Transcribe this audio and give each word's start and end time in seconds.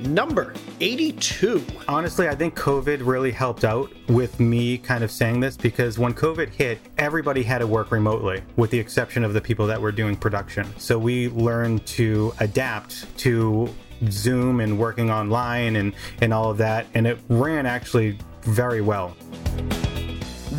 number 0.00 0.54
82. 0.80 1.64
Honestly, 1.88 2.28
I 2.28 2.34
think 2.34 2.56
COVID 2.56 3.06
really 3.06 3.30
helped 3.30 3.64
out 3.64 3.90
with 4.08 4.40
me 4.40 4.78
kind 4.78 5.04
of 5.04 5.10
saying 5.10 5.40
this 5.40 5.56
because 5.56 5.98
when 5.98 6.14
COVID 6.14 6.50
hit, 6.50 6.78
everybody 6.98 7.42
had 7.42 7.58
to 7.58 7.66
work 7.66 7.90
remotely, 7.90 8.42
with 8.56 8.70
the 8.70 8.78
exception 8.78 9.24
of 9.24 9.32
the 9.32 9.40
people 9.40 9.66
that 9.66 9.80
were 9.80 9.92
doing 9.92 10.16
production. 10.16 10.66
So 10.78 10.98
we 10.98 11.28
learned 11.28 11.86
to 11.88 12.32
adapt 12.40 13.16
to 13.18 13.72
Zoom 14.08 14.60
and 14.60 14.78
working 14.78 15.10
online 15.10 15.76
and, 15.76 15.94
and 16.20 16.34
all 16.34 16.50
of 16.50 16.58
that. 16.58 16.86
And 16.94 17.06
it 17.06 17.18
ran 17.28 17.66
actually 17.66 18.18
very 18.42 18.80
well. 18.80 19.16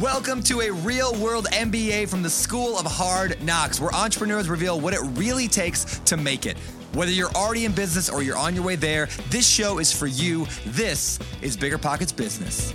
Welcome 0.01 0.43
to 0.43 0.59
a 0.61 0.71
real 0.71 1.15
world 1.15 1.47
MBA 1.51 2.09
from 2.09 2.21
the 2.21 2.29
School 2.29 2.77
of 2.77 2.85
Hard 2.85 3.41
Knocks, 3.41 3.79
where 3.79 3.93
entrepreneurs 3.95 4.49
reveal 4.49 4.79
what 4.79 4.93
it 4.93 4.99
really 5.17 5.47
takes 5.47 5.99
to 5.99 6.17
make 6.17 6.45
it. 6.45 6.57
Whether 6.95 7.11
you're 7.11 7.31
already 7.31 7.65
in 7.65 7.73
business 7.73 8.09
or 8.09 8.23
you're 8.23 8.37
on 8.37 8.55
your 8.55 8.63
way 8.63 8.77
there, 8.77 9.09
this 9.29 9.45
show 9.45 9.79
is 9.79 9.91
for 9.91 10.07
you. 10.07 10.47
This 10.67 11.19
is 11.41 11.57
Bigger 11.57 11.77
Pockets 11.77 12.13
Business. 12.13 12.73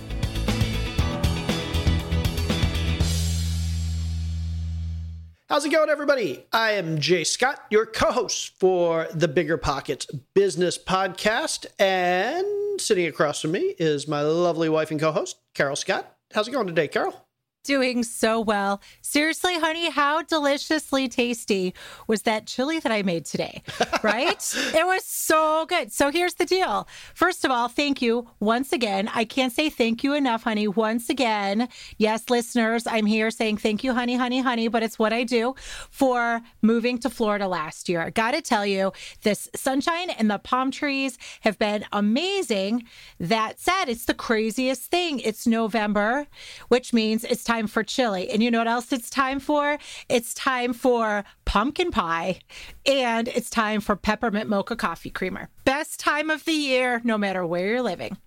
How's 5.49 5.65
it 5.65 5.71
going, 5.71 5.89
everybody? 5.89 6.45
I 6.53 6.73
am 6.73 6.99
Jay 6.99 7.23
Scott, 7.23 7.61
your 7.71 7.87
co 7.87 8.11
host 8.11 8.53
for 8.59 9.07
the 9.11 9.27
Bigger 9.27 9.57
Pockets 9.57 10.05
Business 10.35 10.77
Podcast. 10.77 11.65
And 11.79 12.79
sitting 12.79 13.07
across 13.07 13.41
from 13.41 13.53
me 13.53 13.73
is 13.79 14.07
my 14.07 14.21
lovely 14.21 14.69
wife 14.69 14.91
and 14.91 14.99
co 14.99 15.11
host, 15.11 15.37
Carol 15.55 15.75
Scott. 15.75 16.15
How's 16.31 16.47
it 16.47 16.51
going 16.51 16.67
today, 16.67 16.87
Carol? 16.87 17.25
Doing 17.63 18.03
so 18.03 18.39
well. 18.39 18.81
Seriously, 19.01 19.59
honey, 19.59 19.91
how 19.91 20.23
deliciously 20.23 21.07
tasty 21.07 21.75
was 22.07 22.23
that 22.23 22.47
chili 22.47 22.79
that 22.79 22.91
I 22.91 23.03
made 23.03 23.25
today? 23.25 23.61
Right? 24.03 24.43
it 24.73 24.85
was 24.87 25.05
so 25.05 25.67
good. 25.67 25.91
So 25.91 26.09
here's 26.09 26.33
the 26.33 26.45
deal. 26.45 26.87
First 27.13 27.45
of 27.45 27.51
all, 27.51 27.67
thank 27.67 28.01
you 28.01 28.27
once 28.39 28.73
again. 28.73 29.11
I 29.13 29.25
can't 29.25 29.53
say 29.53 29.69
thank 29.69 30.03
you 30.03 30.15
enough, 30.15 30.41
honey. 30.43 30.67
Once 30.67 31.07
again, 31.07 31.69
yes, 31.99 32.31
listeners, 32.31 32.87
I'm 32.87 33.05
here 33.05 33.29
saying 33.29 33.57
thank 33.57 33.83
you, 33.83 33.93
honey, 33.93 34.15
honey, 34.15 34.41
honey, 34.41 34.69
but 34.69 34.81
it's 34.81 34.97
what 34.97 35.13
I 35.13 35.23
do 35.23 35.53
for 35.91 36.41
moving 36.63 36.97
to 36.99 37.11
Florida 37.11 37.47
last 37.47 37.89
year. 37.89 38.09
Got 38.09 38.31
to 38.31 38.41
tell 38.41 38.65
you, 38.65 38.91
this 39.21 39.47
sunshine 39.55 40.09
and 40.09 40.31
the 40.31 40.39
palm 40.39 40.71
trees 40.71 41.19
have 41.41 41.59
been 41.59 41.85
amazing. 41.91 42.85
That 43.19 43.59
said, 43.59 43.85
it's 43.85 44.05
the 44.05 44.15
craziest 44.15 44.89
thing. 44.89 45.19
It's 45.19 45.45
November, 45.45 46.25
which 46.69 46.91
means 46.91 47.23
it's 47.23 47.43
time 47.43 47.50
for 47.67 47.83
chili. 47.83 48.29
And 48.29 48.41
you 48.41 48.49
know 48.49 48.59
what 48.59 48.67
else 48.67 48.91
it's 48.93 49.09
time 49.09 49.39
for? 49.39 49.77
It's 50.07 50.33
time 50.33 50.73
for 50.73 51.23
pumpkin 51.45 51.91
pie 51.91 52.39
and 52.85 53.27
it's 53.27 53.49
time 53.49 53.81
for 53.81 53.95
peppermint 53.95 54.49
mocha 54.49 54.75
coffee 54.75 55.09
creamer. 55.09 55.49
Best 55.65 55.99
time 55.99 56.29
of 56.29 56.45
the 56.45 56.53
year, 56.53 57.01
no 57.03 57.17
matter 57.17 57.45
where 57.45 57.67
you're 57.67 57.81
living. 57.81 58.17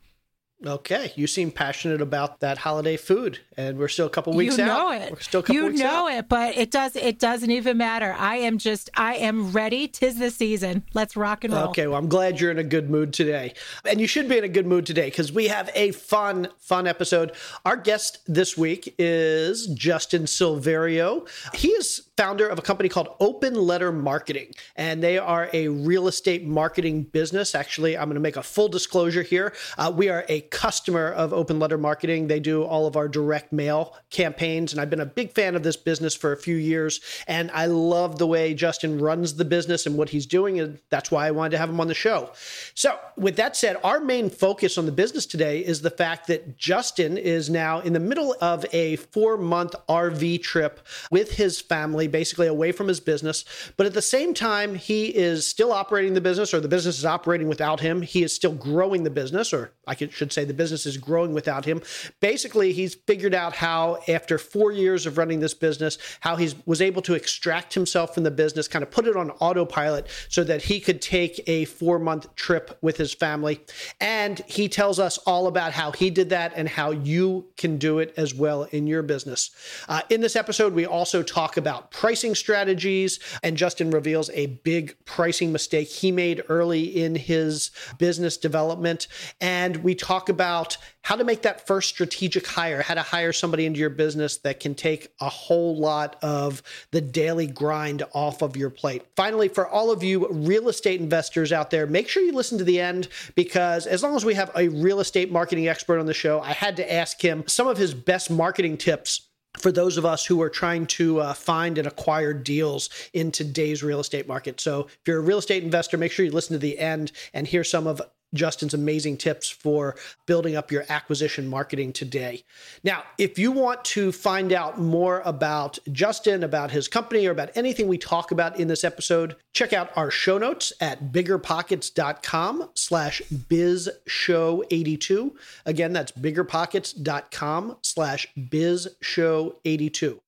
Okay, 0.67 1.13
you 1.15 1.27
seem 1.27 1.51
passionate 1.51 2.01
about 2.01 2.41
that 2.41 2.59
holiday 2.59 2.97
food, 2.97 3.41
and 3.57 3.79
we're 3.79 3.89
still 3.89 4.07
a 4.07 4.11
couple 4.11 4.33
weeks 4.33 4.57
you 4.57 4.65
out. 4.65 4.67
know 4.67 4.91
it. 4.93 5.13
We're 5.13 5.21
still 5.21 5.41
a 5.41 5.43
couple 5.43 5.55
you 5.55 5.67
weeks 5.67 5.81
know 5.81 6.09
out. 6.09 6.19
it, 6.19 6.29
but 6.29 6.57
it 6.57 6.71
does. 6.71 6.97
It 6.97 7.19
doesn't 7.19 7.51
even 7.51 7.77
matter. 7.77 8.15
I 8.19 8.37
am 8.37 8.59
just. 8.59 8.91
I 8.97 9.17
am 9.17 9.53
ready. 9.53 9.89
Tis 9.89 10.19
the 10.19 10.31
season. 10.31 10.85
Let's 10.95 11.17
rock 11.17 11.45
and 11.45 11.53
roll. 11.53 11.69
Okay, 11.69 11.87
well, 11.87 11.99
I'm 11.99 12.09
glad 12.09 12.41
you're 12.41 12.51
in 12.51 12.59
a 12.59 12.65
good 12.65 12.89
mood 12.89 13.13
today. 13.13 13.55
And 13.85 14.01
you 14.01 14.07
should 14.07 14.29
be 14.29 14.39
in 14.39 14.45
a 14.45 14.49
good 14.49 14.67
mood 14.67 14.87
today 14.87 15.07
because 15.07 15.33
we 15.33 15.49
have 15.49 15.71
a 15.75 15.91
fun, 15.93 16.49
fun 16.59 16.87
episode. 16.87 17.33
Our 17.65 17.77
guest 17.77 18.21
this 18.27 18.57
week 18.57 18.95
is 18.99 19.67
Justin 19.67 20.23
Silverio. 20.23 21.29
He 21.55 21.69
is 21.69 22.09
founder 22.17 22.47
of 22.47 22.59
a 22.59 22.63
company 22.63 22.89
called 22.89 23.09
Open 23.19 23.55
Letter 23.55 23.91
Marketing, 23.91 24.55
and 24.77 25.03
they 25.03 25.19
are 25.19 25.51
a 25.53 25.69
real 25.69 26.07
estate 26.07 26.47
marketing 26.47 27.03
business. 27.03 27.55
Actually, 27.55 27.97
I'm 27.97 28.05
going 28.05 28.15
to 28.15 28.21
make 28.21 28.37
a 28.37 28.43
full 28.43 28.69
disclosure 28.69 29.23
here. 29.23 29.53
Uh, 29.77 29.93
we 29.95 30.09
are 30.09 30.25
a 30.29 30.43
customer 30.43 31.11
of 31.13 31.33
Open 31.33 31.59
Letter 31.59 31.79
Marketing. 31.79 32.29
They 32.29 32.41
do 32.41 32.63
all 32.63 32.87
of 32.87 32.97
our 32.97 33.09
direct 33.09 33.53
mail 33.53 33.97
campaigns, 34.11 34.73
and 34.73 34.81
I've 34.81 34.91
been 34.91 35.01
a 35.01 35.07
big 35.07 35.33
fan 35.33 35.57
of 35.57 35.63
this 35.65 35.77
business 35.77 36.15
for 36.15 36.33
a 36.33 36.37
few 36.37 36.57
years. 36.57 37.01
And 37.27 37.51
I 37.51 37.67
love 37.67 38.19
the 38.19 38.27
way 38.27 38.55
Justin 38.55 39.01
runs 39.01 39.35
the 39.35 39.45
business 39.45 39.87
and 39.87 39.97
what 39.97 40.11
he's 40.11 40.27
doing, 40.27 40.61
and 40.61 40.79
that's 40.91 41.11
why 41.11 41.27
I 41.27 41.33
wanted 41.33 41.51
to 41.51 41.59
have 41.59 41.69
him 41.69 41.81
on 41.81 41.89
the 41.89 41.95
show. 41.95 42.31
So, 42.75 42.99
with 43.17 43.37
that 43.37 43.57
said, 43.57 43.77
our 43.83 44.01
main 44.01 44.31
focus 44.31 44.79
on 44.79 44.87
the 44.87 44.93
business 44.93 45.27
today 45.27 45.65
is 45.65 45.83
the 45.83 45.91
fact 45.91 46.29
that 46.29 46.57
Justin 46.57 47.19
is 47.19 47.51
now 47.51 47.81
in 47.81 47.93
the 47.93 48.01
middle 48.01 48.37
of 48.41 48.65
a 48.73 48.97
four 48.97 49.37
month 49.37 49.75
RV 49.89 50.43
trip 50.43 50.87
with 51.11 51.33
his 51.33 51.61
family, 51.61 52.04
basically 52.07 52.47
away 52.47 52.73
from 52.73 52.89
his 52.89 53.01
business. 53.01 53.45
But 53.77 53.87
at 53.87 53.95
the 53.95 54.03
same 54.03 54.35
time, 54.35 54.75
he 54.75 55.07
is 55.07 55.47
still 55.47 55.73
operating 55.73 56.15
the 56.15 56.21
business, 56.21 56.55
or 56.55 56.61
the 56.61 56.69
business 56.69 56.99
is 56.99 57.05
operating 57.05 57.49
without 57.49 57.81
him. 57.81 58.03
He 58.03 58.23
is 58.23 58.35
still 58.35 58.55
growing 58.55 59.05
the 59.05 59.11
business, 59.11 59.53
or 59.53 59.73
I 59.87 59.95
should 59.97 60.33
say 60.33 60.45
the 60.45 60.55
business 60.55 60.87
is 60.87 60.97
growing 60.97 61.33
without 61.33 61.65
him. 61.65 61.83
Basically, 62.21 62.73
he's 62.73 62.95
figured 62.95 63.35
out 63.35 63.55
how, 63.55 63.99
after 64.09 64.39
four 64.39 64.73
years 64.73 65.07
of 65.07 65.19
running 65.19 65.41
this 65.41 65.55
business, 65.55 65.99
how 66.21 66.37
he 66.37 66.53
was 66.67 66.81
able 66.81 67.03
to 67.03 67.15
extract 67.15 67.75
himself 67.75 68.15
from 68.15 68.23
the 68.23 68.31
business, 68.31 68.69
kind 68.69 68.83
of 68.83 68.91
put 68.91 69.07
it 69.07 69.17
on 69.17 69.31
autopilot 69.33 70.07
so 70.29 70.45
that 70.45 70.63
he 70.63 70.81
could 70.81 71.01
take 71.01 71.43
a 71.47 71.65
four 71.67 71.99
month 71.99 72.35
trip 72.35 72.79
with 72.81 72.97
his 72.97 73.13
family. 73.13 73.61
And 74.01 74.41
he 74.47 74.69
tells 74.69 74.99
us 74.99 75.19
all 75.19 75.47
about 75.47 75.73
how 75.73 75.93
he 75.93 76.11
did 76.11 76.31
that 76.31 76.53
and 76.57 76.69
how 76.69 76.91
you 76.91 77.47
can 77.57 77.79
do 77.79 77.99
it 77.99 78.15
as 78.17 78.35
well 78.35 78.65
in 78.65 78.87
your 78.87 79.03
business. 79.03 79.51
Uh, 79.89 80.01
in 80.11 80.21
this 80.21 80.37
episode, 80.37 80.75
we 80.75 80.87
also 80.87 81.23
talk 81.23 81.57
about 81.57 81.91
pricing 81.95 82.35
strategies, 82.35 83.21
and 83.45 83.57
Justin 83.57 83.89
reveals 83.93 84.29
a 84.31 84.47
big 84.47 84.97
pricing 85.05 85.53
mistake 85.53 85.87
he 85.87 86.11
made 86.11 86.43
early 86.49 86.83
in 86.83 87.15
his 87.15 87.71
business 87.99 88.37
development. 88.37 89.07
And 89.41 89.77
we 89.77 89.95
talk 89.95 90.29
about 90.29 90.77
how 91.03 91.15
to 91.15 91.23
make 91.23 91.43
that 91.43 91.69
first 91.69 91.91
strategic 91.91 92.49
hire, 92.49 92.83
how 92.83 92.95
to 92.95 93.03
hire 93.03 93.33
somebody 93.33 93.65
into 93.65 93.79
your 93.79 93.91
business 93.91 94.39
that 94.39 94.59
can 94.59 94.75
take 94.75 95.13
a 95.21 95.29
whole 95.29 95.79
lot 95.79 96.17
of 96.21 96.65
the 96.91 97.01
daily 97.01 97.47
grind 97.47 98.03
off 98.13 98.43
of 98.43 98.57
your 98.57 98.71
plate. 98.71 99.05
Finally, 99.15 99.47
for 99.49 99.69
all 99.69 99.93
of 99.93 100.03
you 100.03 100.27
real 100.31 100.69
estate 100.69 101.01
investors 101.01 101.53
out 101.53 101.71
there, 101.71 101.87
make 101.87 102.09
sure 102.09 102.25
you 102.25 102.33
listen 102.33 102.59
to 102.59 102.65
the 102.65 102.81
end 102.81 103.07
because 103.37 103.87
as 103.87 104.03
long 104.03 104.17
as 104.17 104.25
we 104.25 104.35
have 104.35 104.51
a 104.57 104.67
real 104.69 104.99
estate 104.99 105.31
marketing 105.31 105.69
expert 105.69 106.01
on 106.01 106.07
the 106.07 106.15
show, 106.15 106.41
I 106.41 106.55
had 106.55 106.77
to 106.79 106.93
ask 106.93 107.23
him 107.23 107.45
some 107.47 107.69
of 107.69 107.79
his 107.79 107.95
best 107.95 108.33
marketing 108.33 108.79
tips 108.79 109.29
for 109.59 109.73
those 109.73 109.97
of 109.97 110.05
us 110.05 110.27
who 110.27 110.41
are 110.43 110.51
trying 110.51 110.87
to 110.87 111.21
uh, 111.21 111.35
find 111.35 111.79
and 111.79 111.87
acquire 111.87 112.33
deals 112.33 112.91
in 113.13 113.31
today's 113.31 113.83
real 113.83 114.01
estate 114.01 114.27
market. 114.27 114.61
So, 114.61 114.87
if 114.87 115.01
you're 115.07 115.19
a 115.19 115.23
real 115.23 115.39
estate 115.39 115.63
investor, 115.63 115.97
make 115.97 116.13
sure 116.13 116.25
you 116.25 116.33
listen 116.33 116.55
to 116.55 116.59
the 116.59 116.79
end 116.79 117.13
and 117.33 117.47
hear 117.47 117.65
some 117.65 117.87
of 117.87 118.03
Justin's 118.35 118.75
amazing 118.75 119.17
tips 119.17 119.49
for 119.49 119.97
building 120.27 120.57
up 120.57 120.71
your 120.71 120.85
acquisition 120.89 121.49
marketing 121.49 121.93
today. 121.93 122.43
Now, 122.83 123.05
if 123.17 123.39
you 123.39 123.53
want 123.53 123.85
to 123.87 124.13
find 124.13 124.53
out 124.53 124.79
more 124.79 125.23
about 125.25 125.79
Justin, 125.93 126.43
about 126.43 126.71
his 126.71 126.89
company, 126.89 127.27
or 127.27 127.31
about 127.31 127.57
anything 127.57 127.89
we 127.89 127.99
talk 127.99 128.31
about 128.31 128.61
in 128.61 128.69
this 128.69 128.85
episode, 128.85 129.37
check 129.53 129.73
out 129.73 129.91
our 129.97 130.11
show 130.11 130.37
notes 130.37 130.75
at 130.81 131.13
biggerpockets.com 131.13 132.69
slash 132.75 133.23
bizshow82. 133.33 135.33
Again, 135.65 135.93
that's 135.93 136.13
biggerpockets.com 136.13 137.77
slash 137.83 138.27
bizshow82. 138.37 140.19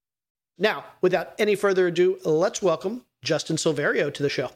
Now, 0.58 0.84
without 1.02 1.34
any 1.38 1.54
further 1.54 1.88
ado, 1.88 2.18
let's 2.24 2.62
welcome 2.62 3.04
Justin 3.22 3.56
Silverio 3.56 4.14
to 4.14 4.22
the 4.22 4.30
show. 4.30 4.52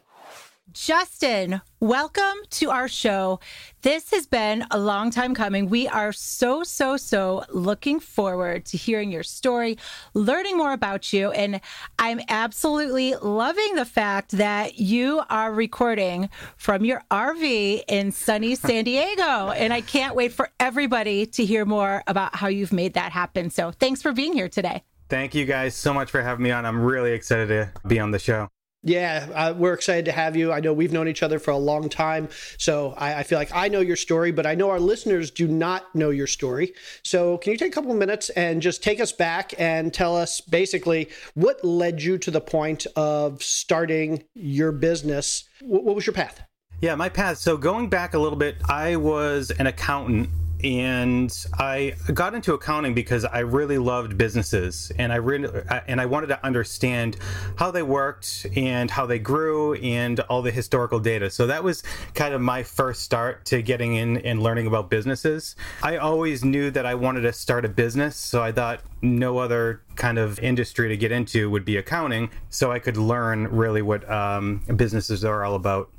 Justin, 0.73 1.61
welcome 1.79 2.37
to 2.49 2.69
our 2.69 2.87
show. 2.87 3.39
This 3.81 4.11
has 4.11 4.25
been 4.25 4.65
a 4.71 4.79
long 4.79 5.11
time 5.11 5.33
coming. 5.33 5.69
We 5.69 5.87
are 5.87 6.13
so, 6.13 6.63
so, 6.63 6.97
so 6.97 7.43
looking 7.49 7.99
forward 7.99 8.65
to 8.65 8.77
hearing 8.77 9.11
your 9.11 9.23
story, 9.23 9.77
learning 10.13 10.57
more 10.57 10.71
about 10.71 11.11
you. 11.11 11.31
And 11.31 11.59
I'm 11.99 12.21
absolutely 12.29 13.15
loving 13.15 13.75
the 13.75 13.85
fact 13.85 14.31
that 14.31 14.77
you 14.77 15.23
are 15.29 15.51
recording 15.51 16.29
from 16.57 16.85
your 16.85 17.03
RV 17.11 17.83
in 17.87 18.11
sunny 18.11 18.55
San 18.55 18.85
Diego. 18.85 19.49
And 19.49 19.73
I 19.73 19.81
can't 19.81 20.15
wait 20.15 20.31
for 20.31 20.49
everybody 20.59 21.25
to 21.25 21.43
hear 21.43 21.65
more 21.65 22.03
about 22.07 22.35
how 22.35 22.47
you've 22.47 22.73
made 22.73 22.93
that 22.93 23.11
happen. 23.11 23.49
So 23.49 23.71
thanks 23.71 24.01
for 24.01 24.13
being 24.13 24.33
here 24.33 24.49
today. 24.49 24.83
Thank 25.09 25.35
you 25.35 25.45
guys 25.45 25.75
so 25.75 25.93
much 25.93 26.09
for 26.09 26.21
having 26.21 26.43
me 26.43 26.51
on. 26.51 26.65
I'm 26.65 26.81
really 26.81 27.11
excited 27.11 27.47
to 27.47 27.71
be 27.85 27.99
on 27.99 28.11
the 28.11 28.19
show. 28.19 28.47
Yeah, 28.83 29.27
uh, 29.33 29.53
we're 29.55 29.73
excited 29.73 30.05
to 30.05 30.11
have 30.11 30.35
you. 30.35 30.51
I 30.51 30.59
know 30.59 30.73
we've 30.73 30.91
known 30.91 31.07
each 31.07 31.21
other 31.21 31.37
for 31.37 31.51
a 31.51 31.57
long 31.57 31.87
time, 31.87 32.29
so 32.57 32.95
I, 32.97 33.19
I, 33.19 33.23
feel 33.23 33.37
like 33.37 33.53
I 33.53 33.67
know 33.67 33.79
your 33.79 33.95
story, 33.95 34.31
but 34.31 34.47
I 34.47 34.55
know 34.55 34.71
our 34.71 34.79
listeners 34.79 35.29
do 35.29 35.47
not 35.47 35.93
know 35.93 36.09
your 36.09 36.25
story. 36.25 36.73
So, 37.03 37.37
can 37.37 37.51
you 37.51 37.59
take 37.59 37.71
a 37.71 37.75
couple 37.75 37.91
of 37.91 37.97
minutes 37.97 38.29
and 38.31 38.59
just 38.59 38.81
take 38.81 38.99
us 38.99 39.11
back 39.11 39.53
and 39.59 39.93
tell 39.93 40.17
us 40.17 40.41
basically 40.41 41.09
what 41.35 41.63
led 41.63 42.01
you 42.01 42.17
to 42.17 42.31
the 42.31 42.41
point 42.41 42.87
of 42.95 43.43
starting 43.43 44.23
your 44.33 44.71
business? 44.71 45.43
what, 45.61 45.83
what 45.83 45.95
was 45.95 46.05
your 46.05 46.13
path? 46.13 46.41
Yeah, 46.81 46.95
my 46.95 47.09
path. 47.09 47.37
So, 47.37 47.57
going 47.57 47.89
back 47.89 48.15
a 48.15 48.19
little 48.19 48.37
bit, 48.37 48.57
I 48.67 48.95
was 48.95 49.51
an 49.51 49.67
accountant 49.67 50.29
and 50.63 51.45
I 51.57 51.95
got 52.13 52.33
into 52.33 52.53
accounting 52.53 52.93
because 52.93 53.25
I 53.25 53.39
really 53.39 53.77
loved 53.77 54.17
businesses 54.17 54.91
and 54.97 55.11
I 55.11 55.17
really 55.17 55.49
and 55.87 55.99
I 55.99 56.05
wanted 56.05 56.27
to 56.27 56.45
understand 56.45 57.17
how 57.55 57.71
they 57.71 57.83
worked 57.83 58.45
and 58.55 58.89
how 58.89 59.05
they 59.05 59.19
grew 59.19 59.73
and 59.75 60.19
all 60.21 60.41
the 60.41 60.51
historical 60.51 60.99
data. 60.99 61.29
So 61.29 61.47
that 61.47 61.63
was 61.63 61.83
kind 62.13 62.33
of 62.33 62.41
my 62.41 62.63
first 62.63 63.01
start 63.01 63.45
to 63.45 63.61
getting 63.61 63.95
in 63.95 64.17
and 64.17 64.41
learning 64.41 64.67
about 64.67 64.89
businesses. 64.89 65.55
I 65.83 65.97
always 65.97 66.43
knew 66.43 66.71
that 66.71 66.85
I 66.85 66.95
wanted 66.95 67.21
to 67.21 67.33
start 67.33 67.65
a 67.65 67.69
business, 67.69 68.15
so 68.15 68.41
I 68.41 68.51
thought 68.51 68.81
no 69.01 69.39
other 69.39 69.81
kind 69.95 70.17
of 70.17 70.39
industry 70.39 70.89
to 70.89 70.97
get 70.97 71.11
into 71.11 71.49
would 71.49 71.65
be 71.65 71.77
accounting, 71.77 72.29
so 72.49 72.71
I 72.71 72.79
could 72.79 72.97
learn 72.97 73.47
really 73.47 73.81
what 73.81 74.09
um, 74.09 74.61
businesses 74.75 75.25
are 75.25 75.43
all 75.43 75.55
about 75.55 75.89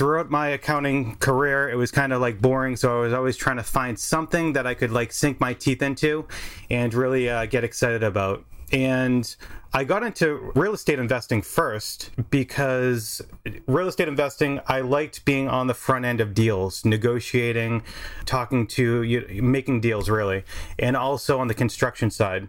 throughout 0.00 0.30
my 0.30 0.48
accounting 0.48 1.14
career, 1.16 1.68
it 1.68 1.74
was 1.74 1.90
kind 1.90 2.10
of 2.10 2.22
like 2.22 2.40
boring. 2.40 2.74
So 2.74 3.00
I 3.00 3.02
was 3.02 3.12
always 3.12 3.36
trying 3.36 3.58
to 3.58 3.62
find 3.62 3.98
something 3.98 4.54
that 4.54 4.66
I 4.66 4.72
could 4.72 4.90
like 4.90 5.12
sink 5.12 5.38
my 5.40 5.52
teeth 5.52 5.82
into 5.82 6.26
and 6.70 6.94
really 6.94 7.28
uh, 7.28 7.44
get 7.44 7.64
excited 7.64 8.02
about. 8.02 8.42
And 8.72 9.36
I 9.74 9.84
got 9.84 10.02
into 10.02 10.52
real 10.54 10.72
estate 10.72 10.98
investing 10.98 11.42
first 11.42 12.12
because 12.30 13.20
real 13.66 13.88
estate 13.88 14.08
investing, 14.08 14.60
I 14.66 14.80
liked 14.80 15.26
being 15.26 15.50
on 15.50 15.66
the 15.66 15.74
front 15.74 16.06
end 16.06 16.22
of 16.22 16.32
deals, 16.32 16.82
negotiating, 16.82 17.82
talking 18.24 18.66
to, 18.68 19.02
you, 19.02 19.42
making 19.42 19.82
deals 19.82 20.08
really, 20.08 20.44
and 20.78 20.96
also 20.96 21.38
on 21.38 21.48
the 21.48 21.54
construction 21.54 22.10
side. 22.10 22.48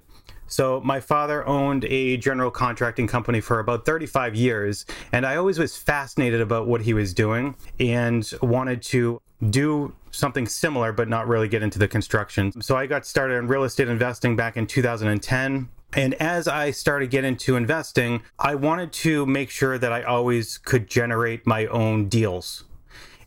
So 0.51 0.81
my 0.81 0.99
father 0.99 1.47
owned 1.47 1.85
a 1.85 2.17
general 2.17 2.51
contracting 2.51 3.07
company 3.07 3.39
for 3.39 3.59
about 3.59 3.85
35 3.85 4.35
years, 4.35 4.85
and 5.13 5.25
I 5.25 5.37
always 5.37 5.57
was 5.57 5.77
fascinated 5.77 6.41
about 6.41 6.67
what 6.67 6.81
he 6.81 6.93
was 6.93 7.13
doing 7.13 7.55
and 7.79 8.29
wanted 8.41 8.81
to 8.83 9.21
do 9.49 9.93
something 10.11 10.45
similar 10.45 10.91
but 10.91 11.07
not 11.07 11.27
really 11.27 11.47
get 11.47 11.63
into 11.63 11.79
the 11.79 11.87
construction. 11.87 12.61
So 12.61 12.75
I 12.75 12.85
got 12.85 13.05
started 13.05 13.35
in 13.35 13.47
real 13.47 13.63
estate 13.63 13.87
investing 13.87 14.35
back 14.35 14.57
in 14.57 14.67
2010. 14.67 15.69
And 15.93 16.13
as 16.15 16.47
I 16.47 16.71
started 16.71 17.09
getting 17.09 17.29
into 17.29 17.55
investing, 17.55 18.21
I 18.37 18.55
wanted 18.55 18.91
to 18.93 19.25
make 19.25 19.49
sure 19.49 19.77
that 19.77 19.91
I 19.91 20.03
always 20.03 20.57
could 20.57 20.87
generate 20.87 21.47
my 21.47 21.65
own 21.67 22.09
deals. 22.09 22.65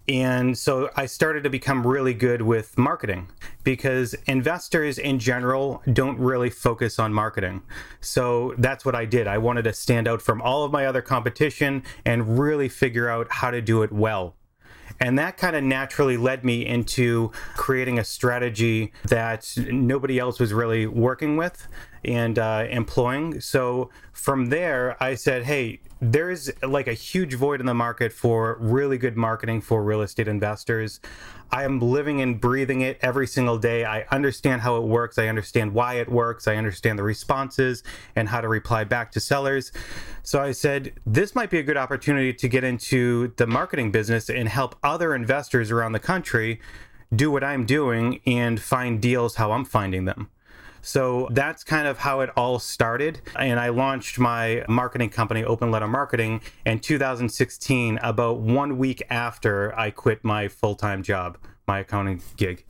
And 0.06 0.56
so 0.56 0.90
I 0.96 1.06
started 1.06 1.44
to 1.44 1.50
become 1.50 1.86
really 1.86 2.12
good 2.12 2.42
with 2.42 2.76
marketing 2.76 3.28
because 3.62 4.14
investors 4.26 4.98
in 4.98 5.18
general 5.18 5.82
don't 5.90 6.18
really 6.18 6.50
focus 6.50 6.98
on 6.98 7.14
marketing. 7.14 7.62
So 8.00 8.54
that's 8.58 8.84
what 8.84 8.94
I 8.94 9.06
did. 9.06 9.26
I 9.26 9.38
wanted 9.38 9.62
to 9.62 9.72
stand 9.72 10.06
out 10.06 10.20
from 10.20 10.42
all 10.42 10.64
of 10.64 10.72
my 10.72 10.84
other 10.84 11.00
competition 11.00 11.82
and 12.04 12.38
really 12.38 12.68
figure 12.68 13.08
out 13.08 13.28
how 13.30 13.50
to 13.50 13.62
do 13.62 13.82
it 13.82 13.92
well. 13.92 14.36
And 15.00 15.18
that 15.18 15.38
kind 15.38 15.56
of 15.56 15.64
naturally 15.64 16.16
led 16.16 16.44
me 16.44 16.64
into 16.66 17.32
creating 17.56 17.98
a 17.98 18.04
strategy 18.04 18.92
that 19.04 19.52
nobody 19.56 20.18
else 20.18 20.38
was 20.38 20.52
really 20.52 20.86
working 20.86 21.36
with 21.36 21.66
and 22.04 22.38
uh, 22.38 22.66
employing. 22.68 23.40
So 23.40 23.90
from 24.12 24.46
there, 24.50 25.02
I 25.02 25.14
said, 25.14 25.44
hey, 25.44 25.80
there's 26.12 26.50
like 26.62 26.86
a 26.86 26.92
huge 26.92 27.34
void 27.34 27.60
in 27.60 27.66
the 27.66 27.74
market 27.74 28.12
for 28.12 28.58
really 28.60 28.98
good 28.98 29.16
marketing 29.16 29.62
for 29.62 29.82
real 29.82 30.02
estate 30.02 30.28
investors. 30.28 31.00
I 31.50 31.64
am 31.64 31.80
living 31.80 32.20
and 32.20 32.38
breathing 32.38 32.82
it 32.82 32.98
every 33.00 33.26
single 33.26 33.56
day. 33.56 33.84
I 33.86 34.02
understand 34.10 34.60
how 34.60 34.76
it 34.76 34.82
works. 34.82 35.18
I 35.18 35.28
understand 35.28 35.72
why 35.72 35.94
it 35.94 36.10
works. 36.10 36.46
I 36.46 36.56
understand 36.56 36.98
the 36.98 37.02
responses 37.02 37.82
and 38.14 38.28
how 38.28 38.42
to 38.42 38.48
reply 38.48 38.84
back 38.84 39.12
to 39.12 39.20
sellers. 39.20 39.72
So 40.22 40.42
I 40.42 40.52
said, 40.52 40.92
this 41.06 41.34
might 41.34 41.48
be 41.48 41.58
a 41.58 41.62
good 41.62 41.78
opportunity 41.78 42.34
to 42.34 42.48
get 42.48 42.64
into 42.64 43.32
the 43.36 43.46
marketing 43.46 43.90
business 43.90 44.28
and 44.28 44.48
help 44.48 44.76
other 44.82 45.14
investors 45.14 45.70
around 45.70 45.92
the 45.92 46.00
country 46.00 46.60
do 47.14 47.30
what 47.30 47.44
I'm 47.44 47.64
doing 47.64 48.20
and 48.26 48.60
find 48.60 49.00
deals 49.00 49.36
how 49.36 49.52
I'm 49.52 49.64
finding 49.64 50.04
them. 50.04 50.28
So 50.84 51.28
that's 51.32 51.64
kind 51.64 51.88
of 51.88 51.98
how 51.98 52.20
it 52.20 52.30
all 52.36 52.58
started. 52.58 53.22
And 53.36 53.58
I 53.58 53.70
launched 53.70 54.18
my 54.18 54.64
marketing 54.68 55.08
company, 55.08 55.42
Open 55.42 55.70
Letter 55.70 55.88
Marketing, 55.88 56.42
in 56.66 56.78
2016, 56.78 57.98
about 58.02 58.40
one 58.40 58.76
week 58.76 59.02
after 59.08 59.76
I 59.78 59.90
quit 59.90 60.22
my 60.22 60.46
full 60.48 60.74
time 60.74 61.02
job, 61.02 61.38
my 61.66 61.80
accounting 61.80 62.20
gig. 62.36 62.64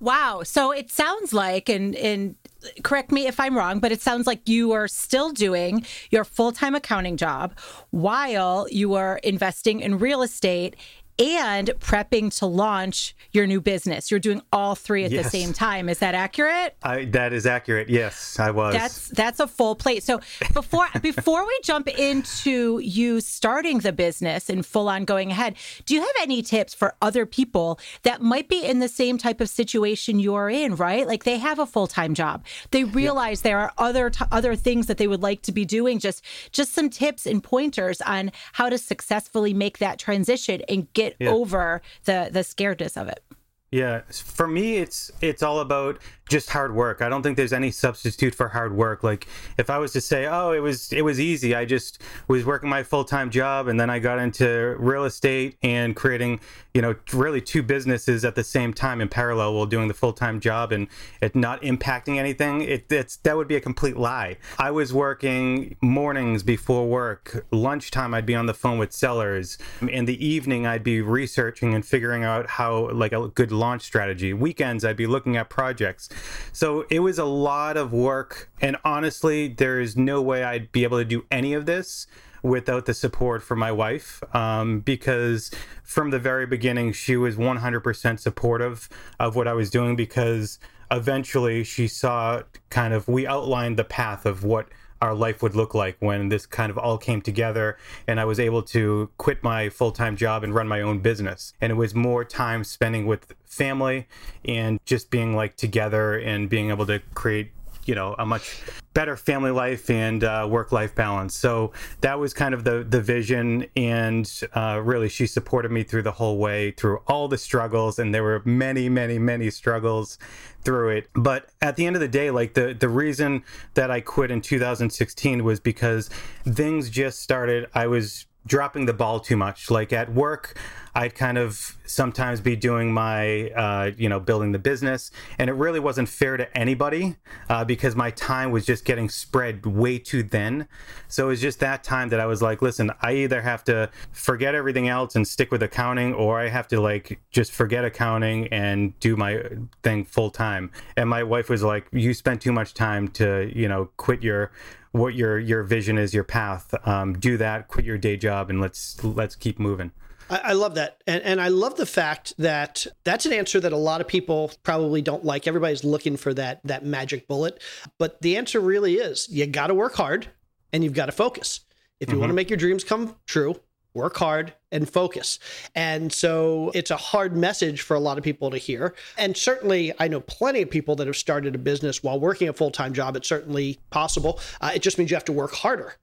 Wow. 0.00 0.42
So 0.44 0.70
it 0.70 0.90
sounds 0.90 1.32
like, 1.32 1.68
and, 1.68 1.94
and 1.96 2.36
correct 2.82 3.12
me 3.12 3.26
if 3.26 3.38
I'm 3.38 3.56
wrong, 3.56 3.80
but 3.80 3.92
it 3.92 4.00
sounds 4.00 4.26
like 4.26 4.48
you 4.48 4.72
are 4.72 4.88
still 4.88 5.30
doing 5.30 5.84
your 6.10 6.24
full 6.24 6.52
time 6.52 6.74
accounting 6.74 7.16
job 7.16 7.58
while 7.90 8.66
you 8.70 8.94
are 8.94 9.18
investing 9.18 9.80
in 9.80 9.98
real 9.98 10.22
estate 10.22 10.76
and 11.18 11.68
prepping 11.80 12.36
to 12.38 12.46
launch 12.46 13.16
your 13.32 13.46
new 13.46 13.60
business. 13.60 14.10
You're 14.10 14.20
doing 14.20 14.40
all 14.52 14.74
three 14.74 15.04
at 15.04 15.10
yes. 15.10 15.24
the 15.24 15.30
same 15.30 15.52
time. 15.52 15.88
Is 15.88 15.98
that 15.98 16.14
accurate? 16.14 16.76
I, 16.82 17.06
that 17.06 17.32
is 17.32 17.44
accurate. 17.44 17.88
Yes, 17.88 18.38
I 18.38 18.50
was. 18.50 18.74
That's 18.74 19.08
that's 19.08 19.40
a 19.40 19.48
full 19.48 19.74
plate. 19.74 20.02
So 20.02 20.20
before 20.54 20.86
before 21.02 21.44
we 21.44 21.58
jump 21.64 21.88
into 21.88 22.78
you 22.78 23.20
starting 23.20 23.78
the 23.78 23.92
business 23.92 24.48
and 24.48 24.64
full 24.64 24.88
on 24.88 25.04
going 25.04 25.30
ahead, 25.30 25.56
do 25.86 25.94
you 25.94 26.00
have 26.00 26.10
any 26.20 26.42
tips 26.42 26.74
for 26.74 26.94
other 27.02 27.26
people 27.26 27.80
that 28.02 28.22
might 28.22 28.48
be 28.48 28.64
in 28.64 28.78
the 28.78 28.88
same 28.88 29.18
type 29.18 29.40
of 29.40 29.48
situation 29.48 30.20
you're 30.20 30.50
in? 30.50 30.76
Right, 30.76 31.06
like 31.06 31.24
they 31.24 31.38
have 31.38 31.58
a 31.58 31.66
full 31.66 31.88
time 31.88 32.14
job. 32.14 32.44
They 32.70 32.84
realize 32.84 33.40
yeah. 33.40 33.50
there 33.50 33.58
are 33.60 33.72
other 33.76 34.10
t- 34.10 34.24
other 34.30 34.54
things 34.54 34.86
that 34.86 34.98
they 34.98 35.08
would 35.08 35.22
like 35.22 35.42
to 35.42 35.52
be 35.52 35.64
doing. 35.64 35.98
Just 35.98 36.24
just 36.52 36.72
some 36.72 36.90
tips 36.90 37.26
and 37.26 37.42
pointers 37.42 38.00
on 38.02 38.30
how 38.52 38.68
to 38.68 38.78
successfully 38.78 39.52
make 39.52 39.78
that 39.78 39.98
transition 39.98 40.62
and 40.68 40.92
get 40.92 41.07
get 41.08 41.16
yeah. 41.20 41.30
over 41.30 41.82
the 42.04 42.28
the 42.30 42.40
scaredness 42.40 43.00
of 43.00 43.08
it. 43.08 43.22
Yeah, 43.70 44.00
for 44.10 44.46
me, 44.46 44.76
it's 44.76 45.10
it's 45.20 45.42
all 45.42 45.60
about 45.60 45.98
just 46.28 46.50
hard 46.50 46.74
work. 46.74 47.00
I 47.02 47.08
don't 47.08 47.22
think 47.22 47.36
there's 47.36 47.52
any 47.52 47.70
substitute 47.70 48.34
for 48.34 48.48
hard 48.48 48.74
work. 48.74 49.02
Like 49.02 49.26
if 49.56 49.70
I 49.70 49.78
was 49.78 49.92
to 49.92 50.00
say, 50.00 50.26
"Oh, 50.26 50.52
it 50.52 50.60
was 50.60 50.92
it 50.92 51.02
was 51.02 51.18
easy. 51.18 51.54
I 51.54 51.64
just 51.64 52.02
was 52.28 52.44
working 52.44 52.68
my 52.68 52.82
full-time 52.82 53.30
job 53.30 53.68
and 53.68 53.80
then 53.80 53.90
I 53.90 53.98
got 53.98 54.18
into 54.18 54.76
real 54.78 55.04
estate 55.04 55.56
and 55.62 55.96
creating, 55.96 56.40
you 56.74 56.82
know, 56.82 56.94
really 57.12 57.40
two 57.40 57.62
businesses 57.62 58.24
at 58.24 58.34
the 58.34 58.44
same 58.44 58.72
time 58.74 59.00
in 59.00 59.08
parallel 59.08 59.54
while 59.54 59.66
doing 59.66 59.88
the 59.88 59.94
full-time 59.94 60.40
job 60.40 60.72
and 60.72 60.88
it 61.20 61.34
not 61.34 61.62
impacting 61.62 62.18
anything." 62.18 62.62
It 62.62 62.90
it's 62.90 63.16
that 63.18 63.36
would 63.36 63.48
be 63.48 63.56
a 63.56 63.60
complete 63.60 63.96
lie. 63.96 64.36
I 64.58 64.70
was 64.70 64.92
working 64.92 65.76
mornings 65.80 66.42
before 66.42 66.86
work. 66.86 67.46
Lunchtime 67.50 68.14
I'd 68.14 68.26
be 68.26 68.34
on 68.34 68.46
the 68.46 68.54
phone 68.54 68.78
with 68.78 68.92
sellers. 68.92 69.58
In 69.80 70.04
the 70.04 70.24
evening 70.24 70.66
I'd 70.66 70.84
be 70.84 71.00
researching 71.00 71.74
and 71.74 71.84
figuring 71.84 72.24
out 72.24 72.50
how 72.50 72.90
like 72.90 73.12
a 73.12 73.28
good 73.28 73.52
launch 73.52 73.82
strategy. 73.82 74.32
Weekends 74.32 74.84
I'd 74.84 74.96
be 74.96 75.06
looking 75.06 75.36
at 75.36 75.48
projects 75.48 76.08
so 76.52 76.84
it 76.90 77.00
was 77.00 77.18
a 77.18 77.24
lot 77.24 77.76
of 77.76 77.92
work. 77.92 78.50
And 78.60 78.76
honestly, 78.84 79.48
there 79.48 79.80
is 79.80 79.96
no 79.96 80.20
way 80.20 80.44
I'd 80.44 80.72
be 80.72 80.84
able 80.84 80.98
to 80.98 81.04
do 81.04 81.24
any 81.30 81.54
of 81.54 81.66
this 81.66 82.06
without 82.42 82.86
the 82.86 82.94
support 82.94 83.42
from 83.42 83.58
my 83.58 83.72
wife 83.72 84.22
um, 84.34 84.80
because 84.80 85.50
from 85.82 86.10
the 86.10 86.18
very 86.18 86.46
beginning 86.46 86.92
she 86.92 87.16
was 87.16 87.36
100% 87.36 88.20
supportive 88.20 88.88
of 89.18 89.34
what 89.34 89.48
I 89.48 89.52
was 89.54 89.70
doing 89.70 89.96
because 89.96 90.58
eventually 90.90 91.64
she 91.64 91.88
saw 91.88 92.42
kind 92.70 92.94
of 92.94 93.08
we 93.08 93.26
outlined 93.26 93.76
the 93.76 93.84
path 93.84 94.24
of 94.24 94.44
what 94.44 94.68
our 95.00 95.14
life 95.14 95.42
would 95.42 95.54
look 95.54 95.74
like 95.74 95.96
when 96.00 96.28
this 96.28 96.46
kind 96.46 96.70
of 96.70 96.78
all 96.78 96.98
came 96.98 97.20
together 97.20 97.76
and 98.06 98.18
I 98.18 98.24
was 98.24 98.40
able 98.40 98.62
to 98.64 99.10
quit 99.18 99.42
my 99.42 99.68
full 99.68 99.92
time 99.92 100.16
job 100.16 100.44
and 100.44 100.54
run 100.54 100.68
my 100.68 100.80
own 100.80 101.00
business. 101.00 101.52
And 101.60 101.70
it 101.70 101.76
was 101.76 101.94
more 101.94 102.24
time 102.24 102.64
spending 102.64 103.06
with 103.06 103.34
family 103.44 104.06
and 104.44 104.78
just 104.84 105.10
being 105.10 105.34
like 105.34 105.56
together 105.56 106.18
and 106.18 106.48
being 106.48 106.70
able 106.70 106.86
to 106.86 107.00
create 107.14 107.50
you 107.88 107.94
know 107.94 108.14
a 108.18 108.26
much 108.26 108.60
better 108.92 109.16
family 109.16 109.50
life 109.50 109.90
and 109.90 110.24
uh, 110.24 110.46
work 110.48 110.72
life 110.72 110.94
balance. 110.94 111.36
So 111.36 111.72
that 112.02 112.18
was 112.18 112.34
kind 112.34 112.52
of 112.52 112.64
the 112.64 112.84
the 112.88 113.00
vision, 113.00 113.66
and 113.76 114.30
uh, 114.54 114.80
really 114.84 115.08
she 115.08 115.26
supported 115.26 115.72
me 115.72 115.82
through 115.82 116.02
the 116.02 116.12
whole 116.12 116.38
way 116.38 116.72
through 116.72 117.00
all 117.06 117.26
the 117.28 117.38
struggles, 117.38 117.98
and 117.98 118.14
there 118.14 118.22
were 118.22 118.42
many, 118.44 118.88
many, 118.88 119.18
many 119.18 119.50
struggles 119.50 120.18
through 120.62 120.90
it. 120.90 121.08
But 121.14 121.48
at 121.62 121.76
the 121.76 121.86
end 121.86 121.96
of 121.96 122.00
the 122.00 122.08
day, 122.08 122.30
like 122.30 122.54
the 122.54 122.74
the 122.78 122.88
reason 122.88 123.42
that 123.74 123.90
I 123.90 124.00
quit 124.00 124.30
in 124.30 124.42
2016 124.42 125.42
was 125.42 125.58
because 125.58 126.10
things 126.44 126.90
just 126.90 127.22
started. 127.22 127.68
I 127.74 127.86
was 127.86 128.26
dropping 128.46 128.86
the 128.86 128.92
ball 128.92 129.20
too 129.20 129.36
much. 129.36 129.70
Like 129.70 129.92
at 129.92 130.12
work, 130.12 130.58
I'd 130.98 131.14
kind 131.14 131.38
of 131.38 131.78
sometimes 131.86 132.40
be 132.40 132.56
doing 132.56 132.92
my, 132.92 133.50
uh, 133.50 133.92
you 133.96 134.08
know, 134.08 134.18
building 134.18 134.50
the 134.50 134.58
business, 134.58 135.12
and 135.38 135.48
it 135.48 135.52
really 135.52 135.78
wasn't 135.78 136.08
fair 136.08 136.36
to 136.36 136.58
anybody 136.58 137.14
uh, 137.48 137.64
because 137.64 137.94
my 137.94 138.10
time 138.10 138.50
was 138.50 138.66
just 138.66 138.84
getting 138.84 139.08
spread 139.08 139.64
way 139.64 140.00
too 140.00 140.24
thin. 140.24 140.66
So 141.06 141.26
it 141.26 141.28
was 141.28 141.40
just 141.40 141.60
that 141.60 141.84
time 141.84 142.08
that 142.08 142.18
I 142.18 142.26
was 142.26 142.42
like, 142.42 142.62
listen, 142.62 142.90
I 143.00 143.12
either 143.12 143.42
have 143.42 143.62
to 143.64 143.90
forget 144.10 144.56
everything 144.56 144.88
else 144.88 145.14
and 145.14 145.26
stick 145.26 145.52
with 145.52 145.62
accounting, 145.62 146.14
or 146.14 146.40
I 146.40 146.48
have 146.48 146.66
to 146.68 146.80
like 146.80 147.20
just 147.30 147.52
forget 147.52 147.84
accounting 147.84 148.48
and 148.48 148.98
do 148.98 149.16
my 149.16 149.44
thing 149.84 150.04
full 150.04 150.30
time. 150.30 150.72
And 150.96 151.08
my 151.08 151.22
wife 151.22 151.48
was 151.48 151.62
like, 151.62 151.86
you 151.92 152.12
spent 152.12 152.42
too 152.42 152.52
much 152.52 152.74
time 152.74 153.06
to, 153.10 153.48
you 153.54 153.68
know, 153.68 153.90
quit 153.98 154.24
your 154.24 154.50
what 154.90 155.14
your 155.14 155.38
your 155.38 155.62
vision 155.62 155.96
is, 155.96 156.12
your 156.12 156.24
path. 156.24 156.74
Um, 156.84 157.12
do 157.12 157.36
that, 157.36 157.68
quit 157.68 157.86
your 157.86 157.98
day 157.98 158.16
job, 158.16 158.50
and 158.50 158.60
let's 158.60 159.02
let's 159.04 159.36
keep 159.36 159.60
moving. 159.60 159.92
I, 160.30 160.38
I 160.44 160.52
love 160.52 160.74
that, 160.76 161.02
and 161.06 161.22
and 161.22 161.40
I 161.40 161.48
love 161.48 161.76
the 161.76 161.86
fact 161.86 162.34
that 162.38 162.86
that's 163.04 163.26
an 163.26 163.32
answer 163.32 163.60
that 163.60 163.72
a 163.72 163.76
lot 163.76 164.00
of 164.00 164.08
people 164.08 164.50
probably 164.62 165.02
don't 165.02 165.24
like. 165.24 165.46
Everybody's 165.46 165.84
looking 165.84 166.16
for 166.16 166.34
that 166.34 166.60
that 166.64 166.84
magic 166.84 167.28
bullet, 167.28 167.62
but 167.98 168.20
the 168.22 168.36
answer 168.36 168.60
really 168.60 168.94
is 168.94 169.28
you 169.28 169.46
got 169.46 169.68
to 169.68 169.74
work 169.74 169.94
hard 169.94 170.28
and 170.72 170.84
you've 170.84 170.94
got 170.94 171.06
to 171.06 171.12
focus. 171.12 171.60
If 172.00 172.08
you 172.08 172.12
mm-hmm. 172.12 172.20
want 172.20 172.30
to 172.30 172.34
make 172.34 172.50
your 172.50 172.56
dreams 172.56 172.84
come 172.84 173.16
true, 173.26 173.56
work 173.94 174.16
hard 174.16 174.54
and 174.70 174.88
focus. 174.88 175.38
And 175.74 176.12
so 176.12 176.70
it's 176.74 176.90
a 176.90 176.96
hard 176.96 177.36
message 177.36 177.82
for 177.82 177.94
a 177.94 178.00
lot 178.00 178.18
of 178.18 178.24
people 178.24 178.50
to 178.50 178.58
hear. 178.58 178.94
And 179.16 179.36
certainly, 179.36 179.92
I 179.98 180.08
know 180.08 180.20
plenty 180.20 180.62
of 180.62 180.70
people 180.70 180.94
that 180.96 181.06
have 181.06 181.16
started 181.16 181.54
a 181.54 181.58
business 181.58 182.02
while 182.02 182.20
working 182.20 182.48
a 182.48 182.52
full 182.52 182.70
time 182.70 182.92
job. 182.92 183.16
It's 183.16 183.28
certainly 183.28 183.78
possible. 183.90 184.40
Uh, 184.60 184.72
it 184.74 184.82
just 184.82 184.98
means 184.98 185.10
you 185.10 185.16
have 185.16 185.24
to 185.26 185.32
work 185.32 185.54
harder. 185.54 185.94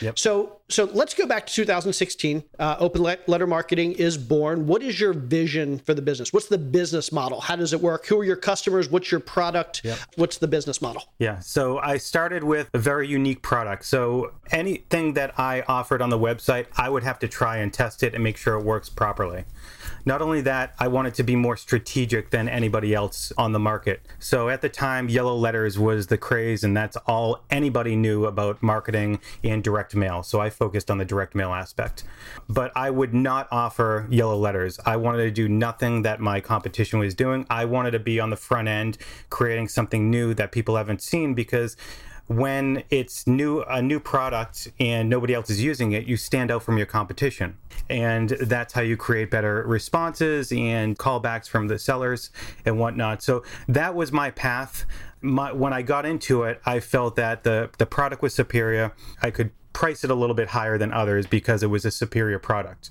Yep. 0.00 0.18
So 0.18 0.60
so 0.68 0.84
let's 0.84 1.14
go 1.14 1.26
back 1.26 1.46
to 1.46 1.54
2016. 1.54 2.44
Uh, 2.58 2.76
Open 2.78 3.02
Letter 3.26 3.46
Marketing 3.46 3.92
is 3.92 4.18
born. 4.18 4.66
What 4.66 4.82
is 4.82 5.00
your 5.00 5.12
vision 5.12 5.78
for 5.78 5.94
the 5.94 6.02
business? 6.02 6.32
What's 6.32 6.48
the 6.48 6.58
business 6.58 7.10
model? 7.10 7.40
How 7.40 7.56
does 7.56 7.72
it 7.72 7.80
work? 7.80 8.06
Who 8.06 8.20
are 8.20 8.24
your 8.24 8.36
customers? 8.36 8.90
What's 8.90 9.10
your 9.10 9.20
product? 9.20 9.82
Yep. 9.84 9.98
What's 10.16 10.38
the 10.38 10.48
business 10.48 10.82
model? 10.82 11.04
Yeah. 11.18 11.38
So 11.38 11.78
I 11.78 11.96
started 11.96 12.44
with 12.44 12.68
a 12.74 12.78
very 12.78 13.08
unique 13.08 13.42
product. 13.42 13.86
So 13.86 14.32
anything 14.50 15.14
that 15.14 15.38
I 15.38 15.62
offered 15.62 16.02
on 16.02 16.10
the 16.10 16.18
website, 16.18 16.66
I 16.76 16.90
would 16.90 17.02
have 17.02 17.18
to 17.20 17.28
try 17.28 17.58
and 17.58 17.72
test 17.72 18.02
it 18.02 18.14
and 18.14 18.22
make 18.22 18.36
sure 18.36 18.58
it 18.58 18.64
works 18.64 18.88
properly. 18.88 19.44
Not 20.04 20.22
only 20.22 20.40
that, 20.42 20.74
I 20.78 20.88
wanted 20.88 21.14
to 21.14 21.22
be 21.22 21.36
more 21.36 21.56
strategic 21.56 22.30
than 22.30 22.48
anybody 22.48 22.94
else 22.94 23.32
on 23.36 23.52
the 23.52 23.58
market. 23.58 24.00
So 24.18 24.48
at 24.48 24.62
the 24.62 24.68
time, 24.68 25.08
yellow 25.08 25.34
letters 25.34 25.78
was 25.78 26.06
the 26.06 26.18
craze, 26.18 26.64
and 26.64 26.76
that's 26.76 26.96
all 27.06 27.44
anybody 27.50 27.96
knew 27.96 28.24
about 28.24 28.62
marketing 28.62 29.20
and 29.44 29.62
direct 29.62 29.94
mail. 29.94 30.22
So 30.22 30.40
I 30.40 30.50
focused 30.50 30.90
on 30.90 30.98
the 30.98 31.04
direct 31.04 31.34
mail 31.34 31.52
aspect. 31.52 32.04
But 32.48 32.72
I 32.76 32.90
would 32.90 33.14
not 33.14 33.48
offer 33.50 34.06
yellow 34.10 34.36
letters. 34.36 34.78
I 34.86 34.96
wanted 34.96 35.24
to 35.24 35.30
do 35.30 35.48
nothing 35.48 36.02
that 36.02 36.20
my 36.20 36.40
competition 36.40 36.98
was 36.98 37.14
doing. 37.14 37.46
I 37.50 37.64
wanted 37.64 37.92
to 37.92 37.98
be 37.98 38.20
on 38.20 38.30
the 38.30 38.36
front 38.36 38.68
end, 38.68 38.98
creating 39.30 39.68
something 39.68 40.10
new 40.10 40.34
that 40.34 40.52
people 40.52 40.76
haven't 40.76 41.02
seen 41.02 41.34
because 41.34 41.76
when 42.28 42.84
it's 42.90 43.26
new 43.26 43.62
a 43.62 43.80
new 43.80 43.98
product 43.98 44.68
and 44.78 45.08
nobody 45.08 45.34
else 45.34 45.48
is 45.48 45.62
using 45.62 45.92
it, 45.92 46.06
you 46.06 46.16
stand 46.16 46.50
out 46.50 46.62
from 46.62 46.76
your 46.76 46.86
competition. 46.86 47.56
And 47.88 48.28
that's 48.28 48.74
how 48.74 48.82
you 48.82 48.96
create 48.98 49.30
better 49.30 49.64
responses 49.66 50.52
and 50.52 50.98
callbacks 50.98 51.48
from 51.48 51.68
the 51.68 51.78
sellers 51.78 52.30
and 52.66 52.78
whatnot. 52.78 53.22
So 53.22 53.44
that 53.66 53.94
was 53.94 54.12
my 54.12 54.30
path. 54.30 54.84
My, 55.22 55.52
when 55.52 55.72
I 55.72 55.80
got 55.80 56.04
into 56.04 56.42
it, 56.42 56.60
I 56.66 56.80
felt 56.80 57.16
that 57.16 57.44
the, 57.44 57.70
the 57.78 57.86
product 57.86 58.20
was 58.20 58.34
superior. 58.34 58.92
I 59.22 59.30
could 59.30 59.50
price 59.72 60.04
it 60.04 60.10
a 60.10 60.14
little 60.14 60.36
bit 60.36 60.48
higher 60.48 60.76
than 60.76 60.92
others 60.92 61.26
because 61.26 61.62
it 61.62 61.68
was 61.68 61.86
a 61.86 61.90
superior 61.90 62.38
product. 62.38 62.90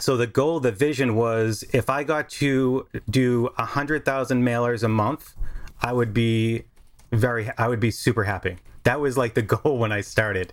So 0.00 0.16
the 0.16 0.26
goal, 0.26 0.58
the 0.58 0.72
vision 0.72 1.14
was 1.14 1.64
if 1.72 1.88
I 1.88 2.02
got 2.02 2.28
to 2.30 2.88
do 3.08 3.44
100,000 3.56 4.42
mailers 4.42 4.82
a 4.82 4.88
month, 4.88 5.34
I 5.80 5.92
would 5.92 6.12
be 6.12 6.64
very, 7.12 7.50
I 7.56 7.68
would 7.68 7.80
be 7.80 7.90
super 7.92 8.24
happy 8.24 8.56
that 8.84 9.00
was 9.00 9.16
like 9.16 9.34
the 9.34 9.42
goal 9.54 9.78
when 9.78 9.92
I 9.92 10.00
started. 10.00 10.52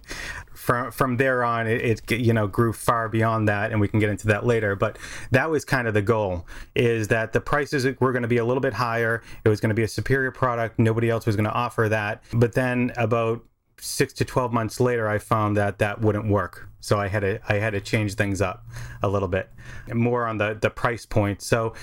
From 0.54 0.92
from 0.92 1.18
there 1.18 1.44
on, 1.44 1.68
it, 1.68 2.04
it, 2.12 2.20
you 2.20 2.34
know 2.34 2.48
grew 2.48 2.74
far 2.74 3.10
beyond 3.10 3.48
that, 3.48 3.72
and 3.72 3.80
we 3.80 3.88
can 3.88 4.00
get 4.00 4.10
into 4.10 4.28
that 4.28 4.46
later. 4.46 4.76
But 4.76 4.98
that 5.32 5.50
was 5.50 5.66
kind 5.66 5.88
of 5.88 5.94
the 5.94 6.02
goal: 6.02 6.46
is 6.76 7.08
that 7.08 7.34
the 7.34 7.42
prices 7.42 7.86
were 8.00 8.12
going 8.12 8.24
to 8.24 8.28
be 8.28 8.38
a 8.38 8.46
little 8.46 8.62
bit 8.62 8.74
higher. 8.74 9.24
It 9.44 9.50
was 9.50 9.60
going 9.60 9.70
to 9.70 9.76
be 9.76 9.84
a 9.84 9.88
superior 9.88 10.32
product. 10.32 10.78
Nobody 10.78 11.10
else 11.10 11.26
was 11.26 11.36
going 11.36 11.46
to 11.46 11.54
offer 11.54 11.90
that. 11.90 12.24
But 12.34 12.54
then 12.54 12.92
about 12.98 13.44
six 13.82 14.12
to 14.12 14.26
12 14.26 14.52
months 14.52 14.82
later 14.82 15.08
i 15.08 15.18
found 15.18 15.56
that 15.56 15.80
that 15.80 16.02
wouldn't 16.02 16.28
work 16.28 16.68
so 16.82 17.00
i 17.00 17.08
had 17.08 17.22
to 17.22 17.40
i 17.48 17.56
had 17.56 17.72
to 17.72 17.80
change 17.80 18.16
things 18.16 18.42
up 18.42 18.66
a 19.04 19.08
little 19.08 19.30
bit 19.30 19.50
more 19.94 20.28
on 20.28 20.38
the 20.38 20.58
the 20.62 20.70
price 20.70 21.06
point 21.06 21.42
so 21.42 21.74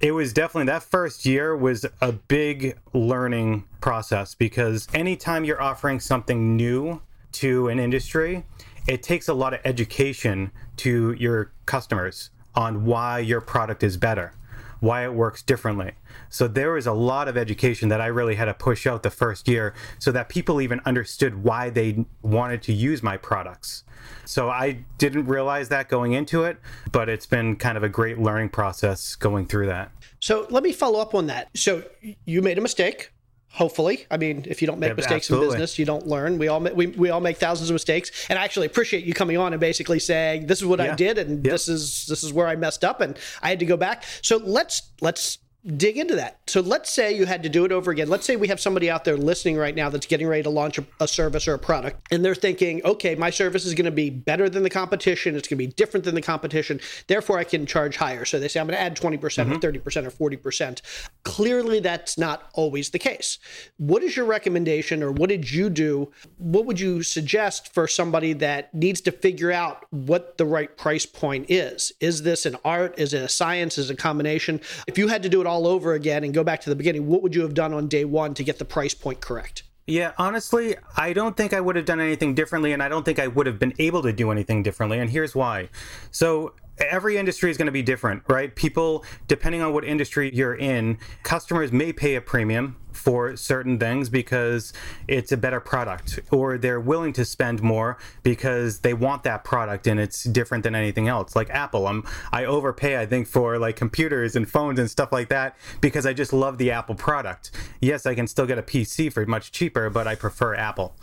it 0.00 0.12
was 0.12 0.32
definitely 0.32 0.66
that 0.66 0.82
first 0.82 1.24
year 1.24 1.56
was 1.56 1.86
a 2.00 2.12
big 2.12 2.78
learning 2.92 3.64
process 3.80 4.34
because 4.34 4.86
anytime 4.92 5.44
you're 5.44 5.60
offering 5.60 6.00
something 6.00 6.56
new 6.56 7.00
to 7.32 7.68
an 7.68 7.78
industry, 7.78 8.44
it 8.86 9.02
takes 9.02 9.28
a 9.28 9.34
lot 9.34 9.54
of 9.54 9.60
education 9.64 10.50
to 10.76 11.12
your 11.18 11.52
customers 11.64 12.30
on 12.54 12.84
why 12.84 13.18
your 13.18 13.40
product 13.40 13.82
is 13.82 13.96
better, 13.96 14.32
why 14.80 15.04
it 15.04 15.14
works 15.14 15.42
differently. 15.42 15.92
So 16.28 16.48
there 16.48 16.72
was 16.72 16.86
a 16.86 16.92
lot 16.92 17.28
of 17.28 17.36
education 17.36 17.88
that 17.88 18.00
I 18.00 18.06
really 18.06 18.34
had 18.34 18.46
to 18.46 18.54
push 18.54 18.86
out 18.86 19.02
the 19.02 19.10
first 19.10 19.48
year 19.48 19.74
so 19.98 20.12
that 20.12 20.28
people 20.28 20.60
even 20.60 20.80
understood 20.84 21.42
why 21.42 21.70
they 21.70 22.04
wanted 22.22 22.62
to 22.62 22.72
use 22.72 23.02
my 23.02 23.16
products. 23.16 23.84
So 24.24 24.50
I 24.50 24.84
didn't 24.98 25.26
realize 25.26 25.68
that 25.68 25.88
going 25.88 26.12
into 26.12 26.44
it, 26.44 26.58
but 26.92 27.08
it's 27.08 27.26
been 27.26 27.56
kind 27.56 27.76
of 27.76 27.82
a 27.82 27.88
great 27.88 28.18
learning 28.18 28.50
process 28.50 29.16
going 29.16 29.46
through 29.46 29.66
that. 29.66 29.90
So 30.20 30.46
let 30.50 30.62
me 30.62 30.72
follow 30.72 31.00
up 31.00 31.14
on 31.14 31.26
that. 31.26 31.48
So 31.54 31.84
you 32.24 32.42
made 32.42 32.58
a 32.58 32.60
mistake. 32.60 33.12
Hopefully, 33.56 34.04
I 34.10 34.18
mean, 34.18 34.44
if 34.46 34.60
you 34.60 34.66
don't 34.66 34.78
make 34.78 34.94
mistakes 34.94 35.24
absolutely. 35.24 35.46
in 35.46 35.52
business, 35.54 35.78
you 35.78 35.86
don't 35.86 36.06
learn. 36.06 36.36
We 36.36 36.48
all 36.48 36.60
we, 36.60 36.88
we 36.88 37.08
all 37.08 37.22
make 37.22 37.38
thousands 37.38 37.70
of 37.70 37.74
mistakes, 37.74 38.26
and 38.28 38.38
I 38.38 38.44
actually 38.44 38.66
appreciate 38.66 39.04
you 39.04 39.14
coming 39.14 39.38
on 39.38 39.54
and 39.54 39.60
basically 39.60 39.98
saying 39.98 40.46
this 40.46 40.58
is 40.58 40.66
what 40.66 40.78
yeah. 40.78 40.92
I 40.92 40.94
did, 40.94 41.16
and 41.16 41.42
yep. 41.42 41.52
this 41.52 41.66
is 41.66 42.04
this 42.04 42.22
is 42.22 42.34
where 42.34 42.48
I 42.48 42.56
messed 42.56 42.84
up, 42.84 43.00
and 43.00 43.18
I 43.40 43.48
had 43.48 43.58
to 43.60 43.64
go 43.64 43.78
back. 43.78 44.04
So 44.20 44.36
let's 44.36 44.82
let's 45.00 45.38
dig 45.66 45.96
into 45.96 46.14
that. 46.14 46.38
So 46.46 46.60
let's 46.60 46.90
say 46.90 47.12
you 47.12 47.26
had 47.26 47.42
to 47.42 47.48
do 47.48 47.64
it 47.64 47.72
over 47.72 47.90
again. 47.90 48.08
Let's 48.08 48.24
say 48.24 48.36
we 48.36 48.48
have 48.48 48.60
somebody 48.60 48.88
out 48.88 49.04
there 49.04 49.16
listening 49.16 49.56
right 49.56 49.74
now 49.74 49.90
that's 49.90 50.06
getting 50.06 50.28
ready 50.28 50.44
to 50.44 50.50
launch 50.50 50.78
a, 50.78 50.86
a 51.00 51.08
service 51.08 51.48
or 51.48 51.54
a 51.54 51.58
product, 51.58 52.06
and 52.12 52.24
they're 52.24 52.34
thinking, 52.34 52.84
okay, 52.84 53.14
my 53.16 53.30
service 53.30 53.64
is 53.64 53.74
going 53.74 53.86
to 53.86 53.90
be 53.90 54.10
better 54.10 54.48
than 54.48 54.62
the 54.62 54.70
competition. 54.70 55.34
It's 55.34 55.48
going 55.48 55.58
to 55.58 55.66
be 55.66 55.72
different 55.72 56.04
than 56.04 56.14
the 56.14 56.22
competition. 56.22 56.80
Therefore, 57.08 57.38
I 57.38 57.44
can 57.44 57.66
charge 57.66 57.96
higher. 57.96 58.24
So 58.24 58.38
they 58.38 58.48
say, 58.48 58.60
I'm 58.60 58.66
going 58.66 58.76
to 58.76 58.80
add 58.80 58.96
20% 58.96 59.18
mm-hmm. 59.18 59.52
or 59.52 59.58
30% 59.58 60.20
or 60.20 60.30
40%. 60.30 60.82
Clearly, 61.24 61.80
that's 61.80 62.16
not 62.16 62.48
always 62.54 62.90
the 62.90 62.98
case. 62.98 63.38
What 63.78 64.02
is 64.02 64.16
your 64.16 64.26
recommendation, 64.26 65.02
or 65.02 65.10
what 65.10 65.28
did 65.28 65.50
you 65.50 65.68
do? 65.68 66.12
What 66.38 66.66
would 66.66 66.78
you 66.78 67.02
suggest 67.02 67.74
for 67.74 67.88
somebody 67.88 68.32
that 68.34 68.72
needs 68.72 69.00
to 69.02 69.10
figure 69.10 69.50
out 69.50 69.84
what 69.90 70.38
the 70.38 70.46
right 70.46 70.76
price 70.76 71.06
point 71.06 71.46
is? 71.48 71.92
Is 72.00 72.22
this 72.22 72.46
an 72.46 72.56
art? 72.64 72.98
Is 72.98 73.12
it 73.12 73.22
a 73.22 73.28
science? 73.28 73.78
Is 73.78 73.90
it 73.90 73.94
a 73.94 73.96
combination? 73.96 74.60
If 74.86 74.96
you 74.96 75.08
had 75.08 75.22
to 75.24 75.28
do 75.28 75.40
it 75.40 75.46
all 75.46 75.55
all 75.56 75.66
over 75.66 75.94
again 75.94 76.22
and 76.22 76.34
go 76.34 76.44
back 76.44 76.60
to 76.60 76.70
the 76.70 76.76
beginning, 76.76 77.06
what 77.06 77.22
would 77.22 77.34
you 77.34 77.40
have 77.40 77.54
done 77.54 77.72
on 77.72 77.88
day 77.88 78.04
one 78.04 78.34
to 78.34 78.44
get 78.44 78.58
the 78.58 78.64
price 78.64 78.92
point 78.92 79.20
correct? 79.22 79.62
Yeah, 79.86 80.12
honestly, 80.18 80.76
I 80.96 81.12
don't 81.12 81.36
think 81.36 81.54
I 81.54 81.60
would 81.60 81.76
have 81.76 81.84
done 81.84 82.00
anything 82.00 82.34
differently, 82.34 82.72
and 82.72 82.82
I 82.82 82.88
don't 82.88 83.04
think 83.04 83.18
I 83.18 83.28
would 83.28 83.46
have 83.46 83.58
been 83.58 83.72
able 83.78 84.02
to 84.02 84.12
do 84.12 84.30
anything 84.30 84.62
differently. 84.62 84.98
And 84.98 85.08
here's 85.08 85.34
why. 85.34 85.68
So, 86.10 86.52
every 86.78 87.16
industry 87.16 87.50
is 87.50 87.56
going 87.56 87.66
to 87.66 87.72
be 87.72 87.82
different, 87.82 88.22
right? 88.28 88.54
People, 88.54 89.04
depending 89.28 89.62
on 89.62 89.72
what 89.72 89.84
industry 89.84 90.34
you're 90.34 90.54
in, 90.54 90.98
customers 91.22 91.72
may 91.72 91.92
pay 91.92 92.14
a 92.14 92.20
premium 92.20 92.76
for 92.92 93.36
certain 93.36 93.78
things 93.78 94.08
because 94.08 94.72
it's 95.06 95.30
a 95.30 95.36
better 95.36 95.60
product 95.60 96.18
or 96.30 96.56
they're 96.56 96.80
willing 96.80 97.12
to 97.12 97.24
spend 97.24 97.62
more 97.62 97.98
because 98.22 98.80
they 98.80 98.94
want 98.94 99.22
that 99.22 99.44
product 99.44 99.86
and 99.86 100.00
it's 100.00 100.24
different 100.24 100.64
than 100.64 100.74
anything 100.74 101.06
else. 101.06 101.36
Like 101.36 101.50
apple 101.50 101.86
i'm 101.86 102.04
i 102.32 102.44
overpay 102.44 102.98
i 102.98 103.04
think 103.04 103.28
for 103.28 103.58
like 103.58 103.76
computers 103.76 104.34
and 104.34 104.48
phones 104.48 104.78
and 104.78 104.90
stuff 104.90 105.12
like 105.12 105.28
that 105.28 105.56
because 105.80 106.06
i 106.06 106.12
just 106.12 106.32
love 106.32 106.56
the 106.58 106.70
apple 106.70 106.94
product. 106.94 107.50
Yes 107.80 108.06
i 108.06 108.14
can 108.14 108.26
still 108.26 108.46
get 108.46 108.58
a 108.58 108.62
pc 108.62 109.12
for 109.12 109.26
much 109.26 109.52
cheaper 109.52 109.90
but 109.90 110.06
i 110.06 110.14
prefer 110.14 110.54
apple 110.54 110.96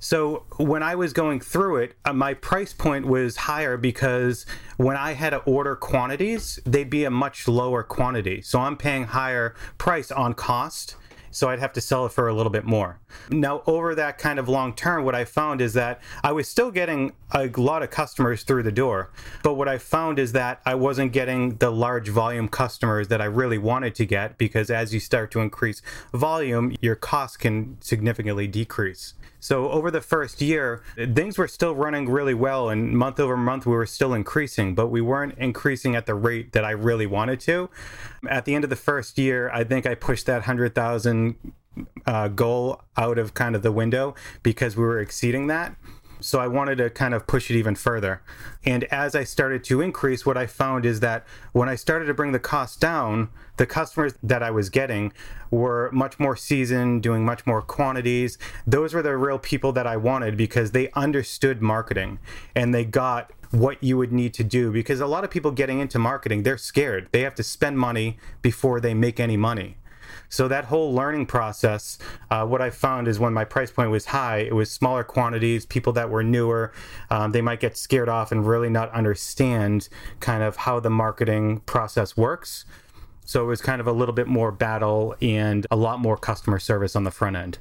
so 0.00 0.44
when 0.58 0.82
I 0.82 0.94
was 0.94 1.12
going 1.12 1.40
through 1.40 1.76
it, 1.78 1.94
uh, 2.04 2.12
my 2.12 2.34
price 2.34 2.72
point 2.72 3.06
was 3.06 3.36
higher 3.36 3.76
because 3.76 4.46
when 4.76 4.96
I 4.96 5.12
had 5.12 5.30
to 5.30 5.38
order 5.38 5.74
quantities, 5.74 6.60
they'd 6.64 6.90
be 6.90 7.04
a 7.04 7.10
much 7.10 7.48
lower 7.48 7.82
quantity. 7.82 8.40
So 8.42 8.60
I'm 8.60 8.76
paying 8.76 9.04
higher 9.04 9.54
price 9.76 10.12
on 10.12 10.34
cost. 10.34 10.96
So 11.30 11.50
I'd 11.50 11.58
have 11.58 11.74
to 11.74 11.80
sell 11.80 12.06
it 12.06 12.12
for 12.12 12.26
a 12.26 12.34
little 12.34 12.50
bit 12.50 12.64
more. 12.64 13.00
Now, 13.30 13.62
over 13.66 13.94
that 13.94 14.16
kind 14.18 14.38
of 14.38 14.48
long 14.48 14.74
term, 14.74 15.04
what 15.04 15.14
I 15.14 15.24
found 15.24 15.60
is 15.60 15.74
that 15.74 16.00
I 16.24 16.32
was 16.32 16.48
still 16.48 16.70
getting 16.70 17.12
a 17.32 17.48
lot 17.48 17.82
of 17.82 17.90
customers 17.90 18.44
through 18.44 18.62
the 18.62 18.72
door. 18.72 19.10
But 19.42 19.54
what 19.54 19.68
I 19.68 19.76
found 19.78 20.18
is 20.18 20.32
that 20.32 20.60
I 20.64 20.74
wasn't 20.74 21.12
getting 21.12 21.56
the 21.56 21.70
large 21.70 22.08
volume 22.08 22.48
customers 22.48 23.08
that 23.08 23.20
I 23.20 23.26
really 23.26 23.58
wanted 23.58 23.94
to 23.96 24.06
get 24.06 24.38
because 24.38 24.70
as 24.70 24.94
you 24.94 25.00
start 25.00 25.30
to 25.32 25.40
increase 25.40 25.82
volume, 26.14 26.74
your 26.80 26.96
cost 26.96 27.40
can 27.40 27.76
significantly 27.80 28.46
decrease. 28.46 29.14
So 29.40 29.70
over 29.70 29.90
the 29.90 30.00
first 30.00 30.40
year, 30.40 30.82
things 30.96 31.38
were 31.38 31.48
still 31.48 31.74
running 31.74 32.08
really 32.08 32.34
well, 32.34 32.68
and 32.68 32.90
month 32.96 33.20
over 33.20 33.36
month 33.36 33.66
we 33.66 33.72
were 33.72 33.86
still 33.86 34.12
increasing, 34.12 34.74
but 34.74 34.88
we 34.88 35.00
weren't 35.00 35.38
increasing 35.38 35.94
at 35.94 36.06
the 36.06 36.14
rate 36.14 36.52
that 36.52 36.64
I 36.64 36.70
really 36.70 37.06
wanted 37.06 37.40
to. 37.40 37.70
At 38.28 38.44
the 38.44 38.54
end 38.54 38.64
of 38.64 38.70
the 38.70 38.76
first 38.76 39.18
year, 39.18 39.50
I 39.50 39.64
think 39.64 39.86
I 39.86 39.94
pushed 39.94 40.26
that 40.26 40.42
hundred 40.42 40.74
thousand 40.74 41.36
uh, 42.06 42.28
goal 42.28 42.82
out 42.96 43.18
of 43.18 43.34
kind 43.34 43.54
of 43.54 43.62
the 43.62 43.72
window 43.72 44.14
because 44.42 44.76
we 44.76 44.82
were 44.82 45.00
exceeding 45.00 45.46
that. 45.48 45.76
So 46.20 46.40
I 46.40 46.48
wanted 46.48 46.78
to 46.78 46.90
kind 46.90 47.14
of 47.14 47.26
push 47.26 47.50
it 47.50 47.56
even 47.56 47.74
further. 47.74 48.22
And 48.64 48.84
as 48.84 49.14
I 49.14 49.24
started 49.24 49.62
to 49.64 49.80
increase, 49.80 50.26
what 50.26 50.36
I 50.36 50.46
found 50.46 50.84
is 50.84 51.00
that 51.00 51.24
when 51.52 51.68
I 51.68 51.74
started 51.74 52.06
to 52.06 52.14
bring 52.14 52.32
the 52.32 52.38
cost 52.38 52.80
down, 52.80 53.28
the 53.56 53.66
customers 53.66 54.14
that 54.22 54.42
I 54.42 54.50
was 54.50 54.68
getting 54.70 55.12
were 55.50 55.90
much 55.92 56.18
more 56.18 56.36
seasoned, 56.36 57.02
doing 57.02 57.24
much 57.24 57.46
more 57.46 57.62
quantities. 57.62 58.38
Those 58.66 58.94
were 58.94 59.02
the 59.02 59.16
real 59.16 59.38
people 59.38 59.72
that 59.72 59.86
I 59.86 59.96
wanted 59.96 60.36
because 60.36 60.72
they 60.72 60.90
understood 60.92 61.62
marketing 61.62 62.18
and 62.54 62.74
they 62.74 62.84
got 62.84 63.32
what 63.50 63.82
you 63.82 63.96
would 63.96 64.12
need 64.12 64.34
to 64.34 64.44
do 64.44 64.70
because 64.70 65.00
a 65.00 65.06
lot 65.06 65.24
of 65.24 65.30
people 65.30 65.50
getting 65.50 65.80
into 65.80 65.98
marketing, 65.98 66.42
they're 66.42 66.58
scared. 66.58 67.08
They 67.12 67.22
have 67.22 67.34
to 67.36 67.42
spend 67.42 67.78
money 67.78 68.18
before 68.42 68.80
they 68.80 68.94
make 68.94 69.18
any 69.18 69.36
money. 69.36 69.76
So 70.28 70.48
that 70.48 70.66
whole 70.66 70.92
learning 70.92 71.26
process, 71.26 71.98
uh, 72.30 72.44
what 72.46 72.60
I 72.60 72.70
found 72.70 73.08
is 73.08 73.18
when 73.18 73.32
my 73.32 73.44
price 73.44 73.70
point 73.70 73.90
was 73.90 74.06
high, 74.06 74.38
it 74.38 74.54
was 74.54 74.70
smaller 74.70 75.04
quantities, 75.04 75.64
people 75.66 75.92
that 75.94 76.10
were 76.10 76.22
newer, 76.22 76.72
um, 77.10 77.32
they 77.32 77.40
might 77.40 77.60
get 77.60 77.76
scared 77.76 78.08
off 78.08 78.30
and 78.30 78.46
really 78.46 78.68
not 78.68 78.90
understand 78.92 79.88
kind 80.20 80.42
of 80.42 80.56
how 80.56 80.80
the 80.80 80.90
marketing 80.90 81.60
process 81.60 82.16
works. 82.16 82.64
So 83.24 83.42
it 83.42 83.46
was 83.46 83.60
kind 83.60 83.80
of 83.80 83.86
a 83.86 83.92
little 83.92 84.14
bit 84.14 84.26
more 84.26 84.50
battle 84.50 85.14
and 85.20 85.66
a 85.70 85.76
lot 85.76 86.00
more 86.00 86.16
customer 86.16 86.58
service 86.58 86.96
on 86.96 87.04
the 87.04 87.10
front 87.10 87.36
end. 87.36 87.58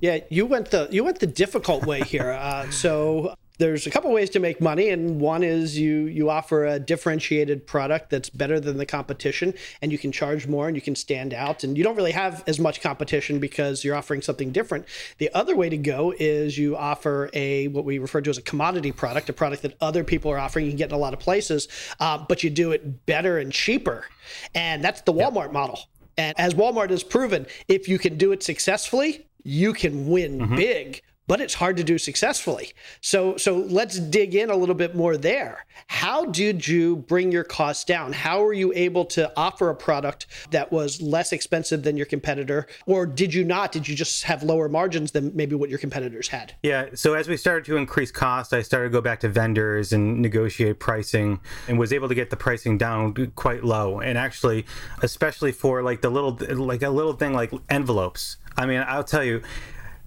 Yeah, 0.00 0.18
you 0.28 0.46
went 0.46 0.70
the 0.72 0.88
you 0.90 1.04
went 1.04 1.20
the 1.20 1.26
difficult 1.26 1.86
way 1.86 2.02
here. 2.02 2.32
Uh, 2.32 2.70
so 2.70 3.34
there's 3.58 3.86
a 3.86 3.90
couple 3.90 4.12
ways 4.12 4.30
to 4.30 4.40
make 4.40 4.60
money 4.60 4.90
and 4.90 5.20
one 5.20 5.42
is 5.42 5.78
you 5.78 6.06
you 6.06 6.28
offer 6.28 6.66
a 6.66 6.78
differentiated 6.78 7.66
product 7.66 8.10
that's 8.10 8.28
better 8.28 8.60
than 8.60 8.76
the 8.76 8.86
competition 8.86 9.54
and 9.80 9.90
you 9.92 9.98
can 9.98 10.12
charge 10.12 10.46
more 10.46 10.66
and 10.66 10.76
you 10.76 10.82
can 10.82 10.94
stand 10.94 11.32
out 11.32 11.64
and 11.64 11.78
you 11.78 11.84
don't 11.84 11.96
really 11.96 12.12
have 12.12 12.44
as 12.46 12.58
much 12.58 12.80
competition 12.80 13.38
because 13.38 13.84
you're 13.84 13.94
offering 13.94 14.20
something 14.20 14.52
different 14.52 14.84
the 15.18 15.30
other 15.34 15.56
way 15.56 15.68
to 15.68 15.76
go 15.76 16.12
is 16.18 16.58
you 16.58 16.76
offer 16.76 17.30
a 17.32 17.68
what 17.68 17.84
we 17.84 17.98
refer 17.98 18.20
to 18.20 18.30
as 18.30 18.38
a 18.38 18.42
commodity 18.42 18.92
product 18.92 19.28
a 19.28 19.32
product 19.32 19.62
that 19.62 19.76
other 19.80 20.04
people 20.04 20.30
are 20.30 20.38
offering 20.38 20.64
you 20.64 20.70
can 20.70 20.78
get 20.78 20.90
in 20.90 20.94
a 20.94 20.98
lot 20.98 21.12
of 21.12 21.18
places 21.18 21.68
uh, 22.00 22.18
but 22.28 22.42
you 22.42 22.50
do 22.50 22.72
it 22.72 23.06
better 23.06 23.38
and 23.38 23.52
cheaper 23.52 24.06
and 24.54 24.84
that's 24.84 25.00
the 25.02 25.12
walmart 25.12 25.44
yep. 25.44 25.52
model 25.52 25.80
and 26.18 26.38
as 26.38 26.54
walmart 26.54 26.90
has 26.90 27.02
proven 27.02 27.46
if 27.68 27.88
you 27.88 27.98
can 27.98 28.16
do 28.16 28.32
it 28.32 28.42
successfully 28.42 29.26
you 29.44 29.72
can 29.72 30.08
win 30.08 30.40
mm-hmm. 30.40 30.56
big 30.56 31.02
but 31.26 31.40
it's 31.40 31.54
hard 31.54 31.76
to 31.76 31.84
do 31.84 31.98
successfully. 31.98 32.72
So 33.00 33.36
so 33.36 33.56
let's 33.56 33.98
dig 33.98 34.34
in 34.34 34.50
a 34.50 34.56
little 34.56 34.74
bit 34.74 34.94
more 34.94 35.16
there. 35.16 35.66
How 35.88 36.24
did 36.26 36.66
you 36.66 36.96
bring 36.96 37.32
your 37.32 37.44
costs 37.44 37.84
down? 37.84 38.12
How 38.12 38.42
were 38.42 38.52
you 38.52 38.72
able 38.74 39.04
to 39.06 39.32
offer 39.36 39.70
a 39.70 39.74
product 39.74 40.26
that 40.50 40.72
was 40.72 41.00
less 41.00 41.32
expensive 41.32 41.82
than 41.82 41.96
your 41.96 42.06
competitor 42.06 42.66
or 42.86 43.06
did 43.06 43.34
you 43.34 43.44
not? 43.44 43.72
Did 43.72 43.88
you 43.88 43.94
just 43.94 44.24
have 44.24 44.42
lower 44.42 44.68
margins 44.68 45.12
than 45.12 45.34
maybe 45.34 45.54
what 45.54 45.70
your 45.70 45.78
competitors 45.78 46.28
had? 46.28 46.54
Yeah, 46.62 46.86
so 46.94 47.14
as 47.14 47.28
we 47.28 47.36
started 47.36 47.64
to 47.66 47.76
increase 47.76 48.10
cost, 48.10 48.52
I 48.52 48.62
started 48.62 48.88
to 48.88 48.92
go 48.92 49.00
back 49.00 49.20
to 49.20 49.28
vendors 49.28 49.92
and 49.92 50.20
negotiate 50.20 50.78
pricing 50.78 51.40
and 51.68 51.78
was 51.78 51.92
able 51.92 52.08
to 52.08 52.14
get 52.14 52.30
the 52.30 52.36
pricing 52.36 52.78
down 52.78 53.32
quite 53.34 53.64
low. 53.64 54.00
And 54.00 54.18
actually, 54.18 54.66
especially 55.02 55.52
for 55.52 55.82
like 55.82 56.00
the 56.00 56.10
little 56.10 56.38
like 56.56 56.82
a 56.82 56.90
little 56.90 57.12
thing 57.12 57.32
like 57.32 57.52
envelopes. 57.68 58.36
I 58.56 58.66
mean, 58.66 58.82
I'll 58.86 59.04
tell 59.04 59.22
you, 59.24 59.42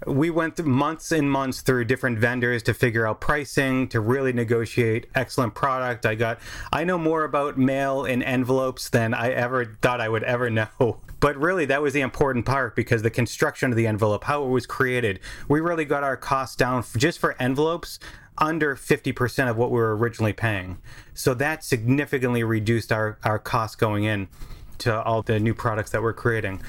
we 0.08 0.30
went 0.30 0.56
through 0.56 0.70
months 0.70 1.12
and 1.12 1.30
months 1.30 1.62
through 1.62 1.86
different 1.86 2.20
vendors 2.20 2.64
to 2.64 2.74
figure 2.74 3.06
out 3.06 3.20
pricing 3.20 3.88
to 3.90 4.00
really 4.00 4.32
negotiate 4.32 5.08
excellent 5.14 5.54
product. 5.54 6.06
I 6.06 6.16
got 6.16 6.40
i 6.72 6.84
know 6.84 6.98
more 6.98 7.24
about 7.24 7.58
mail 7.58 8.06
in 8.06 8.24
envelopes 8.24 8.90
than 8.90 9.14
i 9.14 9.30
ever 9.32 9.78
thought 9.82 10.02
i 10.02 10.10
would 10.10 10.24
ever 10.24 10.50
know. 10.50 11.02
But 11.20 11.36
really 11.38 11.66
that 11.66 11.82
was 11.82 11.94
the 11.94 12.02
important 12.02 12.46
part 12.46 12.76
because 12.76 13.02
the 13.02 13.10
construction 13.10 13.72
of 13.72 13.76
the 13.76 13.88
envelope 13.88 14.24
how 14.24 14.44
it 14.44 14.50
was 14.50 14.66
created 14.66 15.20
we 15.48 15.60
really 15.60 15.86
got 15.86 16.04
our 16.04 16.18
costs 16.18 16.56
down 16.56 16.84
just 16.98 17.20
for 17.20 17.36
envelopes 17.42 18.00
under 18.38 18.76
50% 18.76 19.50
of 19.50 19.58
what 19.58 19.70
we 19.70 19.78
were 19.78 19.98
originally 19.98 20.32
paying. 20.32 20.78
So 21.14 21.34
that 21.34 21.62
significantly 21.62 22.42
reduced 22.42 22.90
our, 22.90 23.18
our 23.26 23.38
costs 23.38 23.76
going 23.76 24.06
in 24.06 24.30
to 24.78 25.04
all 25.04 25.22
the 25.22 25.42
new 25.42 25.54
products 25.54 25.92
that 25.92 26.02
we're 26.02 26.14
creating 26.14 26.62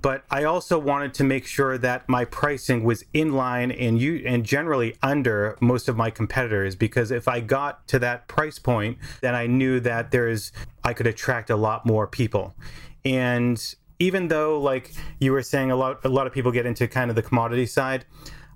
but 0.00 0.24
I 0.30 0.44
also 0.44 0.78
wanted 0.78 1.14
to 1.14 1.24
make 1.24 1.46
sure 1.46 1.76
that 1.78 2.08
my 2.08 2.24
pricing 2.24 2.84
was 2.84 3.04
in 3.12 3.32
line 3.32 3.70
and 3.72 4.00
you 4.00 4.22
and 4.24 4.44
generally 4.44 4.96
under 5.02 5.56
most 5.60 5.88
of 5.88 5.96
my 5.96 6.10
competitors 6.10 6.76
because 6.76 7.10
if 7.10 7.26
I 7.26 7.40
got 7.40 7.86
to 7.88 7.98
that 8.00 8.28
price 8.28 8.58
point, 8.58 8.98
then 9.20 9.34
I 9.34 9.46
knew 9.46 9.80
that 9.80 10.10
there's 10.10 10.52
I 10.84 10.92
could 10.92 11.06
attract 11.06 11.50
a 11.50 11.56
lot 11.56 11.84
more 11.84 12.06
people. 12.06 12.54
And 13.04 13.62
even 13.98 14.28
though 14.28 14.60
like 14.60 14.92
you 15.18 15.32
were 15.32 15.42
saying 15.42 15.70
a 15.70 15.76
lot 15.76 16.04
a 16.04 16.08
lot 16.08 16.26
of 16.26 16.32
people 16.32 16.52
get 16.52 16.66
into 16.66 16.86
kind 16.86 17.10
of 17.10 17.16
the 17.16 17.22
commodity 17.22 17.66
side, 17.66 18.04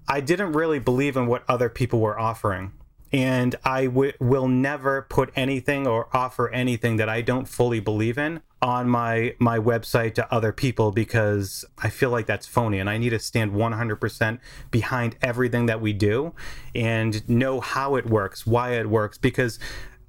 I 0.08 0.20
didn't 0.20 0.52
really 0.52 0.78
believe 0.78 1.16
in 1.16 1.26
what 1.26 1.44
other 1.48 1.68
people 1.68 2.00
were 2.00 2.18
offering 2.18 2.72
and 3.12 3.54
I 3.64 3.86
w- 3.86 4.12
will 4.18 4.48
never 4.48 5.02
put 5.02 5.30
anything 5.36 5.86
or 5.86 6.08
offer 6.12 6.48
anything 6.48 6.96
that 6.96 7.08
I 7.08 7.20
don't 7.20 7.46
fully 7.46 7.80
believe 7.80 8.18
in 8.18 8.40
on 8.62 8.88
my 8.88 9.34
my 9.38 9.58
website 9.58 10.14
to 10.14 10.32
other 10.32 10.52
people 10.52 10.92
because 10.92 11.64
I 11.78 11.90
feel 11.90 12.10
like 12.10 12.26
that's 12.26 12.46
phony 12.46 12.78
and 12.78 12.88
I 12.88 12.96
need 12.96 13.10
to 13.10 13.18
stand 13.18 13.52
100% 13.52 14.38
behind 14.70 15.16
everything 15.20 15.66
that 15.66 15.80
we 15.80 15.92
do 15.92 16.32
and 16.74 17.28
know 17.28 17.60
how 17.60 17.96
it 17.96 18.06
works, 18.06 18.46
why 18.46 18.74
it 18.74 18.88
works 18.88 19.18
because 19.18 19.58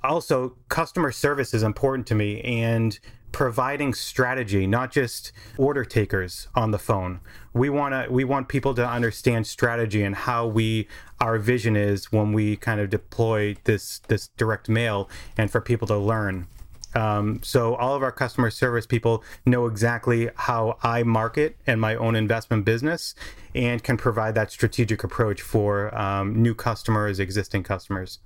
also 0.04 0.56
customer 0.70 1.12
service 1.12 1.54
is 1.54 1.64
important 1.64 2.06
to 2.08 2.16
me 2.16 2.42
and 2.42 3.00
providing 3.34 3.94
strategy, 3.94 4.66
not 4.66 4.92
just 4.92 5.34
order 5.58 5.84
takers 5.84 6.48
on 6.56 6.72
the 6.72 6.80
phone. 6.80 7.20
We 7.52 7.70
want 7.70 7.94
to 7.94 8.10
we 8.10 8.24
want 8.24 8.48
people 8.48 8.74
to 8.76 8.88
understand 8.88 9.46
strategy 9.46 10.04
and 10.04 10.16
how 10.16 10.48
we 10.48 10.88
our 11.20 11.38
vision 11.38 11.76
is 11.76 12.12
when 12.12 12.32
we 12.32 12.56
kind 12.56 12.80
of 12.80 12.90
deploy 12.90 13.58
this 13.66 14.00
this 14.08 14.30
direct 14.38 14.70
mail 14.70 15.10
and 15.38 15.52
for 15.52 15.60
people 15.60 15.88
to 15.90 15.98
learn. 15.98 16.48
Um, 16.96 17.42
so 17.42 17.76
all 17.76 17.96
of 17.96 18.04
our 18.04 18.12
customer 18.12 18.52
service 18.52 18.86
people 18.86 19.24
know 19.48 19.66
exactly 19.66 20.30
how 20.36 20.78
I 20.84 21.02
market 21.02 21.58
and 21.66 21.82
my 21.82 21.96
own 21.96 22.16
investment 22.16 22.66
business 22.66 23.16
and 23.56 23.84
can 23.84 23.98
provide 23.98 24.36
that 24.36 24.52
strategic 24.52 25.04
approach 25.04 25.42
for 25.42 25.96
um, 25.98 26.40
new 26.40 26.54
customers, 26.54 27.20
existing 27.20 27.64
customers. 27.64 28.20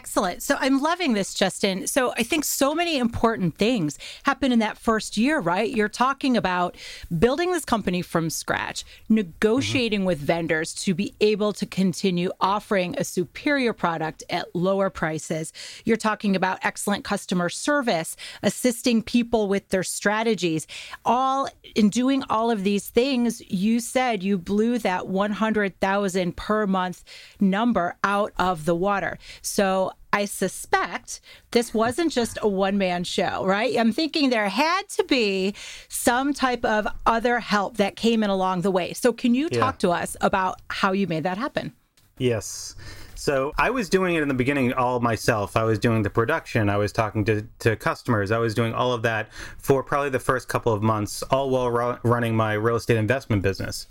Excellent. 0.00 0.42
So 0.42 0.56
I'm 0.58 0.80
loving 0.80 1.12
this, 1.12 1.34
Justin. 1.34 1.86
So 1.86 2.14
I 2.16 2.22
think 2.22 2.46
so 2.46 2.74
many 2.74 2.96
important 2.96 3.58
things 3.58 3.98
happen 4.22 4.50
in 4.50 4.58
that 4.60 4.78
first 4.78 5.18
year, 5.18 5.40
right? 5.40 5.70
You're 5.70 5.90
talking 5.90 6.38
about 6.38 6.74
building 7.18 7.52
this 7.52 7.66
company 7.66 8.00
from 8.00 8.30
scratch, 8.30 8.82
negotiating 9.10 10.00
mm-hmm. 10.00 10.06
with 10.06 10.18
vendors 10.18 10.72
to 10.76 10.94
be 10.94 11.14
able 11.20 11.52
to 11.52 11.66
continue 11.66 12.30
offering 12.40 12.94
a 12.96 13.04
superior 13.04 13.74
product 13.74 14.22
at 14.30 14.46
lower 14.54 14.88
prices. 14.88 15.52
You're 15.84 15.98
talking 15.98 16.34
about 16.34 16.60
excellent 16.62 17.04
customer 17.04 17.50
service, 17.50 18.16
assisting 18.42 19.02
people 19.02 19.48
with 19.48 19.68
their 19.68 19.82
strategies. 19.82 20.66
All 21.04 21.46
in 21.74 21.90
doing 21.90 22.24
all 22.30 22.50
of 22.50 22.64
these 22.64 22.88
things, 22.88 23.42
you 23.52 23.80
said 23.80 24.22
you 24.22 24.38
blew 24.38 24.78
that 24.78 25.08
100,000 25.08 26.36
per 26.38 26.66
month 26.66 27.04
number 27.38 27.96
out 28.02 28.32
of 28.38 28.64
the 28.64 28.74
water. 28.74 29.18
So 29.42 29.89
So 29.90 29.96
I 30.12 30.24
suspect 30.24 31.20
this 31.52 31.72
wasn't 31.72 32.12
just 32.12 32.38
a 32.42 32.48
one 32.48 32.78
man 32.78 33.04
show, 33.04 33.44
right? 33.44 33.76
I'm 33.78 33.92
thinking 33.92 34.30
there 34.30 34.48
had 34.48 34.88
to 34.90 35.04
be 35.04 35.54
some 35.88 36.32
type 36.34 36.64
of 36.64 36.86
other 37.06 37.40
help 37.40 37.76
that 37.78 37.96
came 37.96 38.22
in 38.22 38.30
along 38.30 38.62
the 38.62 38.70
way. 38.70 38.92
So, 38.92 39.12
can 39.12 39.34
you 39.34 39.48
Yeah. 39.50 39.60
talk 39.60 39.78
to 39.80 39.90
us 39.90 40.16
about 40.20 40.60
how 40.68 40.92
you 40.92 41.06
made 41.06 41.22
that 41.24 41.38
happen? 41.38 41.72
Yes. 42.18 42.74
So 43.14 43.52
I 43.58 43.68
was 43.70 43.88
doing 43.90 44.14
it 44.14 44.22
in 44.22 44.28
the 44.28 44.34
beginning 44.34 44.72
all 44.72 44.98
myself. 45.00 45.54
I 45.56 45.64
was 45.64 45.78
doing 45.78 46.02
the 46.02 46.08
production. 46.10 46.70
I 46.70 46.76
was 46.78 46.90
talking 46.90 47.24
to, 47.26 47.42
to 47.60 47.76
customers. 47.76 48.30
I 48.30 48.38
was 48.38 48.54
doing 48.54 48.72
all 48.72 48.92
of 48.94 49.02
that 49.02 49.30
for 49.58 49.82
probably 49.82 50.08
the 50.10 50.18
first 50.18 50.48
couple 50.48 50.72
of 50.72 50.82
months, 50.82 51.22
all 51.24 51.50
while 51.50 51.70
ru- 51.70 51.98
running 52.02 52.34
my 52.34 52.54
real 52.54 52.76
estate 52.76 52.96
investment 52.96 53.42
business. 53.42 53.86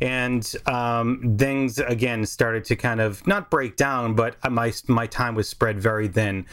And 0.00 0.54
um, 0.66 1.36
things 1.38 1.78
again 1.78 2.26
started 2.26 2.64
to 2.66 2.76
kind 2.76 3.00
of 3.00 3.26
not 3.26 3.50
break 3.50 3.76
down, 3.76 4.14
but 4.14 4.36
my 4.50 4.72
my 4.88 5.06
time 5.06 5.34
was 5.34 5.48
spread 5.48 5.80
very 5.80 6.08
thin. 6.08 6.46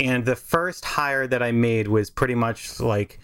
And 0.00 0.24
the 0.24 0.36
first 0.36 0.84
hire 0.84 1.26
that 1.26 1.42
I 1.42 1.52
made 1.52 1.88
was 1.88 2.08
pretty 2.10 2.34
much 2.34 2.78
like 2.80 3.18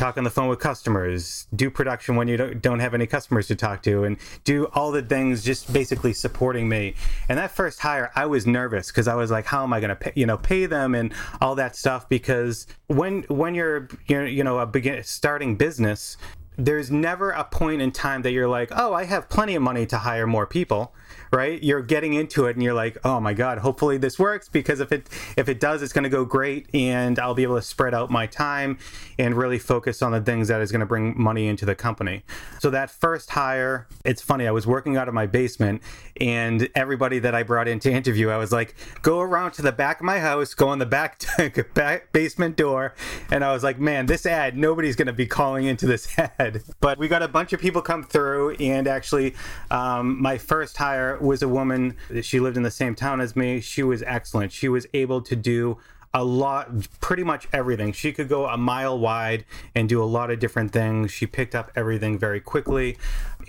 talk 0.00 0.16
on 0.16 0.24
the 0.24 0.30
phone 0.30 0.48
with 0.48 0.58
customers, 0.58 1.46
do 1.54 1.70
production 1.70 2.16
when 2.16 2.26
you 2.26 2.36
don't, 2.36 2.62
don't 2.62 2.80
have 2.80 2.94
any 2.94 3.06
customers 3.06 3.46
to 3.48 3.54
talk 3.54 3.82
to, 3.82 4.04
and 4.04 4.16
do 4.44 4.66
all 4.72 4.90
the 4.90 5.02
things 5.02 5.44
just 5.44 5.70
basically 5.72 6.12
supporting 6.12 6.68
me. 6.68 6.94
And 7.28 7.38
that 7.38 7.50
first 7.50 7.80
hire, 7.80 8.10
I 8.16 8.26
was 8.26 8.46
nervous 8.46 8.88
because 8.88 9.08
I 9.08 9.14
was 9.14 9.30
like, 9.30 9.44
how 9.44 9.62
am 9.62 9.72
I 9.72 9.80
going 9.80 9.90
to 9.90 9.96
pay, 9.96 10.12
you 10.14 10.24
know, 10.26 10.38
pay 10.38 10.66
them 10.66 10.94
and 10.94 11.12
all 11.40 11.54
that 11.56 11.76
stuff? 11.76 12.08
Because 12.08 12.66
when 12.86 13.22
when 13.24 13.54
you're 13.54 13.88
you're 14.06 14.26
you 14.26 14.42
know 14.42 14.58
a 14.58 14.66
begin 14.66 15.02
starting 15.04 15.56
business, 15.56 16.16
there's 16.64 16.90
never 16.90 17.30
a 17.30 17.44
point 17.44 17.82
in 17.82 17.92
time 17.92 18.22
that 18.22 18.32
you're 18.32 18.48
like, 18.48 18.70
oh, 18.72 18.92
I 18.92 19.04
have 19.04 19.28
plenty 19.28 19.54
of 19.54 19.62
money 19.62 19.86
to 19.86 19.98
hire 19.98 20.26
more 20.26 20.46
people, 20.46 20.94
right? 21.32 21.62
You're 21.62 21.82
getting 21.82 22.14
into 22.14 22.46
it 22.46 22.56
and 22.56 22.62
you're 22.62 22.74
like, 22.74 22.98
oh 23.04 23.20
my 23.20 23.34
God, 23.34 23.58
hopefully 23.58 23.98
this 23.98 24.18
works 24.18 24.48
because 24.48 24.80
if 24.80 24.92
it 24.92 25.08
if 25.36 25.48
it 25.48 25.60
does, 25.60 25.82
it's 25.82 25.92
going 25.92 26.04
to 26.04 26.10
go 26.10 26.24
great 26.24 26.66
and 26.74 27.18
I'll 27.18 27.34
be 27.34 27.42
able 27.42 27.56
to 27.56 27.62
spread 27.62 27.94
out 27.94 28.10
my 28.10 28.26
time 28.26 28.78
and 29.18 29.36
really 29.36 29.58
focus 29.58 30.02
on 30.02 30.12
the 30.12 30.20
things 30.20 30.48
that 30.48 30.60
is 30.60 30.72
going 30.72 30.80
to 30.80 30.86
bring 30.86 31.20
money 31.20 31.46
into 31.46 31.64
the 31.64 31.74
company. 31.74 32.22
So 32.58 32.70
that 32.70 32.90
first 32.90 33.30
hire, 33.30 33.86
it's 34.04 34.22
funny, 34.22 34.46
I 34.46 34.50
was 34.50 34.66
working 34.66 34.96
out 34.96 35.08
of 35.08 35.14
my 35.14 35.26
basement 35.26 35.82
and 36.20 36.68
everybody 36.74 37.18
that 37.20 37.34
I 37.34 37.42
brought 37.42 37.66
in 37.66 37.80
to 37.80 37.90
interview, 37.90 38.28
I 38.28 38.36
was 38.36 38.52
like, 38.52 38.74
go 39.02 39.20
around 39.20 39.52
to 39.52 39.62
the 39.62 39.72
back 39.72 40.00
of 40.00 40.04
my 40.04 40.18
house, 40.18 40.54
go 40.54 40.72
in 40.72 40.78
the 40.78 40.86
back, 40.86 41.22
back 41.74 42.12
basement 42.12 42.56
door, 42.56 42.94
and 43.30 43.44
I 43.44 43.52
was 43.52 43.62
like, 43.62 43.78
man, 43.78 44.06
this 44.06 44.26
ad, 44.26 44.56
nobody's 44.56 44.96
going 44.96 45.06
to 45.06 45.12
be 45.12 45.26
calling 45.26 45.64
into 45.64 45.86
this 45.86 46.08
ad. 46.38 46.62
But 46.80 46.98
we 46.98 47.08
got 47.08 47.22
a 47.22 47.28
bunch 47.28 47.52
of 47.52 47.60
people 47.60 47.80
come 47.80 48.02
through, 48.02 48.52
and 48.56 48.86
actually, 48.86 49.34
um, 49.70 50.20
my 50.20 50.36
first 50.36 50.76
hire 50.76 50.99
was 51.20 51.42
a 51.42 51.48
woman. 51.48 51.96
She 52.22 52.40
lived 52.40 52.56
in 52.56 52.62
the 52.62 52.70
same 52.70 52.94
town 52.94 53.20
as 53.20 53.36
me. 53.36 53.60
She 53.60 53.82
was 53.82 54.02
excellent. 54.02 54.52
She 54.52 54.68
was 54.68 54.86
able 54.94 55.20
to 55.22 55.36
do 55.36 55.78
a 56.12 56.24
lot, 56.24 56.70
pretty 57.00 57.22
much 57.22 57.46
everything. 57.52 57.92
She 57.92 58.12
could 58.12 58.28
go 58.28 58.46
a 58.46 58.56
mile 58.56 58.98
wide 58.98 59.44
and 59.74 59.88
do 59.88 60.02
a 60.02 60.04
lot 60.04 60.30
of 60.30 60.40
different 60.40 60.72
things. 60.72 61.12
She 61.12 61.26
picked 61.26 61.54
up 61.54 61.70
everything 61.76 62.18
very 62.18 62.40
quickly. 62.40 62.98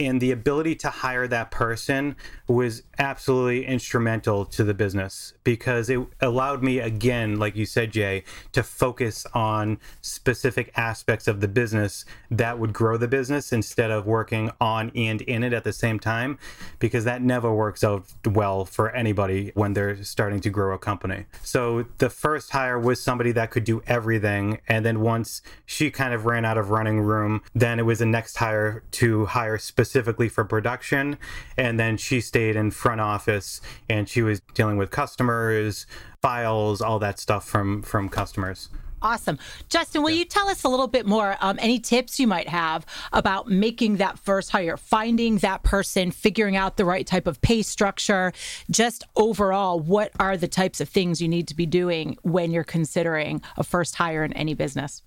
And 0.02 0.20
the 0.20 0.32
ability 0.32 0.76
to 0.78 0.90
hire 0.90 1.28
that 1.28 1.52
person 1.52 2.16
was 2.48 2.82
absolutely 2.98 3.68
instrumental 3.68 4.46
to 4.46 4.64
the 4.64 4.74
business 4.74 5.34
because 5.44 5.92
it 5.92 6.00
allowed 6.20 6.64
me, 6.64 6.80
again, 6.80 7.38
like 7.38 7.56
you 7.56 7.68
said, 7.68 7.92
Jay, 7.92 8.24
to 8.52 8.64
focus 8.64 9.28
on 9.36 9.78
specific 10.02 10.72
aspects 10.76 11.28
of 11.28 11.40
the 11.40 11.48
business 11.48 12.04
that 12.32 12.58
would 12.58 12.74
grow 12.74 12.98
the 12.98 13.08
business 13.08 13.54
instead 13.54 13.92
of 13.92 14.08
working 14.08 14.50
on 14.60 14.92
and 14.96 15.22
in 15.22 15.44
it 15.44 15.54
at 15.54 15.64
the 15.64 15.72
same 15.72 16.00
time 16.00 16.40
because 16.80 17.04
that 17.04 17.22
never 17.22 17.54
works 17.54 17.84
out 17.84 18.06
well 18.26 18.66
for 18.66 18.90
anybody 18.96 19.52
when 19.54 19.74
they're 19.74 20.04
starting 20.04 20.40
to 20.40 20.50
grow 20.50 20.74
a 20.74 20.80
company. 20.80 21.26
So 21.44 21.86
the 22.00 22.10
first 22.10 22.50
hire 22.52 22.80
was 22.80 23.04
somebody 23.04 23.32
that 23.34 23.52
could 23.52 23.66
do 23.66 23.84
everything. 23.86 24.62
And 24.68 24.84
then 24.84 25.02
once 25.02 25.44
she 25.64 25.92
kind 25.92 26.16
of 26.16 26.26
ran 26.26 26.44
out 26.44 26.58
of 26.58 26.72
running 26.72 27.02
room, 27.02 27.44
then 27.54 27.78
it 27.78 27.84
was 27.84 28.00
the 28.00 28.08
next 28.08 28.38
hire 28.38 28.82
to 28.92 29.28
hire 29.28 29.60
specifically 29.91 30.30
for 30.30 30.45
production. 30.45 31.17
And 31.58 31.77
then 31.80 31.97
she 31.97 32.21
stayed 32.21 32.56
in 32.56 32.71
front 32.71 33.01
office 33.01 33.60
and 33.89 34.08
she 34.08 34.21
was 34.21 34.39
dealing 34.54 34.77
with 34.77 34.89
customers, 34.89 35.86
files, 36.21 36.82
all 36.82 36.99
that 36.99 37.19
stuff 37.19 37.47
from 37.47 37.82
from 37.82 38.08
customers. 38.08 38.69
Awesome. 39.04 39.39
Justin, 39.67 40.04
will 40.04 40.12
you 40.12 40.25
tell 40.25 40.47
us 40.47 40.63
a 40.63 40.69
little 40.69 40.88
bit 40.88 41.08
more? 41.08 41.36
Um, 41.41 41.58
any 41.60 41.80
tips 41.80 42.19
you 42.19 42.27
might 42.27 42.47
have 42.47 42.86
about 43.12 43.47
making 43.47 43.97
that 43.97 44.19
first 44.19 44.51
hire, 44.51 44.77
finding 44.77 45.39
that 45.39 45.63
person, 45.63 46.12
figuring 46.12 46.56
out 46.56 46.77
the 46.77 46.86
right 46.86 47.06
type 47.06 47.25
of 47.25 47.41
pay 47.41 47.63
structure, 47.63 48.32
just 48.69 49.04
overall, 49.15 49.80
what 49.80 50.12
are 50.19 50.38
the 50.38 50.47
types 50.47 50.80
of 50.80 50.88
things 50.88 51.19
you 51.19 51.27
need 51.27 51.47
to 51.47 51.56
be 51.56 51.65
doing 51.65 52.15
when 52.21 52.51
you're 52.51 52.63
considering 52.63 53.41
a 53.58 53.63
first 53.63 53.95
hire 53.95 54.23
in 54.23 54.34
any 54.34 54.54
business? 54.54 55.01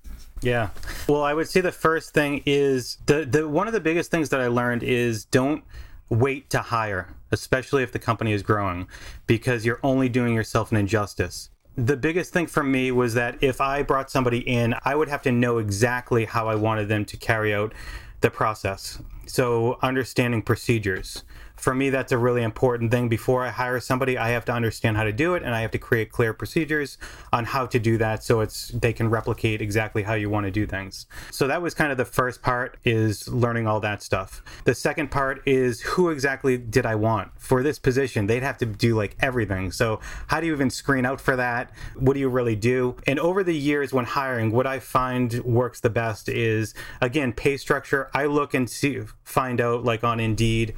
Yeah. 0.45 0.69
Well, 1.09 1.23
I 1.23 1.33
would 1.33 1.49
say 1.49 1.63
the 1.63 1.73
first 1.73 2.13
thing 2.13 2.43
is 2.45 2.99
the, 3.07 3.25
the 3.25 3.49
one 3.49 3.67
of 3.67 3.73
the 3.73 3.81
biggest 3.81 4.11
things 4.11 4.29
that 4.29 4.41
I 4.41 4.49
learned 4.49 4.83
is 4.83 5.25
don't 5.25 5.65
wait 6.11 6.51
to 6.51 6.59
hire, 6.59 7.09
especially 7.33 7.83
if 7.83 7.93
the 7.93 7.99
company 7.99 8.33
is 8.33 8.43
growing, 8.43 8.87
because 9.27 9.65
you're 9.65 9.81
only 9.83 10.11
doing 10.11 10.35
yourself 10.35 10.71
an 10.71 10.77
injustice. 10.77 11.49
The 11.77 11.97
biggest 11.97 12.33
thing 12.33 12.47
for 12.47 12.63
me 12.63 12.93
was 12.93 13.15
that 13.15 13.43
if 13.43 13.61
I 13.61 13.83
brought 13.83 14.11
somebody 14.11 14.39
in, 14.39 14.75
I 14.85 14.95
would 14.95 15.09
have 15.09 15.23
to 15.23 15.33
know 15.33 15.59
exactly 15.59 16.27
how 16.27 16.47
I 16.47 16.55
wanted 16.55 16.89
them 16.89 17.05
to 17.07 17.17
carry 17.17 17.55
out 17.55 17.73
the 18.21 18.31
process. 18.31 19.01
So, 19.27 19.79
understanding 19.83 20.43
procedures. 20.43 21.25
For 21.57 21.75
me, 21.75 21.91
that's 21.91 22.13
a 22.13 22.19
really 22.19 22.43
important 22.43 22.91
thing. 22.91 23.09
Before 23.09 23.45
I 23.45 23.51
hire 23.51 23.81
somebody, 23.81 24.19
I 24.19 24.31
have 24.31 24.45
to 24.47 24.53
understand 24.53 24.97
how 24.97 25.05
to 25.05 25.13
do 25.13 25.35
it 25.35 25.43
and 25.43 25.55
I 25.55 25.61
have 25.61 25.71
to 25.73 25.79
create 25.79 26.11
clear 26.11 26.35
procedures 26.35 26.99
on 27.33 27.45
how 27.45 27.67
to 27.67 27.79
do 27.79 27.97
that 27.99 28.23
so 28.23 28.41
it's 28.41 28.69
they 28.69 28.93
can 28.93 29.09
replicate 29.09 29.63
exactly 29.63 30.03
how 30.03 30.15
you 30.15 30.29
want 30.29 30.45
to 30.45 30.51
do 30.51 30.67
things. 30.67 31.07
So 31.31 31.47
that 31.47 31.63
was 31.63 31.73
kind 31.73 31.91
of 31.91 31.97
the 31.97 32.05
first 32.05 32.43
part 32.43 32.77
is 32.85 33.29
learning 33.29 33.67
all 33.67 33.81
that 33.81 34.03
stuff. 34.03 34.43
The 34.65 34.75
second 34.75 35.11
part 35.11 35.43
is 35.47 35.81
who 35.81 36.11
exactly 36.11 36.59
did 36.59 36.87
I 36.87 36.97
want 36.97 37.31
for 37.39 37.63
this 37.63 37.79
position? 37.79 38.27
They'd 38.27 38.43
have 38.43 38.59
to 38.59 38.67
do 38.67 38.95
like 38.97 39.17
everything. 39.21 39.73
So 39.73 40.01
how 40.27 40.41
do 40.41 40.47
you 40.47 40.53
even 40.53 40.71
screen 40.71 41.07
out 41.07 41.21
for 41.21 41.37
that? 41.37 41.71
What 41.97 42.15
do 42.15 42.21
you 42.21 42.29
really 42.29 42.57
do? 42.57 42.97
And 43.07 43.19
over 43.19 43.43
the 43.43 43.57
years 43.57 43.93
when 43.93 44.05
hiring, 44.05 44.51
what 44.51 44.67
I 44.67 44.81
find 44.81 45.33
works 45.45 45.81
the 45.81 45.91
best 45.91 46.29
is 46.29 46.75
again 47.01 47.33
pay 47.33 47.57
structure. 47.57 48.11
I 48.13 48.27
look 48.27 48.55
and 48.55 48.69
see 48.69 49.01
find 49.25 49.61
out 49.61 49.85
like 49.85 50.05
on 50.05 50.21
Indeed 50.21 50.75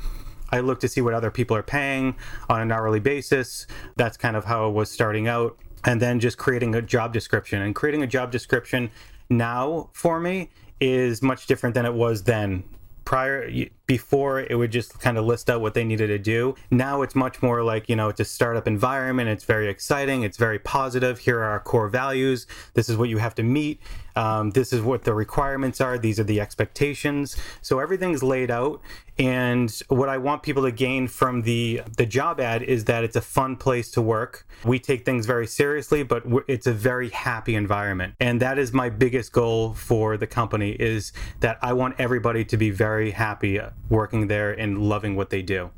I 0.50 0.60
look 0.60 0.80
to 0.80 0.88
see 0.88 1.00
what 1.00 1.14
other 1.14 1.30
people 1.30 1.56
are 1.56 1.62
paying 1.62 2.16
on 2.48 2.60
an 2.60 2.72
hourly 2.72 3.00
basis. 3.00 3.66
That's 3.96 4.16
kind 4.16 4.36
of 4.36 4.44
how 4.44 4.68
it 4.68 4.72
was 4.72 4.90
starting 4.90 5.28
out. 5.28 5.58
And 5.84 6.00
then 6.00 6.20
just 6.20 6.38
creating 6.38 6.74
a 6.74 6.82
job 6.82 7.12
description. 7.12 7.62
And 7.62 7.74
creating 7.74 8.02
a 8.02 8.06
job 8.06 8.32
description 8.32 8.90
now 9.28 9.90
for 9.92 10.20
me 10.20 10.50
is 10.80 11.22
much 11.22 11.46
different 11.46 11.74
than 11.74 11.86
it 11.86 11.94
was 11.94 12.24
then. 12.24 12.64
Prior, 13.04 13.48
before 13.86 14.40
it 14.40 14.56
would 14.56 14.72
just 14.72 14.98
kind 15.00 15.16
of 15.16 15.24
list 15.24 15.48
out 15.48 15.60
what 15.60 15.74
they 15.74 15.84
needed 15.84 16.08
to 16.08 16.18
do. 16.18 16.54
Now 16.70 17.02
it's 17.02 17.14
much 17.14 17.42
more 17.42 17.62
like, 17.62 17.88
you 17.88 17.96
know, 17.96 18.08
it's 18.08 18.20
a 18.20 18.24
startup 18.24 18.66
environment. 18.66 19.28
It's 19.28 19.44
very 19.44 19.68
exciting. 19.68 20.22
It's 20.22 20.36
very 20.36 20.58
positive. 20.58 21.20
Here 21.20 21.38
are 21.38 21.44
our 21.44 21.60
core 21.60 21.88
values. 21.88 22.46
This 22.74 22.88
is 22.88 22.96
what 22.96 23.08
you 23.08 23.18
have 23.18 23.34
to 23.36 23.42
meet. 23.42 23.80
Um, 24.16 24.50
this 24.50 24.72
is 24.72 24.80
what 24.80 25.04
the 25.04 25.14
requirements 25.14 25.80
are. 25.80 25.98
These 25.98 26.18
are 26.18 26.24
the 26.24 26.40
expectations. 26.40 27.36
So 27.60 27.78
everything's 27.78 28.22
laid 28.22 28.50
out. 28.50 28.80
And 29.18 29.70
what 29.88 30.08
I 30.08 30.18
want 30.18 30.42
people 30.42 30.62
to 30.64 30.72
gain 30.72 31.06
from 31.08 31.42
the 31.42 31.82
the 31.96 32.04
job 32.04 32.40
ad 32.40 32.62
is 32.62 32.84
that 32.84 33.04
it's 33.04 33.16
a 33.16 33.20
fun 33.20 33.56
place 33.56 33.90
to 33.92 34.02
work. 34.02 34.46
We 34.64 34.78
take 34.78 35.04
things 35.04 35.26
very 35.26 35.46
seriously, 35.46 36.02
but 36.02 36.24
it's 36.48 36.66
a 36.66 36.72
very 36.72 37.10
happy 37.10 37.54
environment. 37.54 38.14
And 38.20 38.40
that 38.40 38.58
is 38.58 38.72
my 38.72 38.90
biggest 38.90 39.32
goal 39.32 39.74
for 39.74 40.16
the 40.16 40.26
company 40.26 40.72
is 40.72 41.12
that 41.40 41.58
I 41.62 41.72
want 41.72 41.94
everybody 41.98 42.44
to 42.44 42.56
be 42.56 42.70
very 42.70 43.12
happy 43.12 43.58
working 43.88 44.26
there 44.26 44.52
and 44.52 44.78
loving 44.78 45.16
what 45.16 45.30
they 45.30 45.42
do. 45.42 45.70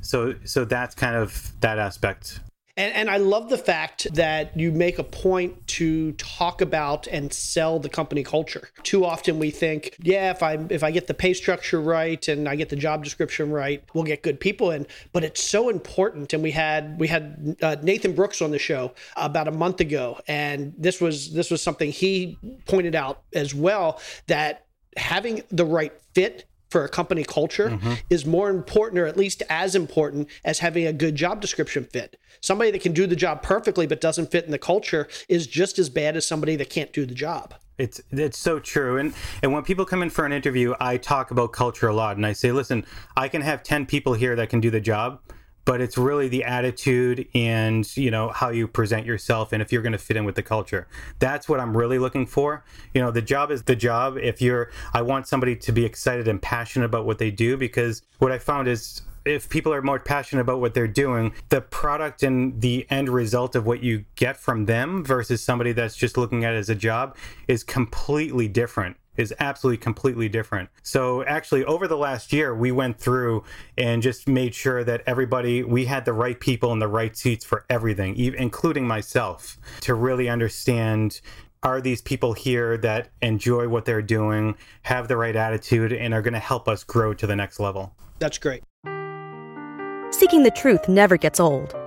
So 0.00 0.34
so 0.44 0.64
that's 0.64 0.94
kind 0.94 1.16
of 1.16 1.52
that 1.60 1.78
aspect. 1.78 2.40
And, 2.76 2.94
and 2.94 3.10
I 3.10 3.18
love 3.18 3.50
the 3.50 3.58
fact 3.58 4.06
that 4.14 4.58
you 4.58 4.72
make 4.72 4.98
a 4.98 5.04
point 5.04 5.66
to 5.68 6.12
talk 6.12 6.62
about 6.62 7.06
and 7.06 7.30
sell 7.30 7.78
the 7.78 7.90
company 7.90 8.22
culture. 8.22 8.70
Too 8.82 9.04
often 9.04 9.38
we 9.38 9.50
think, 9.50 9.94
yeah, 10.00 10.30
if 10.30 10.42
I 10.42 10.58
if 10.70 10.82
I 10.82 10.90
get 10.90 11.06
the 11.06 11.14
pay 11.14 11.34
structure 11.34 11.80
right 11.80 12.26
and 12.28 12.48
I 12.48 12.56
get 12.56 12.70
the 12.70 12.76
job 12.76 13.04
description 13.04 13.50
right, 13.50 13.84
we'll 13.92 14.04
get 14.04 14.22
good 14.22 14.40
people 14.40 14.70
in. 14.70 14.86
But 15.12 15.22
it's 15.22 15.42
so 15.42 15.68
important. 15.68 16.32
And 16.32 16.42
we 16.42 16.52
had 16.52 16.98
we 16.98 17.08
had 17.08 17.56
uh, 17.60 17.76
Nathan 17.82 18.14
Brooks 18.14 18.40
on 18.40 18.50
the 18.50 18.58
show 18.58 18.94
about 19.16 19.48
a 19.48 19.52
month 19.52 19.80
ago, 19.80 20.18
and 20.26 20.72
this 20.78 20.98
was 20.98 21.34
this 21.34 21.50
was 21.50 21.60
something 21.60 21.92
he 21.92 22.38
pointed 22.66 22.94
out 22.94 23.22
as 23.34 23.54
well 23.54 24.00
that 24.28 24.64
having 24.96 25.42
the 25.50 25.64
right 25.64 25.92
fit 26.14 26.46
for 26.72 26.84
a 26.84 26.88
company 26.88 27.22
culture 27.22 27.68
mm-hmm. 27.68 27.94
is 28.10 28.26
more 28.26 28.50
important 28.50 28.98
or 28.98 29.06
at 29.06 29.16
least 29.16 29.42
as 29.48 29.76
important 29.76 30.28
as 30.44 30.58
having 30.58 30.86
a 30.86 30.92
good 30.92 31.14
job 31.14 31.40
description 31.40 31.84
fit. 31.84 32.18
Somebody 32.40 32.70
that 32.72 32.80
can 32.80 32.92
do 32.92 33.06
the 33.06 33.14
job 33.14 33.42
perfectly 33.42 33.86
but 33.86 34.00
doesn't 34.00 34.30
fit 34.32 34.46
in 34.46 34.50
the 34.50 34.58
culture 34.58 35.06
is 35.28 35.46
just 35.46 35.78
as 35.78 35.88
bad 35.90 36.16
as 36.16 36.24
somebody 36.24 36.56
that 36.56 36.70
can't 36.70 36.92
do 36.92 37.06
the 37.06 37.14
job. 37.14 37.54
It's 37.78 38.00
it's 38.10 38.38
so 38.38 38.58
true. 38.58 38.98
And 38.98 39.14
and 39.42 39.52
when 39.52 39.62
people 39.62 39.84
come 39.84 40.02
in 40.02 40.10
for 40.10 40.24
an 40.24 40.32
interview, 40.32 40.74
I 40.80 40.96
talk 40.96 41.30
about 41.30 41.52
culture 41.52 41.88
a 41.88 41.94
lot 41.94 42.16
and 42.16 42.26
I 42.26 42.32
say, 42.32 42.52
"Listen, 42.52 42.84
I 43.16 43.28
can 43.28 43.42
have 43.42 43.62
10 43.62 43.86
people 43.86 44.14
here 44.14 44.36
that 44.36 44.50
can 44.50 44.60
do 44.60 44.70
the 44.70 44.80
job, 44.80 45.20
but 45.64 45.80
it's 45.80 45.96
really 45.96 46.28
the 46.28 46.44
attitude 46.44 47.26
and 47.34 47.96
you 47.96 48.10
know 48.10 48.30
how 48.30 48.50
you 48.50 48.66
present 48.66 49.06
yourself 49.06 49.52
and 49.52 49.62
if 49.62 49.72
you're 49.72 49.82
going 49.82 49.92
to 49.92 49.98
fit 49.98 50.16
in 50.16 50.24
with 50.24 50.34
the 50.34 50.42
culture. 50.42 50.86
That's 51.18 51.48
what 51.48 51.60
i'm 51.60 51.76
really 51.76 51.98
looking 51.98 52.26
for. 52.26 52.64
You 52.94 53.00
know 53.00 53.10
the 53.10 53.22
job 53.22 53.50
is 53.50 53.64
the 53.64 53.76
job. 53.76 54.16
If 54.18 54.42
you're 54.42 54.70
i 54.92 55.02
want 55.02 55.26
somebody 55.26 55.56
to 55.56 55.72
be 55.72 55.84
excited 55.84 56.28
and 56.28 56.40
passionate 56.40 56.86
about 56.86 57.06
what 57.06 57.18
they 57.18 57.30
do 57.30 57.56
because 57.56 58.02
what 58.18 58.32
i 58.32 58.38
found 58.38 58.68
is 58.68 59.02
if 59.24 59.48
people 59.48 59.72
are 59.72 59.82
more 59.82 59.98
passionate 59.98 60.42
about 60.42 60.60
what 60.60 60.74
they're 60.74 60.88
doing, 60.88 61.32
the 61.48 61.60
product 61.60 62.22
and 62.22 62.60
the 62.60 62.86
end 62.90 63.08
result 63.08 63.54
of 63.54 63.66
what 63.66 63.82
you 63.82 64.04
get 64.16 64.36
from 64.36 64.66
them 64.66 65.04
versus 65.04 65.42
somebody 65.42 65.72
that's 65.72 65.96
just 65.96 66.16
looking 66.16 66.44
at 66.44 66.54
it 66.54 66.58
as 66.58 66.68
a 66.68 66.74
job 66.74 67.16
is 67.46 67.62
completely 67.62 68.48
different 68.48 68.96
is 69.16 69.34
absolutely 69.38 69.78
completely 69.78 70.28
different. 70.28 70.70
So 70.82 71.22
actually 71.24 71.64
over 71.64 71.86
the 71.86 71.96
last 71.96 72.32
year 72.32 72.54
we 72.54 72.72
went 72.72 72.98
through 72.98 73.44
and 73.76 74.02
just 74.02 74.28
made 74.28 74.54
sure 74.54 74.84
that 74.84 75.02
everybody 75.06 75.62
we 75.62 75.84
had 75.84 76.04
the 76.04 76.12
right 76.12 76.38
people 76.38 76.72
in 76.72 76.78
the 76.78 76.88
right 76.88 77.16
seats 77.16 77.44
for 77.44 77.64
everything, 77.68 78.16
including 78.16 78.86
myself, 78.86 79.58
to 79.82 79.94
really 79.94 80.28
understand 80.28 81.20
are 81.62 81.80
these 81.80 82.02
people 82.02 82.32
here 82.32 82.76
that 82.78 83.10
enjoy 83.20 83.68
what 83.68 83.84
they're 83.84 84.02
doing, 84.02 84.56
have 84.82 85.06
the 85.08 85.16
right 85.16 85.36
attitude 85.36 85.92
and 85.92 86.12
are 86.12 86.22
going 86.22 86.32
to 86.34 86.40
help 86.40 86.68
us 86.68 86.82
grow 86.82 87.14
to 87.14 87.26
the 87.26 87.36
next 87.36 87.60
level. 87.60 87.94
That's 88.18 88.38
great. 88.38 88.64
Seeking 90.10 90.42
the 90.42 90.52
truth 90.54 90.88
never 90.88 91.16
gets 91.16 91.38
old. 91.38 91.74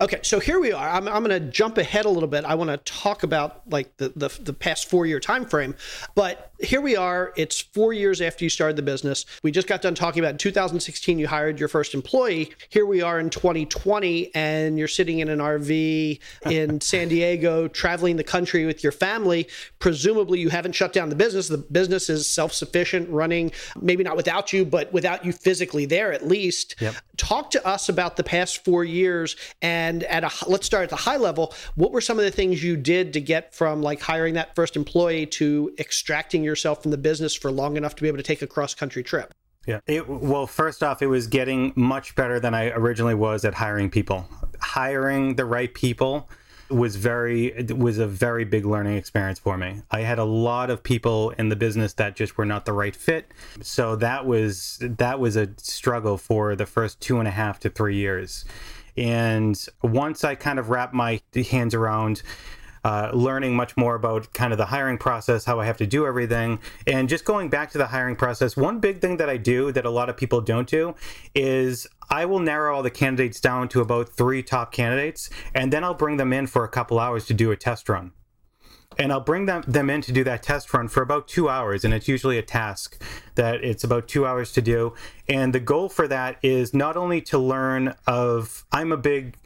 Okay, 0.00 0.20
so 0.22 0.38
here 0.38 0.60
we 0.60 0.70
are. 0.70 0.88
I'm, 0.88 1.08
I'm 1.08 1.24
going 1.24 1.42
to 1.42 1.50
jump 1.50 1.76
ahead 1.76 2.04
a 2.04 2.08
little 2.08 2.28
bit. 2.28 2.44
I 2.44 2.54
want 2.54 2.70
to 2.70 2.76
talk 2.76 3.24
about 3.24 3.68
like 3.68 3.96
the, 3.96 4.10
the, 4.10 4.28
the 4.40 4.52
past 4.52 4.88
four 4.88 5.06
year 5.06 5.18
time 5.18 5.44
frame, 5.44 5.74
but 6.14 6.52
here 6.60 6.80
we 6.80 6.94
are. 6.94 7.32
It's 7.36 7.60
four 7.60 7.92
years 7.92 8.20
after 8.20 8.44
you 8.44 8.48
started 8.48 8.76
the 8.76 8.82
business. 8.82 9.24
We 9.42 9.50
just 9.50 9.66
got 9.66 9.82
done 9.82 9.96
talking 9.96 10.20
about 10.20 10.32
in 10.32 10.38
2016 10.38 11.18
you 11.18 11.26
hired 11.26 11.58
your 11.58 11.68
first 11.68 11.94
employee. 11.94 12.52
Here 12.68 12.86
we 12.86 13.02
are 13.02 13.18
in 13.18 13.28
2020, 13.28 14.32
and 14.36 14.78
you're 14.78 14.86
sitting 14.86 15.18
in 15.18 15.28
an 15.28 15.40
RV 15.40 16.20
in 16.50 16.80
San 16.80 17.08
Diego, 17.08 17.66
traveling 17.66 18.16
the 18.16 18.24
country 18.24 18.66
with 18.66 18.84
your 18.84 18.92
family. 18.92 19.48
Presumably, 19.80 20.38
you 20.38 20.48
haven't 20.48 20.72
shut 20.72 20.92
down 20.92 21.08
the 21.08 21.16
business. 21.16 21.48
The 21.48 21.58
business 21.58 22.08
is 22.08 22.28
self 22.28 22.52
sufficient, 22.52 23.08
running 23.10 23.50
maybe 23.80 24.04
not 24.04 24.16
without 24.16 24.52
you, 24.52 24.64
but 24.64 24.92
without 24.92 25.24
you 25.24 25.32
physically 25.32 25.86
there 25.86 26.12
at 26.12 26.26
least. 26.26 26.76
Yep. 26.80 26.94
Talk 27.16 27.50
to 27.50 27.66
us 27.66 27.88
about 27.88 28.16
the 28.16 28.22
past 28.22 28.64
four 28.64 28.84
years 28.84 29.34
and 29.60 29.87
and 29.88 30.04
at 30.04 30.24
a 30.24 30.30
let's 30.48 30.66
start 30.66 30.84
at 30.84 30.90
the 30.90 30.96
high 30.96 31.16
level. 31.16 31.54
What 31.74 31.92
were 31.92 32.00
some 32.00 32.18
of 32.18 32.24
the 32.24 32.30
things 32.30 32.62
you 32.62 32.76
did 32.76 33.12
to 33.14 33.20
get 33.20 33.54
from 33.54 33.82
like 33.82 34.00
hiring 34.00 34.34
that 34.34 34.54
first 34.54 34.76
employee 34.76 35.26
to 35.26 35.74
extracting 35.78 36.44
yourself 36.44 36.82
from 36.82 36.90
the 36.90 36.98
business 36.98 37.34
for 37.34 37.50
long 37.50 37.76
enough 37.76 37.94
to 37.96 38.02
be 38.02 38.08
able 38.08 38.18
to 38.18 38.22
take 38.22 38.42
a 38.42 38.46
cross 38.46 38.74
country 38.74 39.02
trip? 39.02 39.32
Yeah. 39.66 39.80
It, 39.86 40.08
well, 40.08 40.46
first 40.46 40.82
off, 40.82 41.02
it 41.02 41.08
was 41.08 41.26
getting 41.26 41.72
much 41.76 42.14
better 42.14 42.40
than 42.40 42.54
I 42.54 42.70
originally 42.70 43.14
was 43.14 43.44
at 43.44 43.54
hiring 43.54 43.90
people. 43.90 44.26
Hiring 44.60 45.36
the 45.36 45.44
right 45.44 45.72
people 45.72 46.28
was 46.70 46.96
very 46.96 47.54
was 47.76 47.98
a 47.98 48.06
very 48.06 48.44
big 48.44 48.66
learning 48.66 48.96
experience 48.96 49.38
for 49.38 49.56
me. 49.56 49.82
I 49.90 50.00
had 50.00 50.18
a 50.18 50.24
lot 50.24 50.70
of 50.70 50.82
people 50.82 51.30
in 51.30 51.48
the 51.48 51.56
business 51.56 51.94
that 51.94 52.14
just 52.14 52.36
were 52.36 52.44
not 52.44 52.66
the 52.66 52.72
right 52.72 52.94
fit. 52.94 53.30
So 53.62 53.96
that 53.96 54.26
was 54.26 54.78
that 54.82 55.18
was 55.18 55.36
a 55.36 55.48
struggle 55.56 56.18
for 56.18 56.54
the 56.56 56.66
first 56.66 57.00
two 57.00 57.18
and 57.18 57.28
a 57.28 57.30
half 57.30 57.58
to 57.60 57.70
three 57.70 57.96
years. 57.96 58.44
And 58.98 59.58
once 59.82 60.24
I 60.24 60.34
kind 60.34 60.58
of 60.58 60.70
wrap 60.70 60.92
my 60.92 61.20
hands 61.50 61.74
around 61.74 62.22
uh, 62.84 63.10
learning 63.12 63.54
much 63.54 63.76
more 63.76 63.94
about 63.94 64.32
kind 64.32 64.52
of 64.52 64.58
the 64.58 64.66
hiring 64.66 64.98
process, 64.98 65.44
how 65.44 65.60
I 65.60 65.66
have 65.66 65.76
to 65.78 65.86
do 65.86 66.06
everything. 66.06 66.58
And 66.86 67.08
just 67.08 67.24
going 67.24 67.48
back 67.48 67.70
to 67.72 67.78
the 67.78 67.86
hiring 67.86 68.16
process, 68.16 68.56
one 68.56 68.78
big 68.78 69.00
thing 69.00 69.16
that 69.18 69.28
I 69.28 69.36
do 69.36 69.72
that 69.72 69.84
a 69.84 69.90
lot 69.90 70.08
of 70.08 70.16
people 70.16 70.40
don't 70.40 70.68
do 70.68 70.94
is 71.34 71.86
I 72.10 72.24
will 72.24 72.40
narrow 72.40 72.74
all 72.76 72.82
the 72.82 72.90
candidates 72.90 73.40
down 73.40 73.68
to 73.70 73.80
about 73.80 74.08
three 74.10 74.42
top 74.42 74.72
candidates, 74.72 75.28
and 75.54 75.72
then 75.72 75.84
I'll 75.84 75.94
bring 75.94 76.16
them 76.16 76.32
in 76.32 76.46
for 76.46 76.64
a 76.64 76.68
couple 76.68 76.98
hours 76.98 77.26
to 77.26 77.34
do 77.34 77.50
a 77.50 77.56
test 77.56 77.88
run 77.88 78.12
and 78.98 79.12
I'll 79.12 79.20
bring 79.20 79.46
them 79.46 79.62
them 79.66 79.88
in 79.88 80.02
to 80.02 80.12
do 80.12 80.24
that 80.24 80.42
test 80.42 80.72
run 80.74 80.88
for 80.88 81.02
about 81.02 81.28
two 81.28 81.48
hours, 81.48 81.84
and 81.84 81.94
it's 81.94 82.08
usually 82.08 82.36
a 82.36 82.42
task 82.42 83.00
that 83.36 83.62
it's 83.64 83.84
about 83.84 84.08
two 84.08 84.26
hours 84.26 84.52
to 84.52 84.60
do. 84.60 84.94
And 85.28 85.54
the 85.54 85.60
goal 85.60 85.88
for 85.88 86.08
that 86.08 86.38
is 86.42 86.74
not 86.74 86.96
only 86.96 87.20
to 87.22 87.38
learn 87.38 87.94
of 88.06 88.64
I'm 88.72 88.92
a 88.92 88.96
big 88.96 89.36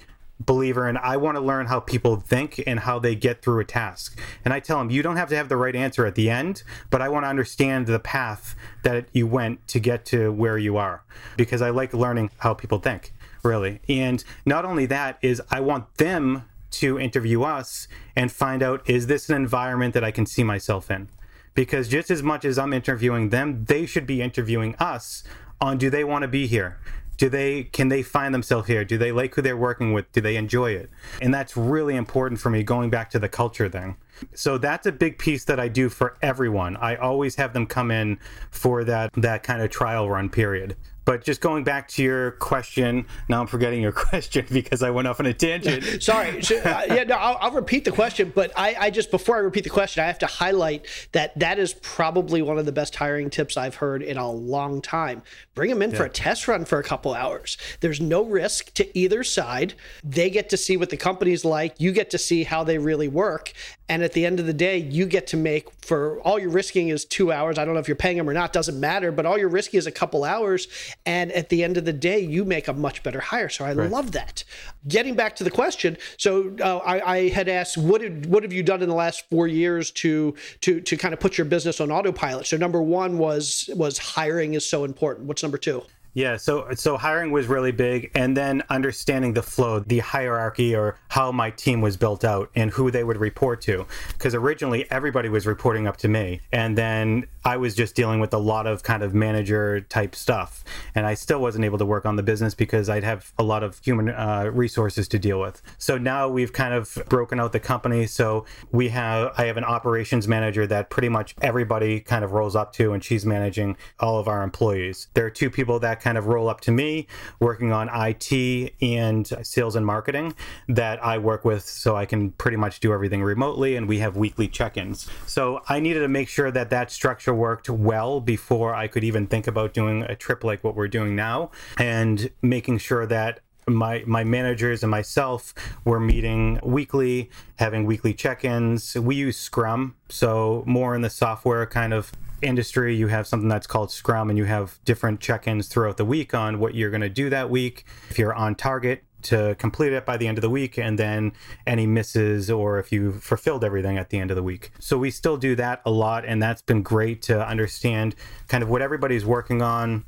believer 0.40 0.88
and 0.88 0.98
I 0.98 1.18
want 1.18 1.37
to 1.37 1.40
learn 1.40 1.66
how 1.66 1.78
people 1.78 2.16
think 2.16 2.61
and 2.66 2.81
how 2.81 2.98
they 2.98 3.14
get 3.14 3.42
through 3.42 3.61
a 3.61 3.64
task. 3.64 4.18
And 4.44 4.52
I 4.52 4.59
tell 4.59 4.78
them, 4.78 4.90
you 4.90 5.00
don't 5.00 5.16
have 5.16 5.28
to 5.28 5.37
have 5.37 5.48
the 5.48 5.57
right 5.57 5.76
answer 5.76 6.05
at 6.05 6.16
the 6.16 6.28
end, 6.31 6.64
but 6.90 7.00
I 7.00 7.09
want 7.09 7.24
to 7.24 7.28
understand 7.28 7.87
the 7.87 8.00
path 8.00 8.57
that 8.83 9.07
you 9.12 9.28
went 9.28 9.68
to 9.68 9.78
get 9.78 10.05
to 10.07 10.33
where 10.33 10.59
you 10.59 10.76
are 10.76 11.05
because 11.37 11.62
I 11.62 11.70
like 11.70 11.94
learning 11.94 12.31
how 12.38 12.55
people 12.55 12.78
think, 12.78 13.12
really. 13.44 13.81
And 13.88 14.24
not 14.44 14.64
only 14.64 14.87
that 14.87 15.18
is 15.22 15.40
I 15.50 15.61
want 15.61 15.94
them 15.98 16.44
to 16.72 16.98
interview 16.98 17.42
us 17.42 17.88
and 18.16 18.30
find 18.30 18.62
out 18.62 18.88
is 18.88 19.06
this 19.06 19.28
an 19.28 19.37
environment 19.37 19.94
that 19.94 20.04
I 20.04 20.11
can 20.11 20.26
see 20.26 20.42
myself 20.42 20.90
in? 20.90 21.08
Because 21.54 21.88
just 21.88 22.11
as 22.11 22.22
much 22.22 22.44
as 22.44 22.58
I'm 22.58 22.72
interviewing 22.72 23.28
them, 23.28 23.64
they 23.66 23.87
should 23.87 24.06
be 24.06 24.22
interviewing 24.22 24.74
us 24.76 25.22
on 25.61 25.78
do 25.78 25.90
they 25.90 26.04
want 26.04 26.22
to 26.22 26.28
be 26.28 26.46
here? 26.46 26.78
Do 27.18 27.28
they 27.28 27.64
can 27.64 27.88
they 27.88 28.02
find 28.02 28.35
themselves 28.35 28.66
here? 28.66 28.85
Do 28.85 28.98
they 28.98 29.12
like 29.12 29.35
who 29.35 29.42
they're 29.42 29.56
working 29.56 29.92
with? 29.92 30.11
Do 30.12 30.20
they 30.20 30.37
enjoy 30.37 30.72
it? 30.72 30.90
And 31.20 31.32
that's 31.32 31.56
really 31.56 31.94
important 31.94 32.40
for 32.40 32.50
me 32.50 32.62
going 32.62 32.90
back 32.90 33.11
to 33.11 33.18
the 33.18 33.28
culture 33.28 33.68
thing. 33.68 33.96
So 34.35 34.58
that's 34.58 34.87
a 34.87 34.92
big 34.92 35.18
piece 35.18 35.44
that 35.44 35.61
I 35.61 35.68
do 35.68 35.88
for 35.88 36.16
everyone. 36.22 36.76
I 36.76 36.96
always 36.96 37.37
have 37.37 37.52
them 37.52 37.66
come 37.66 37.90
in 37.90 38.18
for 38.50 38.82
that 38.85 39.12
that 39.14 39.42
kind 39.42 39.62
of 39.62 39.70
trial 39.70 40.08
run 40.08 40.30
period. 40.30 40.76
But 41.04 41.24
just 41.24 41.40
going 41.40 41.64
back 41.64 41.88
to 41.88 42.02
your 42.02 42.32
question, 42.32 43.06
now 43.28 43.40
I'm 43.40 43.46
forgetting 43.46 43.82
your 43.82 43.92
question 44.10 44.46
because 44.50 44.82
I 44.82 44.90
went 44.90 45.08
off 45.08 45.20
on 45.20 45.26
a 45.26 45.34
tangent. 45.34 46.02
Sorry. 46.02 46.38
uh, 46.38 46.82
yeah, 46.88 47.04
no, 47.04 47.16
I'll, 47.16 47.38
I'll, 47.40 47.52
repeat 47.52 47.84
the 47.84 47.92
question, 47.92 48.32
but 48.34 48.50
I, 48.56 48.74
I, 48.78 48.90
just 48.90 49.10
before 49.10 49.36
I 49.36 49.40
repeat 49.40 49.64
the 49.64 49.70
question, 49.70 50.02
I 50.02 50.06
have 50.06 50.18
to 50.20 50.26
highlight 50.26 50.86
that 51.12 51.38
that 51.38 51.58
is 51.58 51.74
probably 51.74 52.40
one 52.40 52.58
of 52.58 52.66
the 52.66 52.72
best 52.72 52.96
hiring 52.96 53.30
tips 53.30 53.56
I've 53.56 53.76
heard 53.76 54.02
in 54.02 54.16
a 54.16 54.30
long 54.30 54.80
time. 54.80 55.22
Bring 55.54 55.70
them 55.70 55.82
in 55.82 55.90
yeah. 55.90 55.98
for 55.98 56.04
a 56.04 56.08
test 56.08 56.48
run 56.48 56.64
for 56.64 56.78
a 56.78 56.82
couple 56.82 57.14
hours. 57.14 57.58
There's 57.80 58.00
no 58.00 58.24
risk 58.24 58.72
to 58.74 58.98
either 58.98 59.22
side. 59.22 59.74
They 60.02 60.30
get 60.30 60.48
to 60.50 60.56
see 60.56 60.76
what 60.76 60.90
the 60.90 60.96
company's 60.96 61.44
like. 61.44 61.74
You 61.78 61.92
get 61.92 62.10
to 62.10 62.18
see 62.18 62.44
how 62.44 62.64
they 62.64 62.78
really 62.78 63.08
work, 63.08 63.52
and 63.88 64.02
at 64.02 64.12
the 64.12 64.24
end 64.24 64.40
of 64.40 64.46
the 64.46 64.52
day, 64.52 64.78
you 64.78 65.06
get 65.06 65.26
to 65.28 65.36
make 65.36 65.68
for 65.84 66.20
all 66.20 66.38
you're 66.38 66.50
risking 66.50 66.88
is 66.88 67.04
two 67.04 67.32
hours. 67.32 67.58
I 67.58 67.64
don't 67.64 67.74
know 67.74 67.80
if 67.80 67.88
you're 67.88 67.96
paying 67.96 68.16
them 68.16 68.28
or 68.28 68.32
not, 68.32 68.52
doesn't 68.52 68.78
matter, 68.78 69.12
but 69.12 69.26
all 69.26 69.38
you're 69.38 69.48
risking 69.48 69.78
is 69.78 69.86
a 69.86 69.90
couple 69.90 70.24
hours 70.24 70.68
and 71.04 71.32
at 71.32 71.48
the 71.48 71.64
end 71.64 71.76
of 71.76 71.84
the 71.84 71.92
day, 71.92 72.20
you 72.20 72.44
make 72.44 72.68
a 72.68 72.72
much 72.72 73.02
better 73.02 73.20
hire. 73.20 73.48
So 73.48 73.64
I 73.64 73.72
right. 73.72 73.90
love 73.90 74.12
that. 74.12 74.44
Getting 74.88 75.14
back 75.14 75.36
to 75.36 75.44
the 75.44 75.50
question, 75.50 75.96
so 76.16 76.54
uh, 76.60 76.78
I, 76.78 77.14
I, 77.14 77.28
had 77.28 77.48
asked, 77.48 77.76
what 77.76 78.00
did 78.00 78.26
what 78.26 78.42
have 78.42 78.52
you 78.52 78.62
done 78.62 78.82
in 78.82 78.88
the 78.88 78.94
last 78.94 79.28
four 79.30 79.46
years 79.46 79.90
to 79.92 80.34
to 80.62 80.80
to 80.80 80.96
kind 80.96 81.14
of 81.14 81.20
put 81.20 81.38
your 81.38 81.44
business 81.44 81.80
on 81.80 81.90
autopilot? 81.90 82.46
So 82.46 82.56
number 82.56 82.82
one 82.82 83.18
was 83.18 83.68
was 83.74 83.98
hiring 83.98 84.54
is 84.54 84.68
so 84.68 84.84
important. 84.84 85.26
What's 85.26 85.42
number 85.42 85.58
two? 85.58 85.82
Yeah, 86.14 86.37
so 86.37 86.68
so 86.75 86.98
hiring 86.98 87.31
was 87.31 87.46
really 87.46 87.72
big 87.72 88.11
and 88.14 88.37
then 88.37 88.62
understanding 88.68 89.33
the 89.33 89.42
flow, 89.42 89.81
the 89.81 90.01
hierarchy 90.01 90.77
or 90.77 90.98
how 91.09 91.33
my 91.33 91.51
team 91.51 91.81
was 91.81 91.96
built 91.96 92.22
out 92.25 92.51
and 92.55 92.70
who 92.70 92.90
they 92.90 93.03
would 93.03 93.16
report 93.16 93.62
to. 93.62 93.87
Because 94.12 94.35
originally 94.35 94.90
everybody 94.90 95.31
was 95.31 95.46
reporting 95.46 95.87
up 95.87 95.96
to 95.98 96.09
me 96.09 96.40
and 96.53 96.77
then 96.77 97.27
I 97.44 97.57
was 97.57 97.74
just 97.74 97.94
dealing 97.94 98.20
with 98.20 98.33
a 98.33 98.38
lot 98.38 98.66
of 98.66 98.83
kind 98.83 99.02
of 99.02 99.14
manager 99.14 99.81
type 99.81 100.14
stuff 100.14 100.64
and 100.94 101.07
I 101.07 101.14
still 101.14 101.40
wasn't 101.40 101.64
able 101.64 101.78
to 101.78 101.87
work 101.87 102.07
on 102.07 102.16
the 102.16 102.22
business 102.22 102.55
because 102.55 102.88
I'd 102.88 103.05
have 103.05 103.33
a 103.38 103.42
lot 103.42 103.62
of 103.62 103.81
human 103.83 104.11
uh, 104.11 104.50
resources 104.52 105.09
to 105.09 105.18
deal 105.18 105.40
with. 105.40 105.62
So 105.78 105.98
now 105.98 106.28
we've 106.28 106.52
kind 106.52 106.74
of 106.74 106.98
broken 107.09 107.40
out 107.40 107.52
the 107.52 107.61
company 107.61 108.07
so 108.07 108.44
we 108.70 108.88
have 108.90 109.33
I 109.37 109.46
have 109.46 109.57
an 109.57 109.64
operations 109.64 110.28
manager 110.28 110.66
that 110.66 110.90
pretty 110.90 111.09
much 111.09 111.35
everybody 111.42 112.00
kind 112.00 112.24
of 112.24 112.33
rolls 112.33 112.55
up 112.55 112.72
to 112.74 112.92
and 112.92 113.02
she's 113.02 113.26
managing 113.26 113.76
all 113.98 114.18
of 114.18 114.28
our 114.28 114.42
employees. 114.42 115.09
There 115.14 115.26
are 115.26 115.31
two 115.31 115.50
people 115.50 115.78
that 115.81 116.00
kind 116.00 116.16
of 116.16 116.26
roll 116.26 116.48
up 116.48 116.61
to 116.62 116.70
me 116.70 117.07
working 117.40 117.72
on 117.72 117.88
IT 117.92 118.74
and 118.81 119.26
sales 119.42 119.76
and 119.76 119.85
marketing 119.85 120.35
that 120.68 121.05
I 121.05 121.18
work 121.18 121.44
with 121.44 121.64
so 121.64 121.96
I 121.96 122.07
can 122.07 122.31
pretty 122.33 122.57
much 122.57 122.81
do 122.81 122.92
everything 122.92 123.22
remotely 123.22 123.76
and 123.76 123.88
we 123.88 123.98
have 123.98 124.16
weekly 124.16 124.48
check-ins. 124.48 125.09
So 125.26 125.61
I 125.68 125.81
needed 125.81 126.00
to 126.00 126.09
make 126.09 126.28
sure 126.28 126.50
that 126.50 126.70
that 126.70 126.90
structure 127.32 127.42
worked 127.42 127.70
well 127.70 128.20
before 128.20 128.74
I 128.74 128.88
could 128.88 129.04
even 129.04 129.26
think 129.26 129.46
about 129.46 129.74
doing 129.74 130.02
a 130.08 130.14
trip 130.14 130.44
like 130.44 130.62
what 130.62 130.74
we're 130.74 130.88
doing 130.88 131.16
now 131.16 131.50
and 131.78 132.30
making 132.42 132.78
sure 132.78 133.06
that 133.06 133.40
my 133.68 134.02
my 134.06 134.24
managers 134.24 134.82
and 134.82 134.90
myself 134.90 135.54
were 135.84 136.00
meeting 136.00 136.58
weekly, 136.64 137.30
having 137.58 137.86
weekly 137.86 138.12
check-ins. 138.14 138.96
We 138.96 139.14
use 139.14 139.38
Scrum, 139.38 139.94
so 140.08 140.64
more 140.66 140.96
in 140.96 141.02
the 141.02 141.10
software 141.10 141.66
kind 141.66 141.92
of 141.94 142.12
industry, 142.42 142.96
you 142.96 143.06
have 143.06 143.26
something 143.26 143.48
that's 143.48 143.68
called 143.68 143.92
Scrum, 143.92 144.28
and 144.30 144.36
you 144.36 144.46
have 144.46 144.80
different 144.84 145.20
check-ins 145.20 145.68
throughout 145.68 145.96
the 145.96 146.04
week 146.04 146.34
on 146.34 146.58
what 146.58 146.74
you're 146.74 146.90
going 146.90 147.02
to 147.02 147.22
do 147.22 147.30
that 147.30 147.50
week. 147.50 147.84
If 148.10 148.18
you're 148.18 148.34
on 148.34 148.56
target, 148.56 149.04
to 149.24 149.54
complete 149.58 149.92
it 149.92 150.04
by 150.04 150.16
the 150.16 150.26
end 150.26 150.38
of 150.38 150.42
the 150.42 150.50
week 150.50 150.78
and 150.78 150.98
then 150.98 151.32
any 151.66 151.87
misses 151.87 152.50
or 152.50 152.78
if 152.78 152.92
you 152.92 153.12
fulfilled 153.12 153.64
everything 153.64 153.98
at 153.98 154.11
the 154.11 154.18
end 154.18 154.30
of 154.30 154.37
the 154.37 154.42
week. 154.42 154.72
So 154.78 154.98
we 154.98 155.11
still 155.11 155.37
do 155.37 155.54
that 155.56 155.82
a 155.85 155.90
lot 155.90 156.24
and 156.24 156.42
that's 156.42 156.62
been 156.62 156.82
great 156.82 157.22
to 157.22 157.46
understand 157.46 158.14
kind 158.48 158.62
of 158.62 158.68
what 158.68 158.82
everybody's 158.82 159.24
working 159.24 159.62
on, 159.62 160.04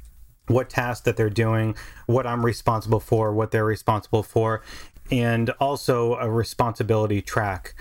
what 0.49 0.71
tasks 0.71 1.05
that 1.05 1.17
they're 1.17 1.31
doing, 1.31 1.75
what 2.07 2.27
I'm 2.27 2.45
responsible 2.45 3.01
for, 3.01 3.33
what 3.33 3.51
they're 3.51 3.65
responsible 3.65 4.23
for, 4.23 4.63
and 5.11 5.51
also 5.61 6.15
a 6.17 6.31
responsibility 6.31 7.23
track. 7.23 7.75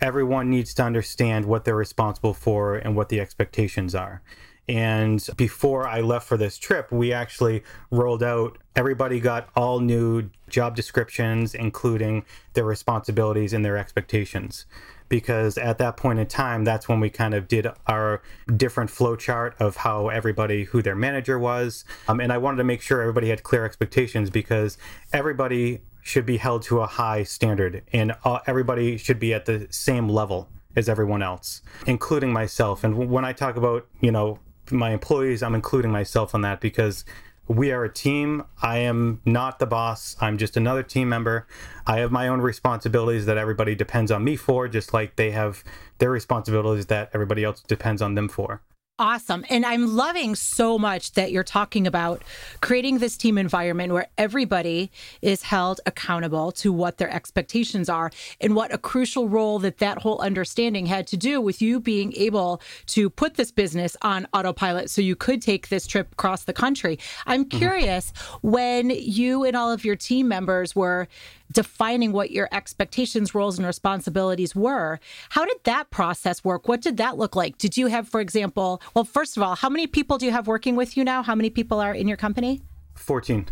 Everyone 0.00 0.50
needs 0.50 0.74
to 0.74 0.82
understand 0.82 1.46
what 1.46 1.64
they're 1.64 1.74
responsible 1.74 2.34
for 2.34 2.76
and 2.76 2.94
what 2.94 3.08
the 3.08 3.20
expectations 3.20 3.94
are. 3.94 4.22
And 4.68 5.24
before 5.36 5.86
I 5.86 6.00
left 6.00 6.26
for 6.26 6.36
this 6.36 6.58
trip, 6.58 6.90
we 6.90 7.12
actually 7.12 7.62
rolled 7.90 8.22
out, 8.22 8.58
everybody 8.74 9.20
got 9.20 9.48
all 9.54 9.80
new 9.80 10.30
job 10.48 10.74
descriptions, 10.74 11.54
including 11.54 12.24
their 12.54 12.64
responsibilities 12.64 13.52
and 13.52 13.64
their 13.64 13.76
expectations 13.76 14.66
because 15.08 15.56
at 15.58 15.78
that 15.78 15.96
point 15.96 16.18
in 16.18 16.26
time, 16.26 16.64
that's 16.64 16.88
when 16.88 17.00
we 17.00 17.10
kind 17.10 17.34
of 17.34 17.48
did 17.48 17.66
our 17.86 18.22
different 18.56 18.90
flow 18.90 19.16
chart 19.16 19.54
of 19.58 19.76
how 19.76 20.08
everybody, 20.08 20.64
who 20.64 20.82
their 20.82 20.96
manager 20.96 21.38
was. 21.38 21.84
Um, 22.08 22.20
and 22.20 22.32
I 22.32 22.38
wanted 22.38 22.58
to 22.58 22.64
make 22.64 22.82
sure 22.82 23.00
everybody 23.00 23.28
had 23.28 23.42
clear 23.42 23.64
expectations 23.64 24.30
because 24.30 24.78
everybody 25.12 25.82
should 26.02 26.26
be 26.26 26.36
held 26.36 26.62
to 26.62 26.80
a 26.80 26.86
high 26.86 27.24
standard 27.24 27.82
and 27.92 28.14
everybody 28.46 28.96
should 28.96 29.18
be 29.18 29.34
at 29.34 29.46
the 29.46 29.66
same 29.70 30.08
level 30.08 30.48
as 30.76 30.88
everyone 30.88 31.22
else, 31.22 31.62
including 31.86 32.32
myself. 32.32 32.84
And 32.84 33.10
when 33.10 33.24
I 33.24 33.32
talk 33.32 33.56
about, 33.56 33.86
you 34.00 34.12
know, 34.12 34.38
my 34.70 34.90
employees, 34.90 35.42
I'm 35.42 35.54
including 35.54 35.90
myself 35.90 36.34
on 36.34 36.42
that 36.42 36.60
because 36.60 37.04
we 37.48 37.70
are 37.70 37.84
a 37.84 37.92
team. 37.92 38.44
I 38.62 38.78
am 38.78 39.20
not 39.24 39.58
the 39.58 39.66
boss. 39.66 40.16
I'm 40.20 40.36
just 40.36 40.56
another 40.56 40.82
team 40.82 41.08
member. 41.08 41.46
I 41.86 41.98
have 41.98 42.10
my 42.10 42.28
own 42.28 42.40
responsibilities 42.40 43.26
that 43.26 43.38
everybody 43.38 43.74
depends 43.74 44.10
on 44.10 44.24
me 44.24 44.36
for, 44.36 44.66
just 44.68 44.92
like 44.92 45.16
they 45.16 45.30
have 45.30 45.62
their 45.98 46.10
responsibilities 46.10 46.86
that 46.86 47.10
everybody 47.14 47.44
else 47.44 47.62
depends 47.62 48.02
on 48.02 48.14
them 48.14 48.28
for. 48.28 48.62
Awesome. 48.98 49.44
And 49.50 49.66
I'm 49.66 49.94
loving 49.94 50.34
so 50.34 50.78
much 50.78 51.12
that 51.12 51.30
you're 51.30 51.44
talking 51.44 51.86
about 51.86 52.22
creating 52.62 52.96
this 52.96 53.18
team 53.18 53.36
environment 53.36 53.92
where 53.92 54.06
everybody 54.16 54.90
is 55.20 55.42
held 55.42 55.82
accountable 55.84 56.50
to 56.52 56.72
what 56.72 56.96
their 56.96 57.10
expectations 57.10 57.90
are 57.90 58.10
and 58.40 58.56
what 58.56 58.72
a 58.72 58.78
crucial 58.78 59.28
role 59.28 59.58
that 59.58 59.78
that 59.78 59.98
whole 59.98 60.18
understanding 60.22 60.86
had 60.86 61.06
to 61.08 61.18
do 61.18 61.42
with 61.42 61.60
you 61.60 61.78
being 61.78 62.14
able 62.16 62.62
to 62.86 63.10
put 63.10 63.34
this 63.34 63.50
business 63.50 63.98
on 64.00 64.26
autopilot 64.32 64.88
so 64.88 65.02
you 65.02 65.14
could 65.14 65.42
take 65.42 65.68
this 65.68 65.86
trip 65.86 66.10
across 66.12 66.44
the 66.44 66.54
country. 66.54 66.98
I'm 67.26 67.44
mm-hmm. 67.44 67.58
curious 67.58 68.12
mm-hmm. 68.12 68.48
when 68.48 68.88
you 68.88 69.44
and 69.44 69.54
all 69.54 69.70
of 69.70 69.84
your 69.84 69.96
team 69.96 70.26
members 70.26 70.74
were 70.74 71.06
defining 71.52 72.12
what 72.12 72.30
your 72.30 72.48
expectations, 72.52 73.34
roles, 73.34 73.58
and 73.58 73.66
responsibilities 73.66 74.54
were. 74.54 74.98
How 75.30 75.44
did 75.44 75.58
that 75.64 75.90
process 75.90 76.44
work? 76.44 76.68
What 76.68 76.80
did 76.80 76.96
that 76.96 77.16
look 77.18 77.36
like? 77.36 77.58
Did 77.58 77.76
you 77.76 77.86
have, 77.86 78.08
for 78.08 78.20
example, 78.20 78.82
well, 78.94 79.04
first 79.04 79.36
of 79.36 79.42
all, 79.42 79.54
how 79.56 79.68
many 79.68 79.86
people 79.86 80.18
do 80.18 80.26
you 80.26 80.32
have 80.32 80.46
working 80.46 80.76
with 80.76 80.96
you 80.96 81.04
now? 81.04 81.22
How 81.22 81.34
many 81.34 81.50
people 81.50 81.80
are 81.80 81.94
in 81.94 82.08
your 82.08 82.16
company? 82.16 82.62
14. 82.94 83.46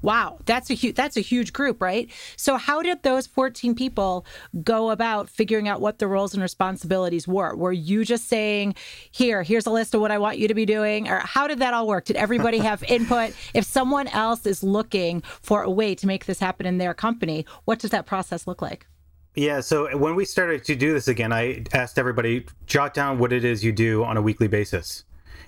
Wow, 0.00 0.38
that's 0.44 0.70
a 0.70 0.74
huge 0.74 0.94
that's 0.94 1.16
a 1.16 1.20
huge 1.20 1.52
group, 1.52 1.82
right? 1.82 2.08
So 2.36 2.56
how 2.56 2.82
did 2.82 3.02
those 3.02 3.26
14 3.26 3.74
people 3.74 4.24
go 4.62 4.90
about 4.90 5.28
figuring 5.28 5.66
out 5.66 5.80
what 5.80 5.98
the 5.98 6.06
roles 6.06 6.34
and 6.34 6.42
responsibilities 6.42 7.26
were? 7.26 7.56
Were 7.56 7.72
you 7.72 8.04
just 8.04 8.28
saying, 8.28 8.76
"Here, 9.10 9.42
here's 9.42 9.66
a 9.66 9.70
list 9.70 9.94
of 9.94 10.00
what 10.00 10.12
I 10.12 10.18
want 10.18 10.38
you 10.38 10.46
to 10.46 10.54
be 10.54 10.66
doing?" 10.66 11.08
Or 11.08 11.18
how 11.18 11.48
did 11.48 11.58
that 11.58 11.74
all 11.74 11.88
work? 11.88 12.04
Did 12.04 12.16
everybody 12.16 12.58
have 12.58 12.82
input? 12.88 13.34
If 13.54 13.64
someone 13.64 14.06
else 14.08 14.46
is 14.46 14.62
looking 14.62 15.22
for 15.42 15.62
a 15.62 15.70
way 15.70 15.96
to 15.96 16.06
make 16.06 16.26
this 16.26 16.38
happen 16.38 16.64
in 16.64 16.78
their 16.78 16.94
company, 16.94 17.44
what 17.64 17.80
does 17.80 17.90
that 17.90 18.06
process 18.06 18.46
look 18.46 18.62
like? 18.62 18.86
Yeah, 19.34 19.60
so 19.60 19.96
when 19.96 20.16
we 20.16 20.24
started 20.24 20.64
to 20.64 20.74
do 20.74 20.92
this 20.92 21.06
again, 21.06 21.32
I 21.32 21.64
asked 21.72 21.98
everybody 21.98 22.46
jot 22.66 22.92
down 22.92 23.18
what 23.18 23.32
it 23.32 23.44
is 23.44 23.62
you 23.62 23.72
do 23.72 24.02
on 24.02 24.16
a 24.16 24.22
weekly 24.22 24.48
basis. 24.48 25.04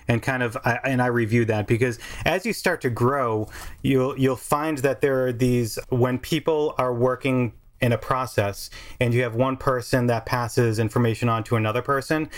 And 0.07 0.21
kind 0.21 0.43
of 0.43 0.57
I, 0.65 0.79
and 0.83 1.01
I 1.01 1.07
review 1.07 1.45
that 1.45 1.67
because 1.67 1.99
as 2.25 2.45
you 2.45 2.53
start 2.53 2.81
to 2.81 2.89
grow, 2.89 3.49
you'll 3.81 4.17
you'll 4.17 4.35
find 4.35 4.79
that 4.79 5.01
there 5.01 5.25
are 5.27 5.31
these 5.31 5.77
when 5.89 6.17
people 6.17 6.73
are 6.77 6.93
working 6.93 7.53
in 7.81 7.91
a 7.91 7.97
process 7.97 8.69
and 8.99 9.13
you 9.13 9.23
have 9.23 9.35
one 9.35 9.57
person 9.57 10.07
that 10.07 10.25
passes 10.25 10.79
information 10.79 11.29
on 11.29 11.43
to 11.45 11.55
another 11.55 11.81
person, 11.81 12.29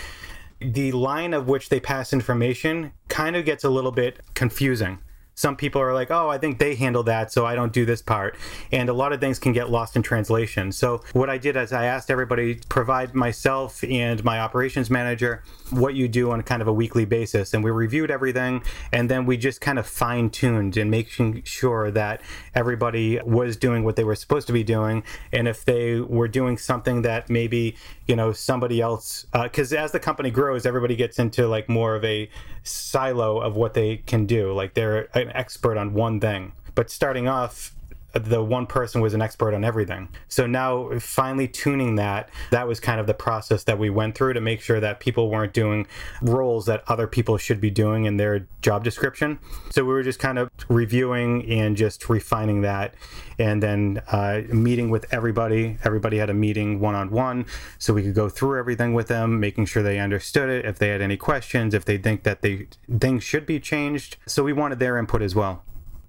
the 0.60 0.92
line 0.92 1.34
of 1.34 1.48
which 1.48 1.68
they 1.68 1.80
pass 1.80 2.12
information 2.12 2.92
kind 3.08 3.36
of 3.36 3.44
gets 3.44 3.64
a 3.64 3.70
little 3.70 3.92
bit 3.92 4.20
confusing 4.34 4.98
some 5.34 5.56
people 5.56 5.80
are 5.80 5.92
like, 5.92 6.10
oh, 6.10 6.28
I 6.28 6.38
think 6.38 6.58
they 6.58 6.74
handle 6.74 7.02
that, 7.04 7.32
so 7.32 7.44
I 7.44 7.54
don't 7.54 7.72
do 7.72 7.84
this 7.84 8.00
part. 8.02 8.36
And 8.72 8.88
a 8.88 8.92
lot 8.92 9.12
of 9.12 9.20
things 9.20 9.38
can 9.38 9.52
get 9.52 9.70
lost 9.70 9.96
in 9.96 10.02
translation. 10.02 10.72
So, 10.72 11.02
what 11.12 11.28
I 11.28 11.38
did 11.38 11.56
is 11.56 11.72
I 11.72 11.86
asked 11.86 12.10
everybody 12.10 12.60
provide 12.68 13.14
myself 13.14 13.82
and 13.84 14.22
my 14.24 14.40
operations 14.40 14.90
manager 14.90 15.42
what 15.70 15.94
you 15.94 16.08
do 16.08 16.30
on 16.30 16.42
kind 16.42 16.62
of 16.62 16.68
a 16.68 16.72
weekly 16.72 17.04
basis. 17.04 17.52
And 17.52 17.64
we 17.64 17.70
reviewed 17.70 18.10
everything, 18.10 18.62
and 18.92 19.10
then 19.10 19.26
we 19.26 19.36
just 19.36 19.60
kind 19.60 19.78
of 19.78 19.86
fine 19.86 20.30
tuned 20.30 20.76
and 20.76 20.90
making 20.90 21.42
sure 21.44 21.90
that 21.90 22.20
everybody 22.54 23.20
was 23.24 23.56
doing 23.56 23.82
what 23.84 23.96
they 23.96 24.04
were 24.04 24.14
supposed 24.14 24.46
to 24.46 24.52
be 24.52 24.62
doing. 24.62 25.02
And 25.32 25.48
if 25.48 25.64
they 25.64 26.00
were 26.00 26.28
doing 26.28 26.58
something 26.58 27.02
that 27.02 27.28
maybe, 27.28 27.76
you 28.06 28.14
know, 28.14 28.32
somebody 28.32 28.80
else, 28.80 29.26
because 29.32 29.72
uh, 29.72 29.78
as 29.78 29.92
the 29.92 30.00
company 30.00 30.30
grows, 30.30 30.64
everybody 30.64 30.96
gets 30.96 31.18
into 31.18 31.48
like 31.48 31.68
more 31.68 31.96
of 31.96 32.04
a 32.04 32.28
silo 32.62 33.40
of 33.40 33.56
what 33.56 33.74
they 33.74 33.98
can 33.98 34.26
do. 34.26 34.52
Like 34.52 34.74
they're 34.74 35.08
an 35.24 35.32
expert 35.34 35.76
on 35.76 35.94
one 35.94 36.20
thing. 36.20 36.52
But 36.74 36.90
starting 36.90 37.28
off, 37.28 37.73
the 38.14 38.42
one 38.42 38.66
person 38.66 39.00
was 39.00 39.14
an 39.14 39.22
expert 39.22 39.54
on 39.54 39.64
everything. 39.64 40.08
So 40.28 40.46
now 40.46 40.98
finally 40.98 41.48
tuning 41.48 41.96
that, 41.96 42.30
that 42.50 42.68
was 42.68 42.80
kind 42.80 43.00
of 43.00 43.06
the 43.06 43.14
process 43.14 43.64
that 43.64 43.78
we 43.78 43.90
went 43.90 44.14
through 44.14 44.34
to 44.34 44.40
make 44.40 44.60
sure 44.60 44.80
that 44.80 45.00
people 45.00 45.30
weren't 45.30 45.52
doing 45.52 45.86
roles 46.22 46.66
that 46.66 46.84
other 46.86 47.06
people 47.06 47.38
should 47.38 47.60
be 47.60 47.70
doing 47.70 48.04
in 48.04 48.16
their 48.16 48.46
job 48.62 48.84
description. 48.84 49.38
So 49.70 49.84
we 49.84 49.92
were 49.92 50.02
just 50.02 50.18
kind 50.18 50.38
of 50.38 50.48
reviewing 50.68 51.48
and 51.50 51.76
just 51.76 52.08
refining 52.08 52.62
that 52.62 52.94
and 53.38 53.62
then 53.62 54.02
uh, 54.08 54.42
meeting 54.48 54.90
with 54.90 55.12
everybody. 55.12 55.78
Everybody 55.84 56.18
had 56.18 56.30
a 56.30 56.34
meeting 56.34 56.80
one 56.80 56.94
on 56.94 57.10
one 57.10 57.46
so 57.78 57.92
we 57.92 58.02
could 58.02 58.14
go 58.14 58.28
through 58.28 58.58
everything 58.58 58.94
with 58.94 59.08
them, 59.08 59.40
making 59.40 59.66
sure 59.66 59.82
they 59.82 59.98
understood 59.98 60.48
it, 60.48 60.64
if 60.64 60.78
they 60.78 60.88
had 60.88 61.02
any 61.02 61.16
questions, 61.16 61.74
if 61.74 61.84
they 61.84 61.98
think 61.98 62.22
that 62.22 62.42
they 62.42 62.68
things 62.98 63.24
should 63.24 63.46
be 63.46 63.58
changed. 63.58 64.16
So 64.26 64.44
we 64.44 64.52
wanted 64.52 64.78
their 64.78 64.98
input 64.98 65.22
as 65.22 65.34
well. 65.34 65.64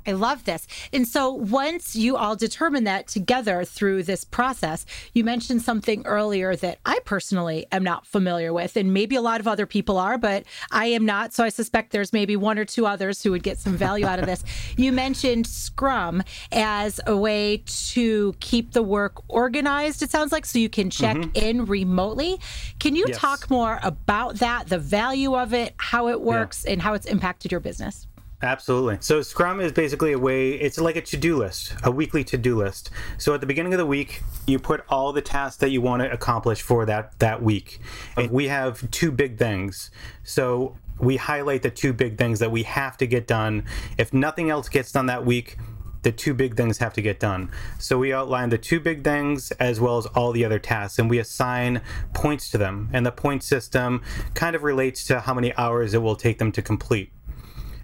I 0.08 0.12
love 0.12 0.44
this. 0.46 0.68
And 0.94 1.08
so 1.08 1.32
once 1.32 1.96
you 1.96 2.15
all 2.15 2.36
determine 2.36 2.84
that 2.84 3.08
together 3.08 3.65
through 3.65 4.04
this 4.04 4.24
process, 4.24 4.86
you 5.13 5.24
mentioned 5.24 5.62
something 5.62 6.06
earlier 6.06 6.56
that 6.56 6.80
I 6.86 7.00
personally 7.06 7.65
am 7.72 7.84
not 7.84 8.06
familiar 8.06 8.54
with, 8.54 8.78
and 8.78 8.94
maybe 8.94 9.15
a 9.15 9.22
lot 9.22 9.39
of 9.39 9.48
other 9.48 9.65
people 9.65 9.98
are, 9.98 10.18
but 10.18 10.44
I 10.72 10.88
am 10.88 11.06
not. 11.06 11.34
So 11.34 11.44
I 11.44 11.50
suspect 11.50 11.91
there's 11.91 12.13
maybe 12.13 12.36
one 12.36 12.60
or 12.60 12.65
two 12.65 12.86
others 12.86 13.24
who 13.24 13.32
would 13.32 13.44
get 13.44 13.58
some 13.58 13.76
value 13.78 14.06
out 14.06 14.20
of 14.20 14.26
this. 14.26 14.44
You 14.78 14.91
mentioned 14.91 15.48
Scrum 15.48 16.22
as 16.52 17.00
a 17.08 17.15
way 17.15 17.63
to 17.65 18.36
keep 18.39 18.74
the 18.74 18.84
work 18.84 19.22
organized, 19.30 20.02
it 20.02 20.12
sounds 20.12 20.32
like, 20.32 20.46
so 20.46 20.60
you 20.60 20.70
can 20.70 20.89
check 20.89 21.15
mm-hmm. 21.15 21.36
in 21.36 21.65
remotely. 21.65 22.39
Can 22.80 22.96
you 22.96 23.06
yes. 23.08 23.18
talk 23.18 23.50
more 23.50 23.80
about 23.84 24.36
that, 24.36 24.68
the 24.68 24.78
value 24.78 25.36
of 25.36 25.54
it, 25.54 25.74
how 25.78 26.10
it 26.10 26.22
works, 26.22 26.63
yeah. 26.65 26.74
and 26.74 26.82
how 26.82 26.94
it's 26.94 27.06
impacted 27.06 27.52
your 27.52 27.62
business? 27.62 28.08
Absolutely. 28.41 28.98
So 29.00 29.21
Scrum 29.21 29.60
is 29.60 29.71
basically 29.71 30.12
a 30.12 30.19
way, 30.19 30.52
it's 30.52 30.78
like 30.78 30.95
a 30.98 31.02
to 31.02 31.17
do 31.17 31.38
list, 31.38 31.74
a 31.84 31.91
weekly 31.91 32.24
to 32.26 32.38
do 32.38 32.56
list. 32.56 32.91
So 33.17 33.34
at 33.34 33.41
the 33.41 33.48
beginning 33.48 33.74
of 33.74 33.80
the 33.80 33.86
week, 33.86 34.21
you 34.45 34.60
put 34.60 34.84
all 34.89 35.13
the 35.13 35.21
tasks 35.21 35.58
that 35.58 35.69
you 35.69 35.82
want 35.82 36.04
to 36.04 36.12
accomplish 36.12 36.62
for 36.62 36.86
that, 36.86 37.17
that 37.19 37.41
week. 37.41 37.80
And 38.17 38.30
we 38.30 38.48
have 38.48 38.89
two 38.91 39.12
big 39.12 39.38
things. 39.38 39.89
So 40.24 40.78
we 41.00 41.17
highlight 41.17 41.63
the 41.63 41.71
two 41.71 41.93
big 41.93 42.17
things 42.17 42.39
that 42.39 42.52
we 42.52 42.63
have 42.63 42.98
to 42.98 43.08
get 43.08 43.26
done. 43.26 43.65
If 43.98 44.13
nothing 44.13 44.50
else 44.50 44.69
gets 44.69 44.91
done 44.91 45.08
that 45.08 45.26
week, 45.26 45.58
the 46.04 46.12
two 46.12 46.36
big 46.36 46.56
things 46.56 46.78
have 46.78 46.93
to 46.93 47.02
get 47.02 47.19
done. 47.19 47.50
So 47.80 47.98
we 47.98 48.13
outline 48.13 48.50
the 48.50 48.60
two 48.60 48.80
big 48.80 49.04
things 49.04 49.50
as 49.54 49.80
well 49.80 49.98
as 49.98 50.06
all 50.08 50.32
the 50.34 50.45
other 50.45 50.60
tasks, 50.60 51.00
and 51.00 51.10
we 51.10 51.17
assign 51.17 51.82
points 52.13 52.52
to 52.52 52.60
them. 52.60 52.89
And 52.93 53.06
the 53.06 53.12
point 53.12 53.43
system 53.43 54.04
kind 54.36 54.56
of 54.56 54.62
relates 54.62 55.04
to 55.06 55.21
how 55.21 55.34
many 55.34 55.56
hours 55.56 55.95
it 55.95 56.04
will 56.04 56.15
take 56.15 56.38
them 56.38 56.52
to 56.52 56.62
complete. 56.62 57.12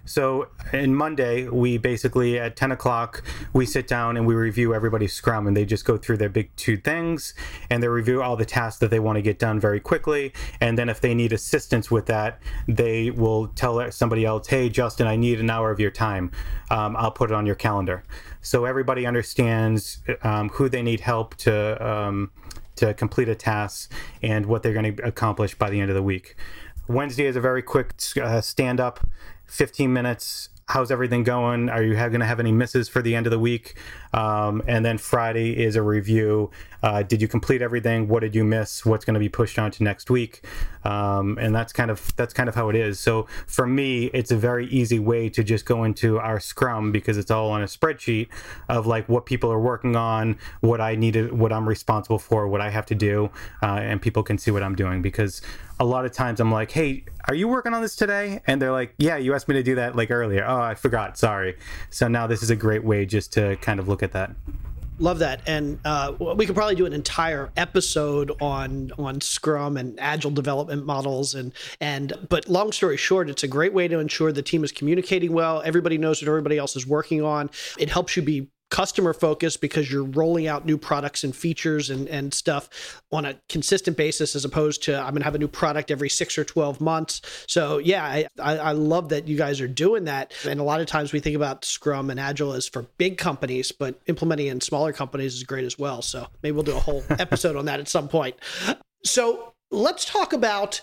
So 0.04 0.48
in 0.72 0.94
Monday, 0.94 1.48
we 1.48 1.78
basically 1.78 2.38
at 2.38 2.56
10 2.56 2.72
o'clock, 2.72 3.22
we 3.52 3.66
sit 3.66 3.86
down 3.86 4.16
and 4.16 4.26
we 4.26 4.34
review 4.34 4.74
everybody's 4.74 5.12
scrum 5.12 5.46
and 5.46 5.56
they 5.56 5.64
just 5.64 5.84
go 5.84 5.96
through 5.96 6.16
their 6.16 6.28
big 6.28 6.54
two 6.56 6.76
things 6.76 7.34
and 7.70 7.82
they 7.82 7.88
review 7.88 8.22
all 8.22 8.36
the 8.36 8.44
tasks 8.44 8.80
that 8.80 8.90
they 8.90 8.98
want 8.98 9.16
to 9.16 9.22
get 9.22 9.38
done 9.38 9.60
very 9.60 9.80
quickly. 9.80 10.32
And 10.60 10.76
then 10.76 10.88
if 10.88 11.00
they 11.00 11.14
need 11.14 11.32
assistance 11.32 11.90
with 11.90 12.06
that, 12.06 12.40
they 12.66 13.10
will 13.10 13.48
tell 13.48 13.90
somebody 13.92 14.24
else, 14.24 14.48
hey, 14.48 14.68
Justin, 14.68 15.06
I 15.06 15.16
need 15.16 15.40
an 15.40 15.50
hour 15.50 15.70
of 15.70 15.78
your 15.78 15.90
time. 15.90 16.32
Um, 16.70 16.96
I'll 16.96 17.12
put 17.12 17.30
it 17.30 17.34
on 17.34 17.46
your 17.46 17.54
calendar. 17.54 18.02
So 18.40 18.64
everybody 18.64 19.06
understands 19.06 20.00
um, 20.22 20.48
who 20.48 20.68
they 20.68 20.82
need 20.82 21.00
help 21.00 21.36
to. 21.36 21.86
Um, 21.86 22.32
to 22.74 22.94
complete 22.94 23.28
a 23.28 23.34
task 23.34 23.92
and 24.22 24.46
what 24.46 24.62
they're 24.62 24.72
going 24.72 24.96
to 24.96 25.06
accomplish 25.06 25.54
by 25.54 25.68
the 25.70 25.78
end 25.78 25.90
of 25.90 25.94
the 25.94 26.02
week. 26.02 26.36
Wednesday 26.88 27.26
is 27.26 27.36
a 27.36 27.40
very 27.40 27.62
quick 27.62 27.94
uh, 28.20 28.40
stand 28.40 28.80
up, 28.80 29.06
15 29.52 29.92
minutes. 29.92 30.48
How's 30.68 30.90
everything 30.90 31.24
going? 31.24 31.68
Are 31.68 31.82
you 31.82 31.94
going 31.94 32.20
to 32.20 32.24
have 32.24 32.40
any 32.40 32.52
misses 32.52 32.88
for 32.88 33.02
the 33.02 33.14
end 33.14 33.26
of 33.26 33.30
the 33.30 33.38
week? 33.38 33.76
Um, 34.14 34.62
and 34.66 34.82
then 34.82 34.96
Friday 34.96 35.62
is 35.62 35.76
a 35.76 35.82
review. 35.82 36.50
Uh, 36.82 37.02
did 37.02 37.20
you 37.20 37.28
complete 37.28 37.60
everything? 37.60 38.08
What 38.08 38.20
did 38.20 38.34
you 38.34 38.44
miss? 38.44 38.86
What's 38.86 39.04
going 39.04 39.14
to 39.14 39.20
be 39.20 39.28
pushed 39.28 39.58
on 39.58 39.70
to 39.72 39.82
next 39.82 40.08
week? 40.08 40.46
Um, 40.84 41.36
and 41.38 41.54
that's 41.54 41.72
kind 41.72 41.90
of 41.90 42.16
that's 42.16 42.32
kind 42.32 42.48
of 42.48 42.54
how 42.54 42.70
it 42.70 42.76
is. 42.76 42.98
So 42.98 43.26
for 43.46 43.66
me, 43.66 44.06
it's 44.06 44.30
a 44.30 44.36
very 44.36 44.66
easy 44.68 44.98
way 44.98 45.28
to 45.28 45.44
just 45.44 45.66
go 45.66 45.84
into 45.84 46.18
our 46.18 46.40
Scrum 46.40 46.90
because 46.90 47.18
it's 47.18 47.30
all 47.30 47.50
on 47.50 47.62
a 47.62 47.66
spreadsheet 47.66 48.28
of 48.68 48.86
like 48.86 49.08
what 49.08 49.26
people 49.26 49.52
are 49.52 49.60
working 49.60 49.96
on, 49.96 50.38
what 50.60 50.80
I 50.80 50.94
need 50.94 51.14
to, 51.14 51.28
what 51.28 51.52
I'm 51.52 51.68
responsible 51.68 52.18
for, 52.18 52.48
what 52.48 52.62
I 52.62 52.70
have 52.70 52.86
to 52.86 52.94
do, 52.94 53.30
uh, 53.62 53.66
and 53.66 54.00
people 54.00 54.22
can 54.22 54.38
see 54.38 54.50
what 54.50 54.62
I'm 54.62 54.74
doing. 54.74 55.02
Because 55.02 55.42
a 55.82 55.84
lot 55.84 56.04
of 56.04 56.12
times 56.12 56.38
I'm 56.38 56.52
like, 56.52 56.70
hey, 56.70 57.04
are 57.26 57.34
you 57.34 57.48
working 57.48 57.74
on 57.74 57.82
this 57.82 57.96
today? 57.96 58.40
And 58.46 58.62
they're 58.62 58.70
like, 58.70 58.94
yeah, 58.98 59.16
you 59.16 59.34
asked 59.34 59.48
me 59.48 59.54
to 59.56 59.64
do 59.64 59.74
that 59.74 59.96
like 59.96 60.12
earlier. 60.12 60.44
Oh, 60.46 60.60
I 60.60 60.76
forgot. 60.76 61.18
Sorry. 61.18 61.56
So 61.90 62.06
now 62.06 62.28
this 62.28 62.40
is 62.40 62.50
a 62.50 62.56
great 62.56 62.84
way 62.84 63.04
just 63.04 63.32
to 63.32 63.56
kind 63.56 63.80
of 63.80 63.88
look 63.88 64.02
at 64.02 64.12
that 64.12 64.30
love 64.98 65.18
that 65.18 65.40
and 65.48 65.80
uh, 65.84 66.12
we 66.36 66.46
could 66.46 66.54
probably 66.54 66.76
do 66.76 66.84
an 66.86 66.92
entire 66.92 67.50
episode 67.56 68.30
on 68.40 68.92
on 68.98 69.20
scrum 69.20 69.76
and 69.78 69.98
agile 69.98 70.30
development 70.30 70.84
models 70.84 71.34
and 71.34 71.52
and 71.80 72.12
but 72.28 72.46
long 72.46 72.70
story 72.70 72.96
short 72.96 73.28
it's 73.28 73.42
a 73.42 73.48
great 73.48 73.72
way 73.72 73.88
to 73.88 73.98
ensure 73.98 74.30
the 74.30 74.42
team 74.42 74.62
is 74.62 74.70
communicating 74.70 75.32
well 75.32 75.62
everybody 75.64 75.96
knows 75.96 76.20
what 76.22 76.28
everybody 76.28 76.58
else 76.58 76.76
is 76.76 76.86
working 76.86 77.22
on 77.22 77.50
it 77.78 77.88
helps 77.88 78.16
you 78.16 78.22
be 78.22 78.48
customer 78.72 79.12
focused 79.12 79.60
because 79.60 79.92
you're 79.92 80.02
rolling 80.02 80.46
out 80.46 80.64
new 80.64 80.78
products 80.78 81.24
and 81.24 81.36
features 81.36 81.90
and, 81.90 82.08
and 82.08 82.32
stuff 82.32 83.02
on 83.12 83.26
a 83.26 83.36
consistent 83.50 83.98
basis 83.98 84.34
as 84.34 84.46
opposed 84.46 84.82
to 84.82 84.96
I'm 84.96 85.10
going 85.10 85.20
to 85.20 85.24
have 85.24 85.34
a 85.34 85.38
new 85.38 85.46
product 85.46 85.90
every 85.90 86.08
six 86.08 86.38
or 86.38 86.44
12 86.44 86.80
months. 86.80 87.20
So, 87.46 87.76
yeah, 87.76 88.02
I, 88.02 88.26
I 88.40 88.72
love 88.72 89.10
that 89.10 89.28
you 89.28 89.36
guys 89.36 89.60
are 89.60 89.68
doing 89.68 90.04
that. 90.04 90.32
And 90.48 90.58
a 90.58 90.62
lot 90.62 90.80
of 90.80 90.86
times 90.86 91.12
we 91.12 91.20
think 91.20 91.36
about 91.36 91.66
Scrum 91.66 92.08
and 92.08 92.18
Agile 92.18 92.54
as 92.54 92.66
for 92.66 92.86
big 92.96 93.18
companies, 93.18 93.72
but 93.72 94.00
implementing 94.06 94.46
in 94.46 94.62
smaller 94.62 94.94
companies 94.94 95.34
is 95.34 95.42
great 95.42 95.66
as 95.66 95.78
well. 95.78 96.00
So, 96.00 96.26
maybe 96.42 96.54
we'll 96.54 96.64
do 96.64 96.74
a 96.74 96.80
whole 96.80 97.04
episode 97.10 97.56
on 97.56 97.66
that 97.66 97.78
at 97.78 97.88
some 97.88 98.08
point. 98.08 98.36
So, 99.04 99.52
let's 99.70 100.06
talk 100.06 100.32
about 100.32 100.80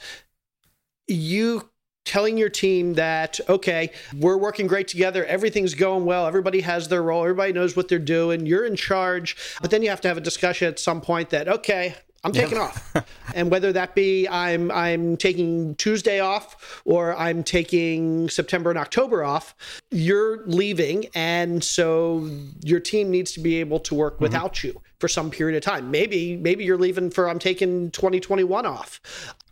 you 1.08 1.68
telling 2.10 2.40
your 2.40 2.50
team 2.50 2.96
that 2.96 3.40
okay 3.48 3.92
we're 4.18 4.36
working 4.36 4.66
great 4.66 4.88
together 4.88 5.24
everything's 5.26 5.76
going 5.76 6.06
well 6.06 6.26
everybody 6.26 6.62
has 6.62 6.88
their 6.88 7.04
role 7.04 7.22
everybody 7.22 7.54
knows 7.54 7.76
what 7.76 7.88
they're 7.88 8.00
doing 8.00 8.48
you're 8.48 8.66
in 8.66 8.76
charge 8.76 9.38
but 9.62 9.70
then 9.70 9.84
you 9.84 9.90
have 9.92 10.02
to 10.02 10.08
have 10.08 10.18
a 10.18 10.22
discussion 10.22 10.68
at 10.68 10.80
some 10.80 11.02
point 11.02 11.30
that 11.30 11.48
okay 11.48 11.96
I'm 12.22 12.34
taking 12.34 12.58
yep. 12.58 12.76
off. 12.96 13.08
and 13.36 13.50
whether 13.50 13.72
that 13.72 13.96
be 13.96 14.28
I'm 14.28 14.72
I'm 14.72 15.16
taking 15.16 15.76
Tuesday 15.76 16.20
off 16.20 16.82
or 16.84 17.16
I'm 17.16 17.44
taking 17.44 18.28
September 18.28 18.70
and 18.72 18.78
October 18.78 19.24
off, 19.24 19.56
you're 19.90 20.46
leaving 20.46 21.06
and 21.16 21.64
so 21.64 22.30
your 22.62 22.82
team 22.82 23.10
needs 23.10 23.32
to 23.34 23.40
be 23.40 23.62
able 23.62 23.80
to 23.82 23.96
work 23.96 24.16
mm-hmm. 24.16 24.24
without 24.24 24.66
you 24.66 24.82
for 25.00 25.08
some 25.08 25.32
period 25.32 25.56
of 25.58 25.64
time. 25.64 25.92
Maybe 25.92 26.36
maybe 26.38 26.64
you're 26.64 26.78
leaving 26.78 27.10
for 27.10 27.30
I'm 27.30 27.40
taking 27.40 27.92
2021 27.92 28.66
off. 28.66 29.00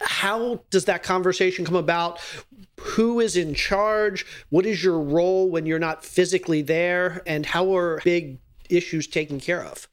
How 0.02 0.62
does 0.70 0.86
that 0.86 1.04
conversation 1.04 1.66
come 1.66 1.76
about? 1.76 2.20
Who 2.80 3.20
is 3.20 3.36
in 3.36 3.54
charge? 3.54 4.26
What 4.50 4.66
is 4.66 4.84
your 4.84 5.00
role 5.00 5.50
when 5.50 5.66
you're 5.66 5.80
not 5.80 6.04
physically 6.04 6.62
there 6.62 7.22
and 7.26 7.46
how 7.46 7.76
are 7.76 8.00
big 8.04 8.40
issues 8.70 9.08
taken 9.08 9.40
care 9.40 9.64
of? 9.64 9.88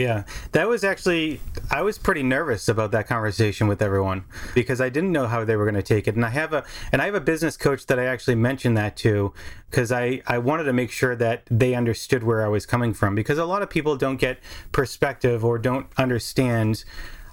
Yeah, 0.00 0.24
that 0.52 0.66
was 0.66 0.82
actually, 0.82 1.40
I 1.70 1.82
was 1.82 1.98
pretty 1.98 2.22
nervous 2.22 2.68
about 2.68 2.90
that 2.92 3.06
conversation 3.06 3.68
with 3.68 3.82
everyone 3.82 4.24
because 4.54 4.80
I 4.80 4.88
didn't 4.88 5.12
know 5.12 5.26
how 5.26 5.44
they 5.44 5.56
were 5.56 5.66
going 5.66 5.74
to 5.74 5.82
take 5.82 6.08
it. 6.08 6.14
And 6.14 6.24
I 6.24 6.30
have 6.30 6.54
a, 6.54 6.64
and 6.90 7.02
I 7.02 7.04
have 7.04 7.14
a 7.14 7.20
business 7.20 7.58
coach 7.58 7.84
that 7.84 7.98
I 7.98 8.06
actually 8.06 8.36
mentioned 8.36 8.78
that 8.78 8.96
to 8.98 9.34
because 9.68 9.92
I, 9.92 10.22
I 10.26 10.38
wanted 10.38 10.64
to 10.64 10.72
make 10.72 10.90
sure 10.90 11.14
that 11.16 11.42
they 11.50 11.74
understood 11.74 12.24
where 12.24 12.42
I 12.42 12.48
was 12.48 12.64
coming 12.64 12.94
from 12.94 13.14
because 13.14 13.36
a 13.36 13.44
lot 13.44 13.60
of 13.60 13.68
people 13.68 13.94
don't 13.94 14.16
get 14.16 14.38
perspective 14.72 15.44
or 15.44 15.58
don't 15.58 15.86
understand 15.98 16.82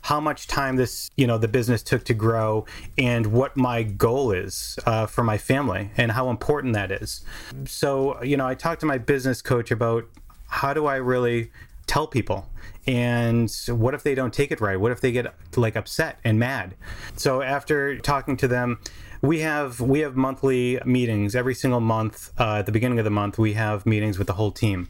how 0.01 0.19
much 0.19 0.47
time 0.47 0.75
this 0.75 1.09
you 1.15 1.25
know 1.25 1.37
the 1.37 1.47
business 1.47 1.81
took 1.83 2.03
to 2.05 2.13
grow 2.13 2.65
and 2.97 3.27
what 3.27 3.57
my 3.57 3.83
goal 3.83 4.31
is 4.31 4.77
uh, 4.85 5.05
for 5.05 5.23
my 5.23 5.37
family 5.37 5.89
and 5.97 6.11
how 6.11 6.29
important 6.29 6.73
that 6.73 6.91
is 6.91 7.25
so 7.65 8.21
you 8.23 8.37
know 8.37 8.47
i 8.47 8.53
talked 8.53 8.79
to 8.79 8.85
my 8.85 8.97
business 8.97 9.41
coach 9.41 9.69
about 9.69 10.05
how 10.47 10.73
do 10.73 10.85
i 10.85 10.95
really 10.95 11.51
tell 11.87 12.07
people. 12.07 12.49
And 12.85 13.51
what 13.67 13.93
if 13.93 14.03
they 14.03 14.15
don't 14.15 14.33
take 14.33 14.51
it 14.51 14.61
right? 14.61 14.79
What 14.79 14.91
if 14.91 15.01
they 15.01 15.11
get 15.11 15.33
like 15.55 15.75
upset 15.75 16.19
and 16.23 16.39
mad? 16.39 16.75
So 17.15 17.41
after 17.41 17.97
talking 17.97 18.37
to 18.37 18.47
them 18.47 18.79
we 19.21 19.39
have 19.39 19.79
we 19.79 19.99
have 20.01 20.15
monthly 20.15 20.79
meetings. 20.85 21.35
Every 21.35 21.55
single 21.55 21.79
month 21.79 22.31
uh, 22.39 22.57
at 22.57 22.65
the 22.65 22.71
beginning 22.71 22.99
of 22.99 23.05
the 23.05 23.11
month 23.11 23.37
we 23.37 23.53
have 23.53 23.85
meetings 23.85 24.17
with 24.17 24.27
the 24.27 24.33
whole 24.33 24.51
team. 24.51 24.89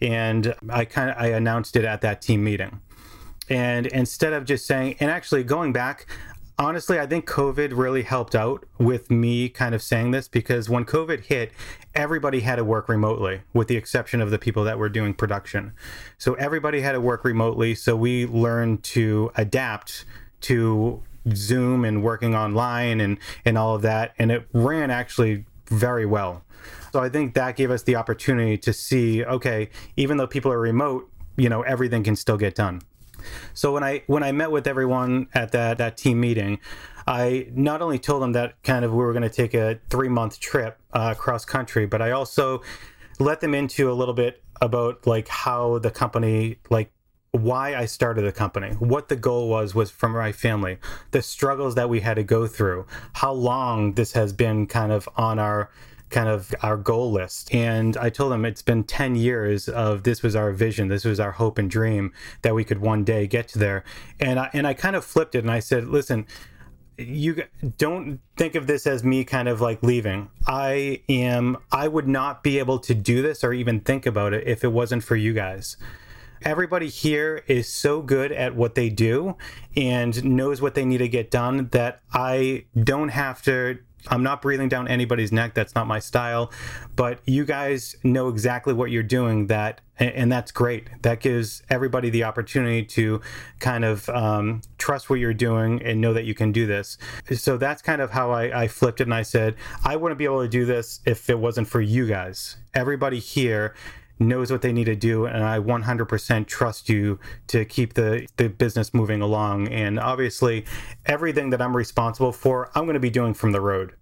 And 0.00 0.54
i 0.70 0.84
kind 0.84 1.10
of 1.10 1.16
i 1.18 1.28
announced 1.28 1.76
it 1.76 1.84
at 1.84 2.00
that 2.02 2.22
team 2.22 2.44
meeting. 2.44 2.80
And 3.48 3.86
instead 3.86 4.32
of 4.32 4.44
just 4.44 4.66
saying 4.66 4.96
and 5.00 5.10
actually 5.10 5.44
going 5.44 5.72
back 5.72 6.06
honestly, 6.58 6.98
I 6.98 7.06
think 7.06 7.26
COVID 7.26 7.76
really 7.76 8.02
helped 8.02 8.34
out 8.34 8.64
with 8.78 9.10
me 9.10 9.48
kind 9.48 9.74
of 9.74 9.82
saying 9.82 10.10
this 10.10 10.28
because 10.28 10.68
when 10.68 10.84
COVID 10.84 11.26
hit, 11.26 11.52
everybody 11.94 12.40
had 12.40 12.56
to 12.56 12.64
work 12.64 12.88
remotely, 12.88 13.42
with 13.52 13.68
the 13.68 13.76
exception 13.76 14.20
of 14.20 14.30
the 14.30 14.38
people 14.38 14.64
that 14.64 14.78
were 14.78 14.88
doing 14.88 15.14
production. 15.14 15.72
So 16.18 16.34
everybody 16.34 16.80
had 16.80 16.92
to 16.92 17.00
work 17.00 17.24
remotely. 17.24 17.74
So 17.74 17.96
we 17.96 18.26
learned 18.26 18.82
to 18.84 19.30
adapt 19.36 20.04
to 20.42 21.02
Zoom 21.34 21.84
and 21.84 22.02
working 22.02 22.34
online 22.34 23.00
and, 23.00 23.18
and 23.44 23.56
all 23.56 23.74
of 23.74 23.82
that. 23.82 24.14
And 24.18 24.32
it 24.32 24.48
ran 24.52 24.90
actually 24.90 25.44
very 25.66 26.06
well. 26.06 26.42
So 26.92 27.00
I 27.00 27.08
think 27.08 27.34
that 27.34 27.56
gave 27.56 27.70
us 27.70 27.82
the 27.82 27.96
opportunity 27.96 28.56
to 28.58 28.72
see 28.72 29.24
okay, 29.24 29.68
even 29.96 30.16
though 30.16 30.26
people 30.26 30.50
are 30.50 30.58
remote, 30.58 31.10
you 31.36 31.48
know, 31.48 31.62
everything 31.62 32.02
can 32.02 32.16
still 32.16 32.36
get 32.36 32.54
done. 32.54 32.82
So 33.54 33.72
when 33.72 33.82
I 33.82 34.02
when 34.06 34.22
I 34.22 34.32
met 34.32 34.50
with 34.50 34.66
everyone 34.66 35.28
at 35.34 35.52
that 35.52 35.78
that 35.78 35.96
team 35.96 36.20
meeting, 36.20 36.58
I 37.06 37.48
not 37.52 37.82
only 37.82 37.98
told 37.98 38.22
them 38.22 38.32
that 38.32 38.62
kind 38.62 38.84
of 38.84 38.92
we 38.92 38.98
were 38.98 39.12
going 39.12 39.22
to 39.22 39.30
take 39.30 39.54
a 39.54 39.80
three 39.90 40.08
month 40.08 40.40
trip 40.40 40.78
uh, 40.92 41.14
cross 41.14 41.44
country, 41.44 41.86
but 41.86 42.02
I 42.02 42.10
also 42.10 42.62
let 43.18 43.40
them 43.40 43.54
into 43.54 43.90
a 43.90 43.94
little 43.94 44.14
bit 44.14 44.42
about 44.60 45.06
like 45.06 45.28
how 45.28 45.78
the 45.78 45.90
company 45.90 46.58
like 46.70 46.92
why 47.32 47.74
I 47.76 47.84
started 47.84 48.22
the 48.22 48.32
company, 48.32 48.70
what 48.74 49.08
the 49.08 49.16
goal 49.16 49.48
was 49.48 49.74
was 49.74 49.90
from 49.90 50.12
my 50.12 50.32
family, 50.32 50.78
the 51.10 51.22
struggles 51.22 51.74
that 51.74 51.88
we 51.88 52.00
had 52.00 52.14
to 52.14 52.22
go 52.22 52.46
through, 52.46 52.86
how 53.14 53.32
long 53.32 53.94
this 53.94 54.12
has 54.12 54.32
been 54.32 54.66
kind 54.66 54.92
of 54.92 55.08
on 55.16 55.38
our 55.38 55.70
kind 56.10 56.28
of 56.28 56.54
our 56.62 56.76
goal 56.76 57.12
list. 57.12 57.54
And 57.54 57.96
I 57.96 58.10
told 58.10 58.32
them 58.32 58.44
it's 58.44 58.62
been 58.62 58.84
10 58.84 59.14
years 59.14 59.68
of 59.68 60.02
this 60.02 60.22
was 60.22 60.34
our 60.34 60.52
vision, 60.52 60.88
this 60.88 61.04
was 61.04 61.20
our 61.20 61.32
hope 61.32 61.58
and 61.58 61.70
dream 61.70 62.12
that 62.42 62.54
we 62.54 62.64
could 62.64 62.80
one 62.80 63.04
day 63.04 63.26
get 63.26 63.48
to 63.48 63.58
there. 63.58 63.84
And 64.20 64.38
I, 64.38 64.50
and 64.52 64.66
I 64.66 64.74
kind 64.74 64.96
of 64.96 65.04
flipped 65.04 65.34
it 65.34 65.40
and 65.40 65.50
I 65.50 65.60
said, 65.60 65.86
listen, 65.86 66.26
you 66.96 67.44
don't 67.76 68.20
think 68.36 68.54
of 68.54 68.66
this 68.66 68.86
as 68.86 69.04
me 69.04 69.22
kind 69.24 69.48
of 69.48 69.60
like 69.60 69.82
leaving. 69.82 70.30
I 70.46 71.02
am, 71.08 71.58
I 71.70 71.86
would 71.86 72.08
not 72.08 72.42
be 72.42 72.58
able 72.58 72.78
to 72.80 72.94
do 72.94 73.22
this 73.22 73.44
or 73.44 73.52
even 73.52 73.80
think 73.80 74.04
about 74.04 74.32
it 74.32 74.46
if 74.46 74.64
it 74.64 74.72
wasn't 74.72 75.04
for 75.04 75.16
you 75.16 75.32
guys 75.32 75.76
everybody 76.42 76.88
here 76.88 77.42
is 77.46 77.68
so 77.68 78.00
good 78.02 78.32
at 78.32 78.54
what 78.54 78.74
they 78.74 78.88
do 78.88 79.36
and 79.76 80.24
knows 80.24 80.60
what 80.60 80.74
they 80.74 80.84
need 80.84 80.98
to 80.98 81.08
get 81.08 81.30
done 81.30 81.68
that 81.68 82.00
I 82.12 82.64
don't 82.80 83.08
have 83.08 83.42
to 83.42 83.78
I'm 84.06 84.22
not 84.22 84.40
breathing 84.40 84.68
down 84.68 84.88
anybody's 84.88 85.32
neck. 85.32 85.54
That's 85.54 85.74
not 85.74 85.86
my 85.86 85.98
style. 85.98 86.52
But 86.96 87.20
you 87.26 87.44
guys 87.44 87.96
know 88.02 88.28
exactly 88.28 88.72
what 88.72 88.90
you're 88.90 89.02
doing. 89.02 89.48
That 89.48 89.80
and 89.98 90.30
that's 90.30 90.52
great. 90.52 90.88
That 91.02 91.20
gives 91.20 91.62
everybody 91.68 92.08
the 92.08 92.22
opportunity 92.24 92.84
to 92.84 93.20
kind 93.58 93.84
of 93.84 94.08
um, 94.10 94.62
trust 94.78 95.10
what 95.10 95.18
you're 95.18 95.34
doing 95.34 95.82
and 95.82 96.00
know 96.00 96.12
that 96.12 96.24
you 96.24 96.34
can 96.34 96.52
do 96.52 96.66
this. 96.66 96.98
So 97.34 97.56
that's 97.56 97.82
kind 97.82 98.00
of 98.00 98.12
how 98.12 98.30
I, 98.30 98.62
I 98.62 98.68
flipped 98.68 99.00
it, 99.00 99.04
and 99.04 99.14
I 99.14 99.22
said 99.22 99.56
I 99.84 99.96
wouldn't 99.96 100.18
be 100.18 100.24
able 100.24 100.42
to 100.42 100.48
do 100.48 100.64
this 100.64 101.00
if 101.04 101.28
it 101.28 101.38
wasn't 101.38 101.68
for 101.68 101.80
you 101.80 102.06
guys. 102.06 102.56
Everybody 102.74 103.18
here 103.18 103.74
knows 104.18 104.50
what 104.50 104.62
they 104.62 104.72
need 104.72 104.84
to 104.84 104.96
do 104.96 105.26
and 105.26 105.44
i 105.44 105.58
100% 105.58 106.46
trust 106.46 106.88
you 106.88 107.18
to 107.46 107.64
keep 107.64 107.94
the, 107.94 108.26
the 108.36 108.48
business 108.48 108.92
moving 108.92 109.20
along. 109.20 109.68
And 109.68 109.98
obviously 109.98 110.64
everything 111.06 111.50
that 111.50 111.60
i'm 111.60 111.76
responsible 111.76 112.32
for 112.32 112.70
i'm 112.74 112.84
going 112.84 112.94
to 112.94 113.00
be 113.00 113.10
doing 113.10 113.34
from 113.34 113.52
the 113.52 113.60
road 113.60 113.94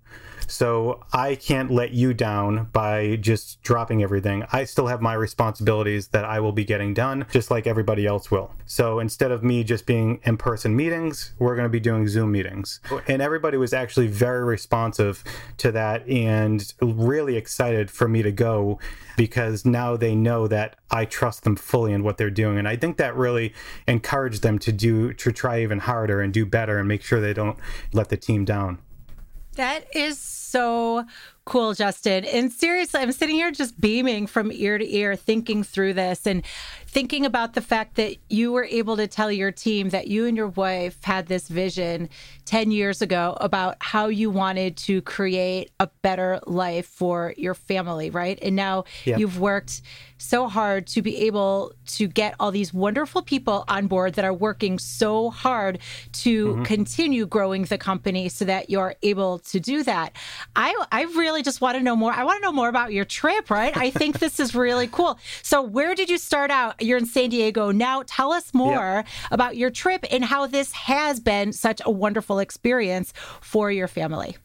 So 0.47 1.05
I 1.13 1.35
can't 1.35 1.71
let 1.71 1.93
you 1.93 2.15
down 2.15 2.69
by 2.73 3.17
just 3.17 3.63
dropping 3.63 4.03
everything. 4.03 4.45
I 4.53 4.65
still 4.65 4.87
have 4.87 5.01
my 5.01 5.15
responsibilities 5.15 6.09
that 6.09 6.25
I 6.25 6.41
will 6.41 6.53
be 6.53 6.65
getting 6.65 6.95
done, 6.95 7.27
just 7.31 7.51
like 7.51 7.67
everybody 7.67 8.07
else 8.07 8.31
will. 8.31 8.53
So 8.65 8.99
instead 9.01 9.31
of 9.31 9.43
me 9.43 9.65
just 9.65 9.87
being 9.87 10.21
in 10.25 10.37
person 10.37 10.77
meetings, 10.77 11.35
we're 11.39 11.57
going 11.57 11.67
to 11.67 11.71
be 11.71 11.81
doing 11.81 12.07
Zoom 12.09 12.33
meetings. 12.33 12.81
And 13.09 13.21
everybody 13.21 13.57
was 13.57 13.73
actually 13.73 14.07
very 14.07 14.45
responsive 14.45 15.25
to 15.59 15.73
that 15.73 16.09
and 16.09 16.73
really 16.81 17.37
excited 17.37 17.91
for 17.91 18.09
me 18.09 18.23
to 18.23 18.33
go 18.33 18.79
because 19.17 19.65
now 19.65 19.97
they 19.97 20.15
know 20.15 20.47
that 20.47 20.77
I 20.91 21.07
trust 21.07 21.45
them 21.45 21.57
fully 21.57 21.93
in 21.93 22.03
what 22.03 22.19
they're 22.19 22.31
doing. 22.31 22.59
And 22.59 22.69
I 22.69 22.77
think 22.77 22.99
that 22.99 23.17
really 23.17 23.55
encouraged 23.89 24.43
them 24.43 24.59
to 24.61 24.73
do, 24.73 25.13
to 25.15 25.33
try 25.33 25.63
even 25.63 25.81
harder 25.81 26.21
and 26.21 26.33
do 26.33 26.47
better 26.47 26.79
and 26.79 26.87
make 26.87 27.03
sure 27.03 27.21
they 27.21 27.33
don't 27.33 27.59
let 27.93 28.11
the 28.11 28.17
team 28.17 28.45
down. 28.45 28.79
That 29.55 29.87
is 29.97 30.19
so 30.47 31.05
cool, 31.47 31.73
Justin. 31.73 32.25
And 32.25 32.53
seriously, 32.53 33.01
I'm 33.01 33.13
sitting 33.13 33.37
here 33.37 33.51
just 33.51 33.81
beaming 33.81 34.27
from 34.27 34.53
ear 34.53 34.77
to 34.77 34.95
ear, 34.95 35.17
thinking 35.17 35.63
through 35.63 35.95
this 35.95 36.27
and 36.27 36.43
thinking 36.87 37.25
about 37.25 37.55
the 37.55 37.61
fact 37.61 37.95
that 37.97 38.17
you 38.29 38.53
were 38.53 38.65
able 38.65 38.97
to 38.97 39.07
tell 39.07 39.31
your 39.31 39.53
team 39.53 39.91
that 39.91 40.09
you 40.09 40.27
and 40.27 40.37
your 40.37 40.49
wife 40.49 41.03
had 41.05 41.27
this 41.27 41.47
vision 41.47 42.09
10 42.47 42.71
years 42.71 43.03
ago 43.03 43.37
about 43.41 43.77
how 43.81 44.07
you 44.07 44.31
wanted 44.31 44.77
to 44.77 45.03
create 45.03 45.71
a 45.79 45.89
better 46.03 46.41
life 46.47 46.87
for 46.87 47.35
your 47.37 47.55
family, 47.55 48.11
right? 48.11 48.39
And 48.41 48.57
now 48.57 48.85
yeah. 49.05 49.19
you've 49.19 49.39
worked 49.39 49.83
so 50.19 50.49
hard 50.49 50.87
to 50.87 51.03
be 51.03 51.17
able 51.27 51.73
to 51.87 52.09
get 52.09 52.35
all 52.41 52.51
these 52.51 52.73
wonderful 52.73 53.23
people 53.23 53.65
on 53.69 53.87
board 53.87 54.15
that 54.15 54.25
are 54.25 54.33
working 54.33 54.79
so 54.79 55.31
hard 55.31 55.79
to 56.13 56.47
mm-hmm. 56.47 56.63
continue 56.63 57.27
growing 57.27 57.65
the 57.65 57.79
company 57.79 58.29
so 58.29 58.45
that 58.45 58.71
you're 58.71 58.95
able 59.03 59.39
to 59.41 59.61
do 59.61 59.83
that. 59.83 60.17
I 60.55 60.75
I 60.91 61.03
really 61.03 61.36
just 61.43 61.61
want 61.61 61.77
to 61.77 61.83
know 61.83 61.97
more. 61.97 62.13
I 62.13 62.25
want 62.25 62.39
to 62.39 62.43
know 62.43 62.53
more 62.53 62.69
about 62.69 62.93
your 62.93 63.05
trip, 63.05 63.51
right? 63.51 63.77
I 63.77 63.91
think 63.91 64.19
this 64.21 64.41
is 64.41 64.55
really 64.55 64.87
cool. 64.87 65.19
So 65.43 65.63
where 65.63 65.95
did 65.95 66.09
you 66.09 66.19
start 66.19 66.51
out? 66.51 66.81
You're 66.83 66.99
in 66.99 67.07
San 67.07 67.31
Diego. 67.31 67.71
Now 67.71 68.03
tell 68.07 68.33
us 68.33 68.53
more 68.55 69.05
about 69.31 69.57
your 69.57 69.71
trip 69.71 70.05
and 70.11 70.25
how 70.25 70.47
this 70.47 70.73
has 70.73 71.21
been 71.21 71.53
such 71.53 71.81
a 71.85 71.91
wonderful 71.91 72.39
experience 72.39 73.13
for 73.41 73.71
your 73.71 73.89
family. 73.89 74.37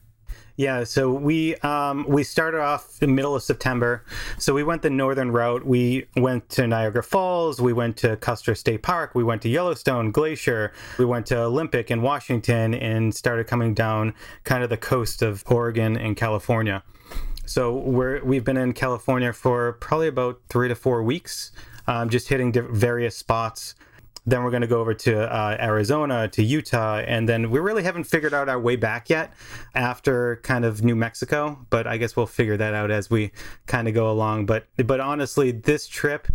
Yeah, 0.61 0.83
so 0.83 1.11
we 1.11 1.55
um, 1.63 2.05
we 2.07 2.23
started 2.23 2.61
off 2.61 3.01
in 3.01 3.09
the 3.09 3.15
middle 3.15 3.35
of 3.35 3.41
September. 3.41 4.05
So 4.37 4.53
we 4.53 4.61
went 4.61 4.83
the 4.83 4.91
northern 4.91 5.31
route. 5.31 5.65
We 5.65 6.05
went 6.15 6.49
to 6.49 6.67
Niagara 6.67 7.01
Falls. 7.01 7.59
We 7.59 7.73
went 7.73 7.97
to 7.97 8.15
Custer 8.17 8.53
State 8.53 8.83
Park. 8.83 9.15
We 9.15 9.23
went 9.23 9.41
to 9.41 9.49
Yellowstone 9.49 10.11
Glacier. 10.11 10.71
We 10.99 11.05
went 11.05 11.25
to 11.27 11.39
Olympic 11.39 11.89
in 11.89 12.03
Washington 12.03 12.75
and 12.75 13.15
started 13.15 13.47
coming 13.47 13.73
down 13.73 14.13
kind 14.43 14.63
of 14.63 14.69
the 14.69 14.77
coast 14.77 15.23
of 15.23 15.43
Oregon 15.47 15.97
and 15.97 16.15
California. 16.15 16.83
So 17.47 17.75
we're 17.75 18.23
we've 18.23 18.43
been 18.43 18.57
in 18.57 18.73
California 18.73 19.33
for 19.33 19.73
probably 19.73 20.09
about 20.09 20.41
three 20.47 20.67
to 20.67 20.75
four 20.75 21.01
weeks, 21.01 21.51
um, 21.87 22.07
just 22.07 22.27
hitting 22.27 22.53
various 22.53 23.17
spots 23.17 23.73
then 24.25 24.43
we're 24.43 24.51
going 24.51 24.61
to 24.61 24.67
go 24.67 24.79
over 24.79 24.93
to 24.93 25.21
uh, 25.33 25.57
Arizona, 25.59 26.27
to 26.27 26.43
Utah, 26.43 26.97
and 26.99 27.27
then 27.27 27.49
we 27.49 27.59
really 27.59 27.83
haven't 27.83 28.03
figured 28.03 28.33
out 28.33 28.49
our 28.49 28.59
way 28.59 28.75
back 28.75 29.09
yet 29.09 29.33
after 29.73 30.37
kind 30.43 30.63
of 30.63 30.83
New 30.83 30.95
Mexico. 30.95 31.65
But 31.69 31.87
I 31.87 31.97
guess 31.97 32.15
we'll 32.15 32.27
figure 32.27 32.57
that 32.57 32.73
out 32.73 32.91
as 32.91 33.09
we 33.09 33.31
kind 33.65 33.87
of 33.87 33.93
go 33.93 34.11
along. 34.11 34.45
But 34.45 34.65
but 34.77 34.99
honestly, 34.99 35.51
this 35.51 35.87
trip 35.87 36.27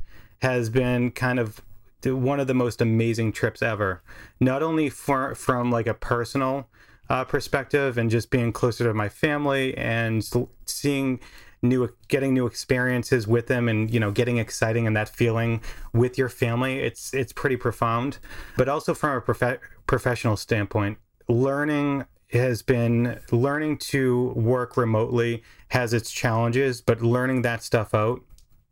has 0.42 0.68
been 0.68 1.10
kind 1.12 1.38
of 1.38 1.62
one 2.04 2.40
of 2.40 2.46
the 2.46 2.54
most 2.54 2.80
amazing 2.80 3.32
trips 3.32 3.62
ever. 3.62 4.02
Not 4.40 4.62
only 4.62 4.88
for, 4.88 5.34
from 5.34 5.70
like 5.70 5.86
a 5.86 5.94
personal 5.94 6.68
uh, 7.08 7.24
perspective 7.24 7.98
and 7.98 8.10
just 8.10 8.30
being 8.30 8.52
closer 8.52 8.84
to 8.84 8.94
my 8.94 9.08
family 9.08 9.76
and 9.76 10.24
seeing 10.66 11.20
new 11.68 11.88
getting 12.08 12.34
new 12.34 12.46
experiences 12.46 13.26
with 13.26 13.46
them 13.46 13.68
and 13.68 13.92
you 13.92 14.00
know 14.00 14.10
getting 14.10 14.38
exciting 14.38 14.86
and 14.86 14.96
that 14.96 15.08
feeling 15.08 15.60
with 15.92 16.18
your 16.18 16.28
family 16.28 16.78
it's 16.78 17.12
it's 17.14 17.32
pretty 17.32 17.56
profound. 17.56 18.18
But 18.56 18.68
also 18.68 18.94
from 18.94 19.16
a 19.16 19.20
prof- 19.20 19.60
professional 19.86 20.36
standpoint 20.36 20.98
learning 21.28 22.04
has 22.32 22.62
been 22.62 23.20
learning 23.30 23.78
to 23.78 24.32
work 24.34 24.76
remotely 24.76 25.42
has 25.68 25.92
its 25.92 26.10
challenges 26.10 26.80
but 26.80 27.00
learning 27.00 27.42
that 27.42 27.62
stuff 27.62 27.94
out 27.94 28.20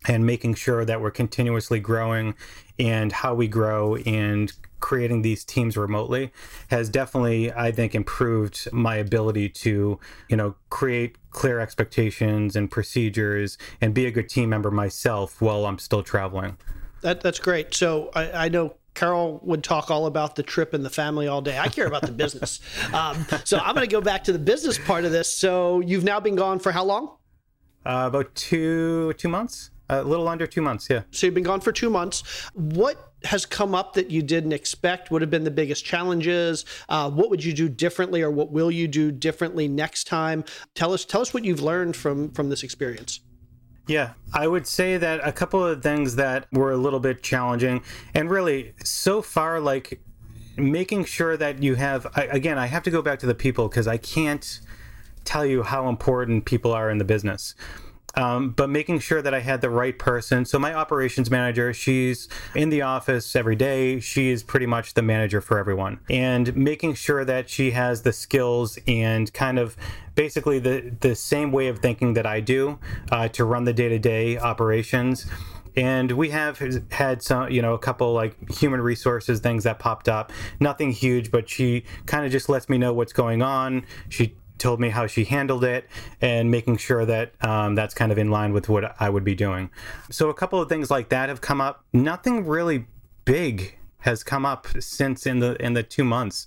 and 0.06 0.26
making 0.26 0.54
sure 0.54 0.84
that 0.84 1.00
we're 1.00 1.10
continuously 1.10 1.80
growing 1.80 2.34
and 2.78 3.12
how 3.12 3.34
we 3.34 3.48
grow 3.48 3.96
and 3.96 4.52
creating 4.84 5.22
these 5.22 5.46
teams 5.46 5.78
remotely 5.78 6.30
has 6.68 6.90
definitely 6.90 7.50
i 7.54 7.72
think 7.72 7.94
improved 7.94 8.70
my 8.70 8.96
ability 8.96 9.48
to 9.48 9.98
you 10.28 10.36
know 10.36 10.54
create 10.68 11.16
clear 11.30 11.58
expectations 11.58 12.54
and 12.54 12.70
procedures 12.70 13.56
and 13.80 13.94
be 13.94 14.04
a 14.04 14.10
good 14.10 14.28
team 14.28 14.50
member 14.50 14.70
myself 14.70 15.40
while 15.40 15.64
i'm 15.64 15.78
still 15.78 16.02
traveling 16.02 16.58
that, 17.00 17.22
that's 17.22 17.38
great 17.38 17.72
so 17.72 18.10
I, 18.14 18.44
I 18.44 18.48
know 18.50 18.74
Carol 18.92 19.40
would 19.42 19.64
talk 19.64 19.90
all 19.90 20.04
about 20.04 20.36
the 20.36 20.42
trip 20.44 20.72
and 20.72 20.84
the 20.84 20.90
family 20.90 21.26
all 21.26 21.42
day. 21.42 21.58
I 21.58 21.66
care 21.66 21.88
about 21.88 22.02
the 22.02 22.12
business. 22.24 22.60
Um, 22.92 23.26
so 23.42 23.58
I'm 23.58 23.74
going 23.74 23.84
to 23.84 23.90
go 23.90 24.00
back 24.00 24.22
to 24.24 24.32
the 24.32 24.38
business 24.38 24.78
part 24.78 25.04
of 25.04 25.10
this. 25.10 25.28
So 25.28 25.80
you've 25.80 26.04
now 26.04 26.20
been 26.20 26.36
gone 26.36 26.60
for 26.60 26.70
how 26.70 26.84
long? 26.84 27.16
Uh, 27.84 28.04
about 28.06 28.32
two 28.36 29.12
two 29.14 29.28
months. 29.28 29.70
A 29.90 30.02
little 30.02 30.28
under 30.28 30.46
two 30.46 30.62
months, 30.62 30.88
yeah. 30.88 31.02
So 31.10 31.26
you've 31.26 31.34
been 31.34 31.44
gone 31.44 31.60
for 31.60 31.70
two 31.70 31.90
months. 31.90 32.22
What 32.54 33.12
has 33.24 33.44
come 33.44 33.74
up 33.74 33.92
that 33.94 34.10
you 34.10 34.22
didn't 34.22 34.52
expect? 34.52 35.10
Would 35.10 35.20
have 35.20 35.30
been 35.30 35.44
the 35.44 35.50
biggest 35.50 35.84
challenges? 35.84 36.64
Uh, 36.88 37.10
what 37.10 37.28
would 37.28 37.44
you 37.44 37.52
do 37.52 37.68
differently, 37.68 38.22
or 38.22 38.30
what 38.30 38.50
will 38.50 38.70
you 38.70 38.88
do 38.88 39.12
differently 39.12 39.68
next 39.68 40.04
time? 40.04 40.42
Tell 40.74 40.94
us, 40.94 41.04
tell 41.04 41.20
us 41.20 41.34
what 41.34 41.44
you've 41.44 41.60
learned 41.60 41.96
from 41.96 42.30
from 42.30 42.48
this 42.48 42.62
experience. 42.62 43.20
Yeah, 43.86 44.14
I 44.32 44.46
would 44.46 44.66
say 44.66 44.96
that 44.96 45.20
a 45.22 45.32
couple 45.32 45.62
of 45.62 45.82
things 45.82 46.16
that 46.16 46.46
were 46.50 46.72
a 46.72 46.78
little 46.78 47.00
bit 47.00 47.22
challenging, 47.22 47.82
and 48.14 48.30
really 48.30 48.72
so 48.82 49.20
far, 49.20 49.60
like 49.60 50.00
making 50.56 51.04
sure 51.04 51.36
that 51.36 51.62
you 51.62 51.74
have. 51.74 52.06
I, 52.14 52.22
again, 52.24 52.58
I 52.58 52.66
have 52.66 52.82
to 52.84 52.90
go 52.90 53.02
back 53.02 53.18
to 53.18 53.26
the 53.26 53.34
people 53.34 53.68
because 53.68 53.86
I 53.86 53.98
can't 53.98 54.60
tell 55.24 55.44
you 55.44 55.62
how 55.62 55.88
important 55.90 56.46
people 56.46 56.72
are 56.72 56.90
in 56.90 56.96
the 56.96 57.04
business. 57.04 57.54
Um, 58.16 58.50
but 58.50 58.70
making 58.70 59.00
sure 59.00 59.20
that 59.22 59.34
I 59.34 59.40
had 59.40 59.60
the 59.60 59.70
right 59.70 59.98
person. 59.98 60.44
So 60.44 60.58
my 60.58 60.72
operations 60.72 61.30
manager, 61.30 61.72
she's 61.72 62.28
in 62.54 62.68
the 62.68 62.82
office 62.82 63.34
every 63.34 63.56
day. 63.56 64.00
She's 64.00 64.42
pretty 64.42 64.66
much 64.66 64.94
the 64.94 65.02
manager 65.02 65.40
for 65.40 65.58
everyone, 65.58 66.00
and 66.08 66.54
making 66.56 66.94
sure 66.94 67.24
that 67.24 67.50
she 67.50 67.72
has 67.72 68.02
the 68.02 68.12
skills 68.12 68.78
and 68.86 69.32
kind 69.32 69.58
of 69.58 69.76
basically 70.14 70.58
the 70.58 70.94
the 71.00 71.14
same 71.14 71.50
way 71.52 71.68
of 71.68 71.80
thinking 71.80 72.14
that 72.14 72.26
I 72.26 72.40
do 72.40 72.78
uh, 73.10 73.28
to 73.28 73.44
run 73.44 73.64
the 73.64 73.72
day 73.72 73.88
to 73.88 73.98
day 73.98 74.38
operations 74.38 75.26
and 75.76 76.12
we 76.12 76.30
have 76.30 76.58
had 76.92 77.22
some 77.22 77.50
you 77.50 77.60
know 77.60 77.74
a 77.74 77.78
couple 77.78 78.12
like 78.12 78.50
human 78.50 78.80
resources 78.80 79.40
things 79.40 79.64
that 79.64 79.78
popped 79.78 80.08
up 80.08 80.32
nothing 80.60 80.92
huge 80.92 81.30
but 81.30 81.48
she 81.48 81.84
kind 82.06 82.24
of 82.24 82.32
just 82.32 82.48
lets 82.48 82.68
me 82.68 82.78
know 82.78 82.92
what's 82.92 83.12
going 83.12 83.42
on 83.42 83.84
she 84.08 84.36
told 84.64 84.80
me 84.80 84.88
how 84.88 85.06
she 85.06 85.24
handled 85.24 85.62
it 85.62 85.86
and 86.22 86.50
making 86.50 86.78
sure 86.78 87.04
that 87.04 87.32
um, 87.44 87.74
that's 87.74 87.92
kind 87.92 88.10
of 88.10 88.16
in 88.16 88.30
line 88.30 88.54
with 88.54 88.66
what 88.70 88.96
I 88.98 89.10
would 89.10 89.22
be 89.22 89.34
doing. 89.34 89.70
So 90.10 90.30
a 90.30 90.34
couple 90.34 90.58
of 90.58 90.70
things 90.70 90.90
like 90.90 91.10
that 91.10 91.28
have 91.28 91.42
come 91.42 91.60
up. 91.60 91.84
Nothing 91.92 92.46
really 92.46 92.86
big 93.26 93.76
has 93.98 94.24
come 94.24 94.46
up 94.46 94.66
since 94.80 95.26
in 95.26 95.40
the 95.40 95.62
in 95.62 95.74
the 95.74 95.82
two 95.82 96.02
months. 96.02 96.46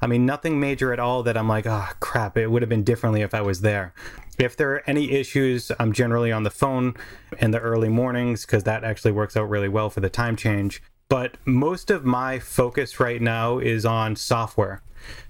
I 0.00 0.06
mean, 0.06 0.24
nothing 0.24 0.58
major 0.58 0.94
at 0.94 0.98
all 0.98 1.22
that 1.24 1.36
I'm 1.36 1.46
like, 1.46 1.66
oh 1.66 1.88
crap, 2.00 2.38
it 2.38 2.50
would 2.50 2.62
have 2.62 2.70
been 2.70 2.84
differently 2.84 3.20
if 3.20 3.34
I 3.34 3.42
was 3.42 3.60
there. 3.60 3.92
If 4.38 4.56
there 4.56 4.72
are 4.72 4.82
any 4.86 5.10
issues, 5.12 5.70
I'm 5.78 5.92
generally 5.92 6.32
on 6.32 6.44
the 6.44 6.50
phone 6.50 6.94
in 7.38 7.50
the 7.50 7.60
early 7.60 7.90
mornings 7.90 8.46
because 8.46 8.64
that 8.64 8.82
actually 8.82 9.12
works 9.12 9.36
out 9.36 9.50
really 9.50 9.68
well 9.68 9.90
for 9.90 10.00
the 10.00 10.08
time 10.08 10.36
change. 10.36 10.82
But 11.10 11.36
most 11.44 11.90
of 11.90 12.02
my 12.02 12.38
focus 12.38 12.98
right 12.98 13.20
now 13.20 13.58
is 13.58 13.84
on 13.84 14.16
software. 14.16 14.80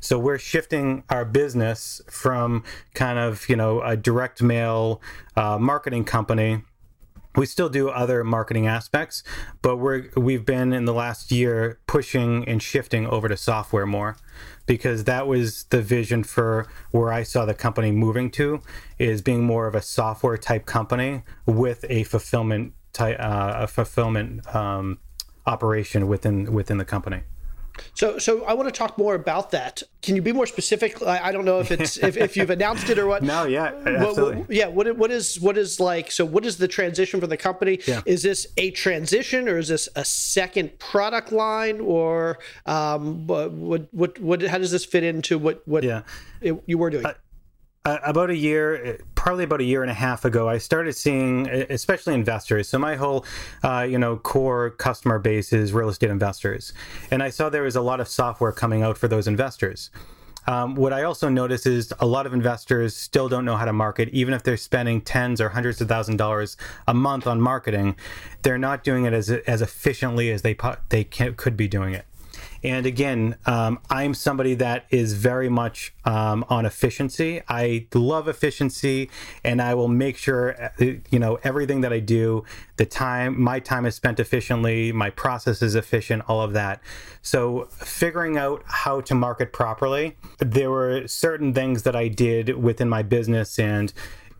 So 0.01 0.19
we're 0.19 0.39
shifting 0.39 1.05
our 1.09 1.25
business 1.25 2.01
from 2.09 2.64
kind 2.95 3.19
of, 3.19 3.49
you 3.49 3.57
know, 3.57 3.81
a 3.83 3.97
direct 3.97 4.43
mail 4.43 5.01
uh, 5.37 5.59
marketing 5.59 6.05
company. 6.05 6.62
We 7.37 7.47
still 7.47 7.69
do 7.69 7.89
other 7.89 8.25
marketing 8.25 8.66
aspects 8.66 9.23
but 9.62 9.77
we're 9.77 10.09
we've 10.16 10.45
been 10.45 10.73
in 10.73 10.87
the 10.87 10.95
last 10.95 11.31
year 11.31 11.79
pushing 11.87 12.49
and 12.49 12.62
shifting 12.62 13.07
over 13.07 13.29
to 13.29 13.37
software 13.37 13.87
more 13.87 14.16
because 14.66 15.05
that 15.05 15.27
was 15.27 15.64
the 15.71 15.81
vision 15.83 16.25
for 16.25 16.66
where 16.91 17.12
I 17.12 17.23
saw 17.23 17.45
the 17.45 17.55
company 17.55 17.91
moving 17.91 18.31
to 18.33 18.61
is 18.99 19.23
being 19.23 19.45
more 19.45 19.66
of 19.66 19.75
a 19.75 19.83
software 19.83 20.37
type 20.37 20.66
company 20.66 21.23
with 21.47 21.85
a 21.89 22.05
fulfillment 22.05 22.75
type 22.93 23.16
uh, 23.21 23.55
a 23.57 23.66
fulfillment 23.66 24.55
um, 24.55 24.99
operation 25.47 26.09
within 26.09 26.53
within 26.53 26.79
the 26.79 26.85
company 26.85 27.23
so, 27.95 28.18
so 28.18 28.45
I 28.45 28.55
want 28.55 28.68
to 28.68 28.72
talk 28.72 28.99
more 28.99 29.14
about 29.14 29.51
that. 29.53 29.83
Can 30.03 30.16
you 30.16 30.22
be 30.22 30.33
more 30.33 30.47
specific? 30.47 31.03
I, 31.03 31.29
I 31.29 31.33
don't 31.33 31.45
know 31.45 31.61
if 31.61 31.70
it's 31.70 31.97
if, 31.97 32.16
if 32.16 32.37
you've 32.37 32.51
announced 32.59 32.89
it 32.91 32.99
or 32.99 33.07
what. 33.07 33.22
No, 33.22 33.45
yeah, 33.45 33.72
absolutely. 33.85 34.37
What, 34.39 34.51
yeah, 34.51 34.66
what 34.66 34.97
what 34.97 35.11
is 35.11 35.41
what 35.41 35.59
is 35.59 35.81
like? 35.81 36.11
So, 36.11 36.24
what 36.24 36.45
is 36.45 36.59
the 36.59 36.68
transition 36.68 37.20
for 37.20 37.26
the 37.26 37.37
company? 37.37 37.81
Yeah. 37.87 38.03
Is 38.07 38.22
this 38.22 38.47
a 38.57 38.70
transition, 38.70 39.49
or 39.49 39.59
is 39.59 39.68
this 39.68 39.89
a 39.97 40.05
second 40.05 40.79
product 40.79 41.33
line, 41.33 41.81
or 41.81 42.39
um, 42.66 43.26
what 43.26 43.53
what 43.93 44.18
what? 44.20 44.43
How 44.43 44.59
does 44.59 44.70
this 44.70 44.85
fit 44.85 45.03
into 45.03 45.39
what 45.39 45.66
what 45.66 45.85
yeah. 45.85 46.03
it, 46.41 46.62
you 46.66 46.79
were 46.79 46.91
doing? 46.91 47.07
Uh, 47.07 47.14
uh, 47.89 47.99
about 48.03 48.28
a 48.28 48.36
year, 48.36 48.99
probably 49.14 49.45
about 49.45 49.61
a 49.62 49.64
year 49.64 49.80
and 49.82 49.91
a 49.91 49.95
half 49.95 50.26
ago, 50.26 50.47
I 50.47 50.59
started 50.59 50.93
seeing, 50.95 51.49
especially 51.49 52.12
investors. 52.12 52.68
So 52.68 52.78
my 52.78 52.97
whole, 52.97 53.24
uh, 53.62 53.86
you 53.89 53.99
know, 53.99 54.16
core 54.16 54.70
customer 54.70 55.18
base 55.18 55.55
is 55.55 55.72
real 55.72 55.89
estate 55.89 56.11
investors, 56.11 56.74
and 57.11 57.22
I 57.22 57.30
saw 57.30 57.49
there 57.49 57.62
was 57.62 57.76
a 57.76 57.80
lot 57.80 58.01
of 58.01 58.09
software 58.09 58.53
coming 58.53 58.82
out 58.82 58.99
for 58.99 59.09
those 59.09 59.26
investors. 59.26 59.91
Um, 60.47 60.74
what 60.74 60.93
I 60.93 61.03
also 61.03 61.28
notice 61.28 61.64
is 61.66 61.93
a 61.99 62.07
lot 62.07 62.26
of 62.26 62.32
investors 62.32 62.95
still 62.97 63.28
don't 63.28 63.45
know 63.45 63.57
how 63.57 63.64
to 63.64 63.72
market, 63.72 64.09
even 64.11 64.34
if 64.34 64.43
they're 64.43 64.57
spending 64.57 65.01
tens 65.01 65.41
or 65.41 65.51
hundreds 65.51 65.80
of 65.80 65.89
thousand 65.89 66.16
dollars 66.16 66.59
a 66.86 66.95
month 66.95 67.26
on 67.26 67.41
marketing. 67.41 67.97
They're 68.43 68.59
not 68.59 68.84
doing 68.84 69.07
it 69.07 69.14
as 69.14 69.30
as 69.30 69.62
efficiently 69.62 70.30
as 70.30 70.43
they 70.43 70.57
they 70.91 71.05
can, 71.05 71.34
could 71.34 71.57
be 71.57 71.68
doing 71.68 71.95
it. 71.95 72.05
And 72.63 72.87
again, 72.87 73.37
um, 73.47 73.79
I'm 73.89 74.15
somebody 74.15 74.55
that 74.57 74.87
is 74.91 75.15
very 75.15 75.49
much 75.49 75.95
um, 76.05 76.45
on 76.49 76.67
efficiency. 76.67 77.43
I 77.49 77.87
love 77.95 78.29
efficiency, 78.29 79.11
and 79.45 79.63
I 79.63 79.75
will 79.75 79.89
make 79.89 80.17
sure, 80.17 80.61
uh, 80.61 80.85
you 81.11 81.19
know, 81.19 81.39
everything 81.45 81.83
that 81.83 81.93
I 81.93 82.01
do, 82.01 82.45
the 82.77 82.87
time, 82.87 83.41
my 83.41 83.61
time 83.61 83.87
is 83.87 83.95
spent 83.95 84.19
efficiently, 84.19 84.93
my 84.93 85.11
process 85.11 85.63
is 85.63 85.75
efficient, 85.75 86.25
all 86.29 86.43
of 86.43 86.53
that. 86.55 86.81
So, 87.23 87.69
figuring 87.71 88.37
out 88.37 88.63
how 88.67 89.01
to 89.03 89.15
market 89.15 89.53
properly, 89.53 90.17
there 90.39 90.71
were 90.71 91.07
certain 91.07 91.53
things 91.53 91.83
that 91.83 91.95
I 91.95 92.09
did 92.09 92.57
within 92.57 92.89
my 92.89 93.03
business 93.03 93.59
and 93.59 93.93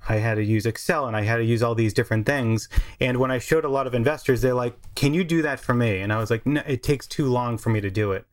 I 0.09 0.17
had 0.17 0.35
to 0.37 0.45
use 0.45 0.67
Excel 0.67 1.07
and 1.07 1.17
I 1.17 1.23
had 1.23 1.37
to 1.37 1.45
use 1.45 1.63
all 1.63 1.75
these 1.75 1.93
different 1.93 2.27
things. 2.27 2.69
And 3.01 3.19
when 3.19 3.31
I 3.31 3.39
showed 3.39 3.65
a 3.65 3.69
lot 3.69 3.87
of 3.87 3.95
investors, 3.95 4.41
they're 4.41 4.55
like, 4.55 4.77
"Can 4.95 5.15
you 5.15 5.25
do 5.25 5.43
that 5.43 5.61
for 5.61 5.75
me?" 5.75 6.01
And 6.01 6.13
I 6.13 6.19
was 6.19 6.31
like, 6.31 6.47
"No, 6.47 6.63
it 6.67 6.83
takes 6.83 7.07
too 7.07 7.27
long 7.27 7.59
for 7.59 7.71
me 7.71 7.81
to 7.81 7.91
do 7.91 8.13
it." 8.13 8.27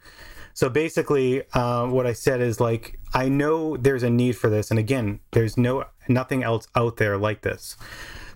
So 0.54 0.70
basically, 0.70 1.44
uh, 1.54 1.86
what 1.88 2.08
I 2.08 2.14
said 2.14 2.40
is 2.40 2.62
like, 2.62 2.98
I 3.14 3.28
know 3.28 3.76
there's 3.76 4.04
a 4.04 4.10
need 4.10 4.38
for 4.38 4.50
this, 4.50 4.70
and 4.72 4.80
again, 4.80 5.20
there's 5.32 5.58
no 5.58 5.84
nothing 6.08 6.44
else 6.44 6.68
out 6.76 6.96
there 6.98 7.18
like 7.18 7.42
this. 7.42 7.76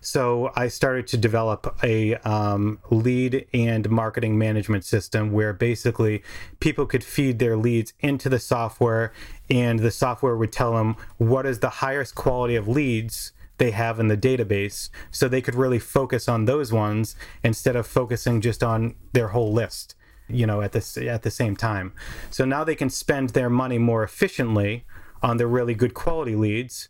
So 0.01 0.51
I 0.55 0.67
started 0.67 1.07
to 1.07 1.17
develop 1.17 1.77
a 1.83 2.15
um, 2.17 2.79
lead 2.89 3.47
and 3.53 3.89
marketing 3.89 4.37
management 4.37 4.85
system 4.85 5.31
where 5.31 5.53
basically 5.53 6.23
people 6.59 6.85
could 6.85 7.03
feed 7.03 7.39
their 7.39 7.57
leads 7.57 7.93
into 7.99 8.29
the 8.29 8.39
software, 8.39 9.11
and 9.49 9.79
the 9.79 9.91
software 9.91 10.37
would 10.37 10.51
tell 10.51 10.73
them 10.73 10.95
what 11.17 11.45
is 11.45 11.59
the 11.59 11.69
highest 11.69 12.15
quality 12.15 12.55
of 12.55 12.67
leads 12.67 13.33
they 13.57 13.71
have 13.71 13.99
in 13.99 14.07
the 14.07 14.17
database. 14.17 14.89
So 15.11 15.27
they 15.27 15.41
could 15.41 15.55
really 15.55 15.79
focus 15.79 16.29
on 16.29 16.45
those 16.45 16.71
ones 16.71 17.15
instead 17.43 17.75
of 17.75 17.85
focusing 17.85 18.39
just 18.41 18.63
on 18.63 18.95
their 19.11 19.29
whole 19.29 19.51
list 19.51 19.95
you 20.31 20.45
know 20.45 20.61
at 20.61 20.71
this 20.71 20.95
at 20.95 21.23
the 21.23 21.31
same 21.31 21.55
time. 21.55 21.91
So 22.29 22.45
now 22.45 22.63
they 22.63 22.75
can 22.75 22.89
spend 22.89 23.31
their 23.31 23.49
money 23.49 23.77
more 23.77 24.03
efficiently 24.03 24.85
on 25.21 25.37
the 25.37 25.47
really 25.47 25.73
good 25.73 25.93
quality 25.93 26.35
leads 26.35 26.89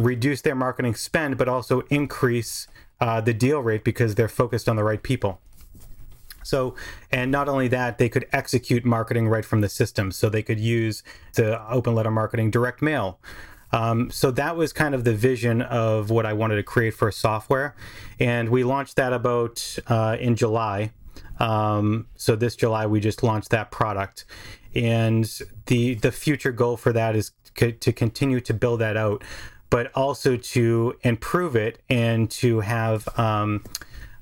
reduce 0.00 0.40
their 0.42 0.54
marketing 0.54 0.94
spend, 0.94 1.36
but 1.36 1.48
also 1.48 1.80
increase 1.90 2.66
uh, 3.00 3.20
the 3.20 3.34
deal 3.34 3.60
rate 3.60 3.84
because 3.84 4.14
they're 4.14 4.28
focused 4.28 4.68
on 4.68 4.76
the 4.76 4.84
right 4.84 5.02
people. 5.02 5.40
So, 6.42 6.74
and 7.10 7.30
not 7.30 7.48
only 7.48 7.68
that, 7.68 7.98
they 7.98 8.08
could 8.08 8.26
execute 8.32 8.84
marketing 8.84 9.28
right 9.28 9.44
from 9.44 9.60
the 9.60 9.68
system. 9.68 10.10
So 10.10 10.28
they 10.28 10.42
could 10.42 10.58
use 10.58 11.02
the 11.34 11.62
open 11.70 11.94
letter 11.94 12.10
marketing 12.10 12.50
direct 12.50 12.82
mail. 12.82 13.20
Um, 13.72 14.10
so 14.10 14.30
that 14.32 14.56
was 14.56 14.72
kind 14.72 14.94
of 14.94 15.04
the 15.04 15.14
vision 15.14 15.62
of 15.62 16.10
what 16.10 16.26
I 16.26 16.32
wanted 16.32 16.56
to 16.56 16.62
create 16.62 16.94
for 16.94 17.12
software. 17.12 17.76
And 18.18 18.48
we 18.48 18.64
launched 18.64 18.96
that 18.96 19.12
about 19.12 19.78
uh, 19.86 20.16
in 20.18 20.34
July. 20.34 20.92
Um, 21.38 22.06
so 22.16 22.36
this 22.36 22.56
July, 22.56 22.86
we 22.86 23.00
just 23.00 23.22
launched 23.22 23.50
that 23.50 23.70
product. 23.70 24.24
And 24.74 25.24
the, 25.66 25.94
the 25.94 26.12
future 26.12 26.52
goal 26.52 26.76
for 26.76 26.92
that 26.92 27.14
is 27.14 27.32
co- 27.54 27.70
to 27.70 27.92
continue 27.92 28.40
to 28.40 28.54
build 28.54 28.80
that 28.80 28.96
out 28.96 29.22
but 29.70 29.90
also 29.94 30.36
to 30.36 30.96
improve 31.02 31.56
it 31.56 31.80
and 31.88 32.30
to 32.30 32.60
have 32.60 33.08
um, 33.18 33.64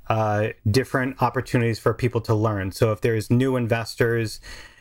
uh, 0.08 0.48
different 0.70 1.20
opportunities 1.22 1.78
for 1.78 1.92
people 1.94 2.20
to 2.20 2.34
learn. 2.34 2.72
So 2.72 2.92
if 2.92 3.00
there's 3.00 3.30
new 3.30 3.56
investors, 3.56 4.40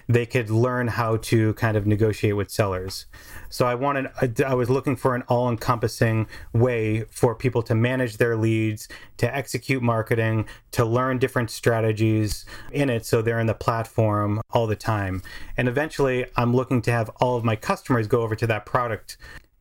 they 0.10 0.26
could 0.26 0.50
learn 0.50 0.88
how 0.88 1.18
to 1.18 1.54
kind 1.56 1.76
of 1.76 1.86
negotiate 1.86 2.36
with 2.36 2.50
sellers. 2.50 3.06
So 3.50 3.68
I 3.68 3.76
wanted, 3.76 4.08
I 4.46 4.54
was 4.54 4.70
looking 4.70 4.96
for 4.96 5.16
an 5.16 5.24
all 5.24 5.50
encompassing 5.50 6.28
way 6.54 7.02
for 7.12 7.36
people 7.36 7.62
to 7.64 7.76
manage 7.76 8.18
their 8.18 8.38
leads, 8.38 8.88
to 9.18 9.36
execute 9.36 9.84
marketing, 9.84 10.48
to 10.72 10.86
learn 10.86 11.18
different 11.18 11.52
strategies 11.52 12.46
in 12.72 12.90
it 12.90 13.06
so 13.06 13.22
they're 13.22 13.40
in 13.40 13.48
the 13.48 13.54
platform 13.54 14.42
all 14.52 14.68
the 14.68 14.76
time. 14.78 15.22
And 15.58 15.68
eventually, 15.68 16.26
I'm 16.38 16.56
looking 16.56 16.82
to 16.84 16.92
have 16.92 17.10
all 17.18 17.36
of 17.36 17.44
my 17.44 17.58
customers 17.58 18.08
go 18.08 18.22
over 18.22 18.36
to 18.36 18.48
that 18.48 18.66
product 18.66 19.18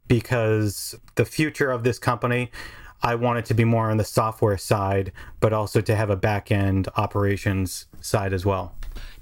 because 0.08 0.94
the 1.16 1.24
future 1.24 1.70
of 1.70 1.84
this 1.84 1.98
company, 1.98 2.50
I 3.02 3.14
want 3.14 3.38
it 3.38 3.44
to 3.46 3.54
be 3.54 3.64
more 3.64 3.90
on 3.90 3.96
the 3.96 4.04
software 4.04 4.58
side, 4.58 5.12
but 5.40 5.52
also 5.52 5.80
to 5.80 5.94
have 5.94 6.10
a 6.10 6.16
back 6.16 6.50
end 6.50 6.88
operations 6.96 7.86
side 8.00 8.32
as 8.32 8.46
well. 8.46 8.74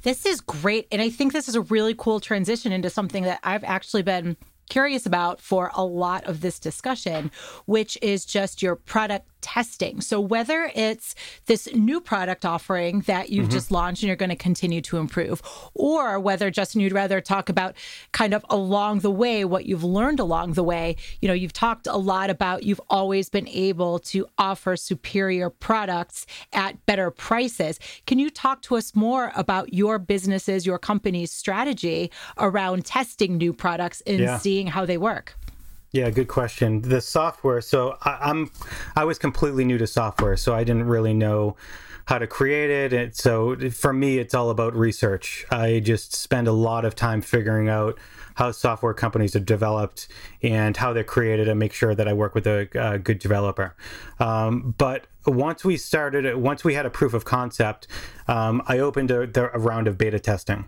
This 0.02 0.26
is 0.26 0.40
great. 0.40 0.86
And 0.92 1.00
I 1.00 1.10
think 1.10 1.32
this 1.32 1.48
is 1.48 1.54
a 1.54 1.62
really 1.62 1.94
cool 1.96 2.20
transition 2.20 2.72
into 2.72 2.90
something 2.90 3.24
that 3.24 3.40
I've 3.42 3.64
actually 3.64 4.02
been 4.02 4.36
curious 4.68 5.06
about 5.06 5.40
for 5.40 5.70
a 5.74 5.84
lot 5.84 6.24
of 6.24 6.40
this 6.40 6.58
discussion, 6.58 7.30
which 7.66 7.98
is 8.00 8.24
just 8.24 8.62
your 8.62 8.76
product 8.76 9.28
testing. 9.44 10.00
So 10.00 10.18
whether 10.18 10.72
it's 10.74 11.14
this 11.44 11.68
new 11.74 12.00
product 12.00 12.46
offering 12.46 13.00
that 13.02 13.28
you've 13.28 13.44
mm-hmm. 13.44 13.52
just 13.52 13.70
launched 13.70 14.02
and 14.02 14.06
you're 14.06 14.16
going 14.16 14.30
to 14.30 14.36
continue 14.36 14.80
to 14.80 14.96
improve, 14.96 15.42
or 15.74 16.18
whether 16.18 16.50
Justin, 16.50 16.80
you'd 16.80 16.94
rather 16.94 17.20
talk 17.20 17.50
about 17.50 17.76
kind 18.12 18.32
of 18.32 18.44
along 18.48 19.00
the 19.00 19.10
way 19.10 19.44
what 19.44 19.66
you've 19.66 19.84
learned 19.84 20.18
along 20.18 20.54
the 20.54 20.64
way. 20.64 20.96
You 21.20 21.28
know, 21.28 21.34
you've 21.34 21.52
talked 21.52 21.86
a 21.86 21.98
lot 21.98 22.30
about 22.30 22.62
you've 22.62 22.80
always 22.88 23.28
been 23.28 23.46
able 23.48 23.98
to 23.98 24.26
offer 24.38 24.76
superior 24.76 25.50
products 25.50 26.24
at 26.54 26.84
better 26.86 27.10
prices. 27.10 27.78
Can 28.06 28.18
you 28.18 28.30
talk 28.30 28.62
to 28.62 28.76
us 28.76 28.96
more 28.96 29.30
about 29.36 29.74
your 29.74 29.98
business's, 29.98 30.64
your 30.64 30.78
company's 30.78 31.30
strategy 31.30 32.10
around 32.38 32.86
testing 32.86 33.36
new 33.36 33.52
products 33.52 34.00
and 34.06 34.20
yeah. 34.20 34.38
seeing 34.38 34.68
how 34.68 34.86
they 34.86 34.96
work? 34.96 35.36
Yeah, 35.94 36.10
good 36.10 36.26
question. 36.26 36.82
The 36.82 37.00
software. 37.00 37.60
So 37.60 37.96
I, 38.02 38.28
am 38.28 38.50
I 38.96 39.04
was 39.04 39.16
completely 39.16 39.64
new 39.64 39.78
to 39.78 39.86
software, 39.86 40.36
so 40.36 40.52
I 40.52 40.64
didn't 40.64 40.88
really 40.88 41.14
know 41.14 41.54
how 42.06 42.18
to 42.18 42.26
create 42.26 42.68
it. 42.68 42.92
And 42.92 43.14
so 43.14 43.56
for 43.70 43.92
me, 43.92 44.18
it's 44.18 44.34
all 44.34 44.50
about 44.50 44.74
research. 44.74 45.46
I 45.52 45.78
just 45.78 46.12
spend 46.12 46.48
a 46.48 46.52
lot 46.52 46.84
of 46.84 46.96
time 46.96 47.22
figuring 47.22 47.68
out 47.68 47.96
how 48.34 48.50
software 48.50 48.92
companies 48.92 49.36
are 49.36 49.40
developed 49.40 50.08
and 50.42 50.76
how 50.76 50.92
they're 50.92 51.04
created 51.04 51.46
and 51.46 51.60
make 51.60 51.72
sure 51.72 51.94
that 51.94 52.08
I 52.08 52.12
work 52.12 52.34
with 52.34 52.48
a, 52.48 52.68
a 52.74 52.98
good 52.98 53.20
developer. 53.20 53.76
Um, 54.18 54.74
but 54.76 55.06
once 55.28 55.64
we 55.64 55.76
started, 55.76 56.34
once 56.34 56.64
we 56.64 56.74
had 56.74 56.86
a 56.86 56.90
proof 56.90 57.14
of 57.14 57.24
concept, 57.24 57.86
um, 58.26 58.64
I 58.66 58.80
opened 58.80 59.12
a, 59.12 59.30
a 59.54 59.60
round 59.60 59.86
of 59.86 59.96
beta 59.96 60.18
testing 60.18 60.64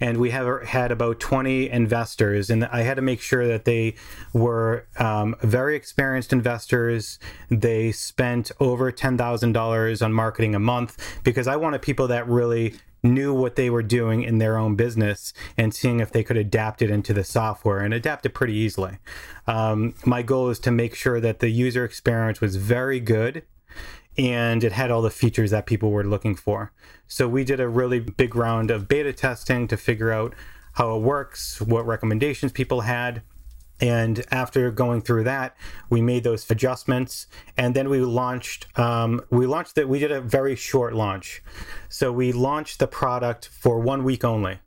and 0.00 0.18
we 0.18 0.30
have 0.30 0.62
had 0.64 0.90
about 0.90 1.20
20 1.20 1.70
investors 1.70 2.50
and 2.50 2.64
i 2.66 2.82
had 2.82 2.94
to 2.94 3.02
make 3.02 3.20
sure 3.20 3.46
that 3.46 3.64
they 3.64 3.94
were 4.32 4.86
um, 4.98 5.34
very 5.42 5.76
experienced 5.76 6.32
investors 6.32 7.18
they 7.50 7.92
spent 7.92 8.50
over 8.60 8.90
$10000 8.90 10.04
on 10.04 10.12
marketing 10.12 10.54
a 10.54 10.58
month 10.58 10.98
because 11.24 11.46
i 11.46 11.56
wanted 11.56 11.82
people 11.82 12.08
that 12.08 12.26
really 12.28 12.74
knew 13.04 13.34
what 13.34 13.56
they 13.56 13.68
were 13.68 13.82
doing 13.82 14.22
in 14.22 14.38
their 14.38 14.56
own 14.56 14.74
business 14.74 15.32
and 15.58 15.74
seeing 15.74 16.00
if 16.00 16.10
they 16.10 16.24
could 16.24 16.38
adapt 16.38 16.80
it 16.80 16.90
into 16.90 17.12
the 17.12 17.22
software 17.22 17.80
and 17.80 17.92
adapt 17.92 18.24
it 18.24 18.30
pretty 18.30 18.54
easily. 18.54 18.98
Um, 19.46 19.94
my 20.06 20.22
goal 20.22 20.48
is 20.48 20.58
to 20.60 20.70
make 20.70 20.94
sure 20.94 21.20
that 21.20 21.40
the 21.40 21.50
user 21.50 21.84
experience 21.84 22.40
was 22.40 22.56
very 22.56 22.98
good 22.98 23.44
and 24.16 24.62
it 24.62 24.72
had 24.72 24.90
all 24.90 25.02
the 25.02 25.10
features 25.10 25.50
that 25.50 25.66
people 25.66 25.90
were 25.90 26.04
looking 26.04 26.34
for. 26.34 26.72
So 27.06 27.28
we 27.28 27.44
did 27.44 27.60
a 27.60 27.68
really 27.68 28.00
big 28.00 28.36
round 28.36 28.70
of 28.70 28.88
beta 28.88 29.12
testing 29.12 29.66
to 29.68 29.76
figure 29.76 30.12
out 30.12 30.34
how 30.74 30.96
it 30.96 31.02
works, 31.02 31.60
what 31.60 31.86
recommendations 31.86 32.52
people 32.52 32.82
had. 32.82 33.22
And 33.80 34.24
after 34.30 34.70
going 34.70 35.02
through 35.02 35.24
that, 35.24 35.56
we 35.90 36.00
made 36.00 36.22
those 36.22 36.48
adjustments, 36.48 37.26
and 37.56 37.74
then 37.74 37.88
we 37.88 38.00
launched. 38.00 38.66
Um, 38.78 39.20
we 39.30 39.46
launched 39.46 39.74
that. 39.74 39.88
We 39.88 39.98
did 39.98 40.12
a 40.12 40.20
very 40.20 40.54
short 40.54 40.94
launch, 40.94 41.42
so 41.88 42.12
we 42.12 42.30
launched 42.30 42.78
the 42.78 42.86
product 42.86 43.48
for 43.48 43.80
one 43.80 44.04
week 44.04 44.22
only, 44.22 44.60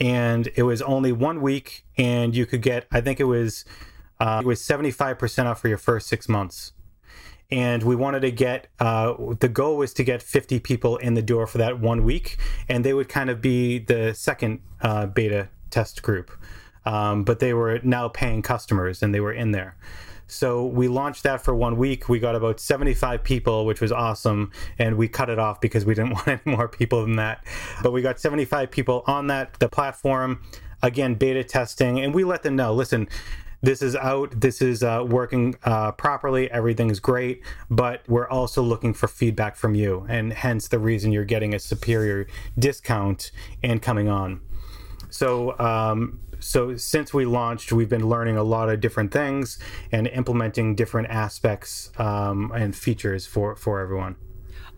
and 0.00 0.48
it 0.56 0.62
was 0.62 0.80
only 0.80 1.12
one 1.12 1.42
week, 1.42 1.84
and 1.98 2.34
you 2.34 2.46
could 2.46 2.62
get. 2.62 2.86
I 2.90 3.02
think 3.02 3.20
it 3.20 3.24
was 3.24 3.66
uh, 4.18 4.40
it 4.42 4.46
was 4.46 4.62
seventy 4.64 4.90
five 4.90 5.18
percent 5.18 5.46
off 5.46 5.60
for 5.60 5.68
your 5.68 5.78
first 5.78 6.08
six 6.08 6.26
months 6.26 6.72
and 7.52 7.82
we 7.82 7.96
wanted 7.96 8.20
to 8.20 8.30
get 8.30 8.68
uh, 8.78 9.14
the 9.40 9.48
goal 9.48 9.76
was 9.76 9.92
to 9.94 10.04
get 10.04 10.22
50 10.22 10.60
people 10.60 10.96
in 10.98 11.14
the 11.14 11.22
door 11.22 11.46
for 11.46 11.58
that 11.58 11.80
one 11.80 12.04
week 12.04 12.38
and 12.68 12.84
they 12.84 12.94
would 12.94 13.08
kind 13.08 13.30
of 13.30 13.40
be 13.40 13.78
the 13.78 14.14
second 14.14 14.60
uh, 14.82 15.06
beta 15.06 15.48
test 15.70 16.02
group. 16.02 16.30
Um, 16.86 17.24
but 17.24 17.40
they 17.40 17.52
were 17.52 17.80
now 17.82 18.08
paying 18.08 18.42
customers 18.42 19.02
and 19.02 19.14
they 19.14 19.20
were 19.20 19.32
in 19.32 19.50
there. 19.50 19.76
So 20.26 20.64
we 20.64 20.86
launched 20.86 21.24
that 21.24 21.42
for 21.42 21.54
one 21.54 21.76
week. 21.76 22.08
We 22.08 22.20
got 22.20 22.36
about 22.36 22.60
75 22.60 23.24
people 23.24 23.66
which 23.66 23.80
was 23.80 23.90
awesome. 23.90 24.52
And 24.78 24.96
we 24.96 25.08
cut 25.08 25.28
it 25.28 25.38
off 25.38 25.60
because 25.60 25.84
we 25.84 25.94
didn't 25.94 26.12
want 26.14 26.28
any 26.28 26.40
more 26.44 26.68
people 26.68 27.02
than 27.02 27.16
that. 27.16 27.44
But 27.82 27.92
we 27.92 28.00
got 28.00 28.20
75 28.20 28.70
people 28.70 29.02
on 29.06 29.26
that 29.26 29.54
the 29.58 29.68
platform 29.68 30.42
again 30.82 31.14
beta 31.14 31.44
testing. 31.44 31.98
And 32.00 32.14
we 32.14 32.24
let 32.24 32.42
them 32.42 32.56
know 32.56 32.72
listen 32.72 33.08
this 33.62 33.82
is 33.82 33.94
out, 33.96 34.40
this 34.40 34.62
is 34.62 34.82
uh, 34.82 35.04
working 35.06 35.54
uh, 35.64 35.92
properly, 35.92 36.50
everything's 36.50 37.00
great, 37.00 37.42
but 37.70 38.02
we're 38.08 38.28
also 38.28 38.62
looking 38.62 38.94
for 38.94 39.08
feedback 39.08 39.56
from 39.56 39.74
you, 39.74 40.06
and 40.08 40.32
hence 40.32 40.68
the 40.68 40.78
reason 40.78 41.12
you're 41.12 41.24
getting 41.24 41.54
a 41.54 41.58
superior 41.58 42.26
discount 42.58 43.30
and 43.62 43.82
coming 43.82 44.08
on. 44.08 44.40
So, 45.10 45.58
um, 45.58 46.20
so 46.38 46.76
since 46.76 47.12
we 47.12 47.26
launched, 47.26 47.72
we've 47.72 47.88
been 47.88 48.08
learning 48.08 48.36
a 48.36 48.42
lot 48.42 48.70
of 48.70 48.80
different 48.80 49.12
things 49.12 49.58
and 49.92 50.06
implementing 50.06 50.74
different 50.74 51.08
aspects 51.08 51.90
um, 51.98 52.50
and 52.54 52.74
features 52.74 53.26
for 53.26 53.56
for 53.56 53.80
everyone. 53.80 54.16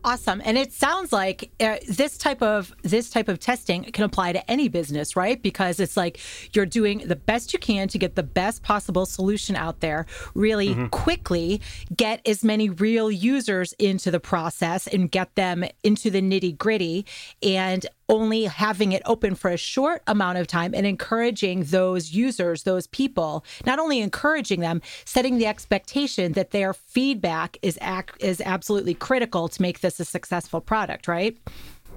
Awesome. 0.04 0.42
And 0.44 0.58
it 0.58 0.72
sounds 0.72 1.12
like 1.12 1.52
uh, 1.60 1.76
this 1.88 2.18
type 2.18 2.42
of 2.42 2.74
this 2.82 3.08
type 3.08 3.28
of 3.28 3.38
testing 3.38 3.84
can 3.84 4.04
apply 4.04 4.32
to 4.32 4.50
any 4.50 4.68
business, 4.68 5.14
right? 5.14 5.40
Because 5.40 5.78
it's 5.78 5.96
like 5.96 6.18
you're 6.52 6.66
doing 6.66 6.98
the 7.06 7.14
best 7.14 7.52
you 7.52 7.58
can 7.60 7.86
to 7.88 7.98
get 7.98 8.16
the 8.16 8.22
best 8.24 8.64
possible 8.64 9.06
solution 9.06 9.54
out 9.54 9.78
there 9.80 10.06
really 10.34 10.70
mm-hmm. 10.70 10.86
quickly, 10.86 11.60
get 11.96 12.20
as 12.26 12.42
many 12.42 12.68
real 12.68 13.12
users 13.12 13.74
into 13.74 14.10
the 14.10 14.18
process 14.18 14.88
and 14.88 15.10
get 15.10 15.34
them 15.36 15.64
into 15.84 16.10
the 16.10 16.20
nitty-gritty 16.20 17.06
and 17.42 17.86
only 18.12 18.44
having 18.44 18.92
it 18.92 19.02
open 19.06 19.34
for 19.34 19.50
a 19.50 19.56
short 19.56 20.02
amount 20.06 20.36
of 20.36 20.46
time 20.46 20.74
and 20.74 20.86
encouraging 20.86 21.64
those 21.64 22.12
users, 22.12 22.64
those 22.64 22.86
people, 22.86 23.42
not 23.64 23.78
only 23.78 24.00
encouraging 24.00 24.60
them, 24.60 24.82
setting 25.06 25.38
the 25.38 25.46
expectation 25.46 26.32
that 26.34 26.50
their 26.50 26.74
feedback 26.74 27.56
is 27.62 27.78
ac- 27.80 28.12
is 28.20 28.42
absolutely 28.42 28.92
critical 28.94 29.48
to 29.48 29.62
make 29.62 29.80
this 29.80 29.98
a 29.98 30.04
successful 30.04 30.60
product, 30.60 31.08
right? 31.08 31.38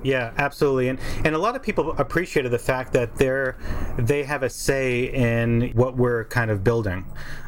Yeah, 0.04 0.34
absolutely. 0.38 0.90
And 0.90 1.00
and 1.26 1.36
a 1.36 1.38
lot 1.38 1.56
of 1.56 1.64
people 1.64 1.94
appreciated 1.98 2.52
the 2.52 2.60
fact 2.60 2.94
that 2.94 3.16
they're 3.16 3.58
they 3.98 4.24
have 4.24 4.44
a 4.44 4.50
say 4.50 5.14
in 5.14 5.72
what 5.74 5.98
we're 5.98 6.26
kind 6.26 6.50
of 6.50 6.64
building. 6.64 7.06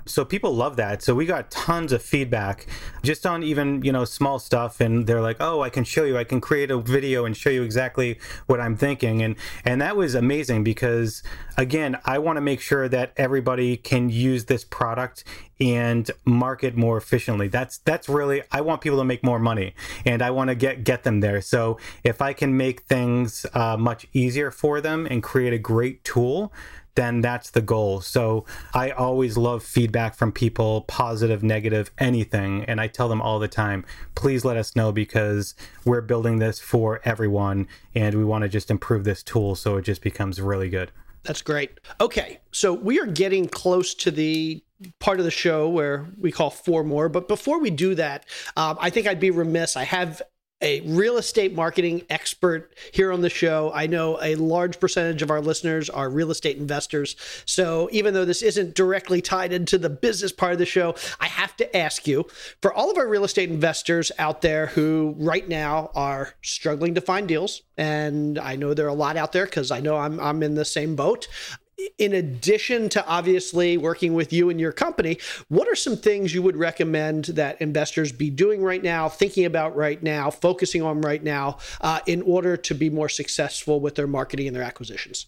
So 0.08 0.26
people 0.26 0.56
love 0.56 0.76
that. 0.78 1.02
So 1.02 1.14
we 1.16 1.26
got 1.26 1.52
tons 1.52 1.92
of 1.92 2.02
feedback 2.02 2.68
just 3.04 3.26
on 3.26 3.44
even, 3.44 3.84
you 3.84 3.92
know, 3.92 4.06
small 4.06 4.40
stuff 4.40 4.82
and 4.82 5.08
they're 5.08 5.22
like, 5.22 5.38
"Oh, 5.40 5.62
I 5.62 5.70
can 5.70 5.84
show 5.84 6.04
you. 6.04 6.18
I 6.18 6.24
can 6.24 6.42
create 6.42 6.72
a 6.72 6.80
video 6.80 7.26
and 7.26 7.36
show 7.36 7.50
you 7.50 7.64
exactly 7.64 8.20
what 8.48 8.60
I'm 8.60 8.76
thinking." 8.76 9.22
And 9.22 9.36
and 9.66 9.82
that 9.82 9.96
was 9.96 10.16
amazing 10.16 10.64
because 10.64 11.24
again, 11.58 11.98
I 12.06 12.20
want 12.20 12.38
to 12.38 12.42
make 12.42 12.62
sure 12.62 12.88
that 12.90 13.14
everybody 13.18 13.78
can 13.78 14.10
use 14.10 14.46
this 14.46 14.64
product 14.64 15.24
and 15.60 16.10
market 16.26 16.76
more 16.76 16.98
efficiently. 16.98 17.48
That's 17.48 17.80
that's 17.80 18.08
really 18.08 18.44
I 18.52 18.62
want 18.62 18.82
people 18.82 19.00
to 19.00 19.06
make 19.06 19.24
more 19.24 19.40
money 19.40 19.74
and 20.06 20.22
I 20.22 20.32
want 20.32 20.50
to 20.50 20.56
get 20.56 20.84
get 20.84 21.04
them 21.04 21.20
there. 21.20 21.42
So 21.42 21.78
if 22.04 22.22
I 22.22 22.34
can 22.34 22.56
make 22.56 22.82
things 22.82 23.46
uh, 23.54 23.78
much 23.78 24.08
easier 24.14 24.52
for 24.52 24.82
them 24.82 25.08
and 25.10 25.24
create 25.24 25.54
a 25.54 25.58
great 25.58 26.04
tool 26.04 26.54
then 26.98 27.22
that's 27.22 27.52
the 27.52 27.62
goal. 27.62 28.02
So 28.02 28.44
I 28.74 28.90
always 28.90 29.38
love 29.38 29.64
feedback 29.64 30.16
from 30.16 30.32
people, 30.32 30.82
positive, 30.82 31.44
negative, 31.44 31.92
anything. 32.00 32.66
And 32.66 32.82
I 32.82 32.88
tell 32.88 33.08
them 33.08 33.22
all 33.22 33.38
the 33.38 33.48
time, 33.48 33.86
please 34.16 34.44
let 34.44 34.58
us 34.58 34.76
know 34.76 34.92
because 34.92 35.54
we're 35.86 36.02
building 36.02 36.40
this 36.40 36.60
for 36.60 37.00
everyone 37.06 37.68
and 37.94 38.16
we 38.16 38.26
want 38.26 38.42
to 38.42 38.50
just 38.50 38.72
improve 38.72 39.04
this 39.04 39.22
tool 39.22 39.54
so 39.54 39.78
it 39.78 39.84
just 39.84 40.02
becomes 40.02 40.42
really 40.42 40.70
good. 40.70 40.92
That's 41.22 41.44
great. 41.44 41.80
Okay, 42.02 42.40
so 42.52 42.74
we 42.74 43.00
are 43.00 43.06
getting 43.06 43.48
close 43.48 43.94
to 43.96 44.10
the 44.10 44.64
part 45.00 45.20
of 45.20 45.26
the 45.26 45.32
show 45.32 45.70
where 45.70 46.08
we 46.20 46.32
call 46.32 46.50
four 46.50 46.84
more. 46.84 47.10
But 47.10 47.28
before 47.28 47.60
we 47.60 47.70
do 47.70 47.94
that, 47.96 48.26
um, 48.56 48.78
I 48.80 48.90
think 48.90 49.06
I'd 49.06 49.20
be 49.20 49.30
remiss. 49.30 49.78
I 49.78 49.84
have 49.84 50.22
a 50.62 50.82
real 50.82 51.18
estate 51.18 51.54
marketing 51.54 52.02
expert 52.10 52.74
here 52.92 53.12
on 53.12 53.22
the 53.22 53.30
show. 53.30 53.72
I 53.74 53.86
know 53.88 54.18
a 54.22 54.36
large 54.36 54.80
percentage 54.80 55.22
of 55.22 55.30
our 55.30 55.42
listeners 55.42 55.90
are 55.90 56.10
real 56.10 56.32
estate 56.32 56.58
investors. 56.58 57.16
So 57.46 57.90
even 57.92 58.14
though 58.14 58.26
this 58.26 58.42
isn't 58.42 58.74
directly 58.74 59.22
tied 59.22 59.54
into 59.54 59.78
the 59.78 59.90
business 59.90 60.32
part 60.32 60.54
of 60.54 60.60
the 60.60 60.66
show, 60.66 60.96
I 61.20 61.28
have 61.28 61.56
to 61.58 61.78
ask 61.78 62.08
you 62.08 62.26
for 62.62 62.74
all 62.74 62.90
of 62.90 62.98
our 62.98 63.08
real 63.08 63.24
estate 63.24 63.50
investors 63.50 64.12
out 64.18 64.42
there 64.42 64.68
who 64.68 65.16
right 65.20 65.48
now 65.48 65.92
are 65.94 66.34
struggling 66.42 66.96
to 66.96 67.02
find 67.02 67.28
deals, 67.28 67.62
and 67.78 68.40
I 68.40 68.56
know 68.56 68.74
there 68.74 68.88
are 68.88 68.90
a 68.90 68.94
lot 68.94 69.18
out 69.18 69.32
there 69.32 69.46
because 69.46 69.70
I 69.70 69.80
know 69.80 69.98
I'm, 69.98 70.20
I'm 70.20 70.42
in 70.42 70.56
the 70.56 70.66
same 70.66 70.96
boat 70.96 71.28
in 71.98 72.14
addition 72.14 72.90
to 72.90 73.06
obviously 73.06 73.78
working 73.78 74.14
with 74.14 74.34
you 74.34 74.50
and 74.50 74.60
your 74.60 74.72
company, 74.72 75.18
what 75.48 75.68
are 75.68 75.76
some 75.76 75.96
things 75.96 76.34
you 76.34 76.42
would 76.42 76.58
recommend 76.58 77.26
that 77.26 77.62
investors 77.62 78.12
be 78.12 78.30
doing 78.30 78.64
right 78.64 78.84
now, 78.84 79.10
thinking 79.10 79.46
about 79.46 79.76
right 79.76 80.02
now, 80.02 80.30
focusing 80.30 80.82
on 80.82 81.02
right 81.02 81.24
now, 81.24 81.58
uh, 81.82 82.00
in 82.06 82.22
order 82.24 82.58
to 82.58 82.74
be 82.74 82.90
more 82.90 83.10
successful 83.10 83.80
with 83.80 83.96
their 83.96 84.08
marketing 84.08 84.48
and 84.48 84.56
their 84.56 84.64
acquisitions? 84.64 85.28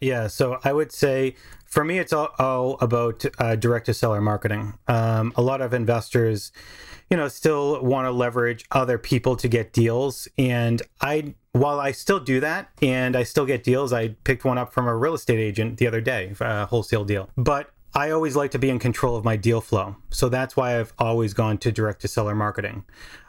Yeah, 0.00 0.26
so 0.26 0.58
I 0.64 0.72
would 0.72 0.90
say 0.90 1.36
for 1.64 1.84
me, 1.84 1.98
it's 1.98 2.12
all, 2.12 2.30
all 2.38 2.76
about 2.80 3.24
uh, 3.38 3.56
direct 3.56 3.86
to 3.86 3.94
seller 3.94 4.20
marketing. 4.20 4.74
Um, 4.88 5.32
a 5.36 5.42
lot 5.42 5.60
of 5.60 5.72
investors, 5.72 6.50
you 7.08 7.16
know, 7.16 7.28
still 7.28 7.82
want 7.82 8.06
to 8.06 8.10
leverage 8.10 8.64
other 8.72 8.98
people 8.98 9.36
to 9.36 9.48
get 9.48 9.72
deals. 9.72 10.26
And 10.36 10.82
I 11.00 11.34
while 11.52 11.78
I 11.78 11.92
still 11.92 12.18
do 12.18 12.40
that 12.40 12.70
and 12.80 13.14
I 13.14 13.22
still 13.22 13.46
get 13.46 13.62
deals, 13.62 13.92
I 13.92 14.08
picked 14.24 14.44
one 14.44 14.58
up 14.58 14.72
from 14.72 14.86
a 14.86 14.96
real 14.96 15.14
estate 15.14 15.38
agent 15.38 15.78
the 15.78 15.86
other 15.86 16.00
day, 16.00 16.34
a 16.40 16.66
wholesale 16.66 17.04
deal. 17.04 17.28
But 17.36 17.70
I 17.94 18.10
always 18.10 18.34
like 18.34 18.50
to 18.52 18.58
be 18.58 18.70
in 18.70 18.78
control 18.78 19.16
of 19.16 19.24
my 19.24 19.36
deal 19.36 19.60
flow. 19.60 19.96
So 20.10 20.28
that's 20.28 20.56
why 20.56 20.80
I've 20.80 20.94
always 20.98 21.34
gone 21.34 21.58
to 21.58 21.70
direct 21.70 22.00
to 22.02 22.08
seller 22.08 22.34
marketing. 22.34 22.84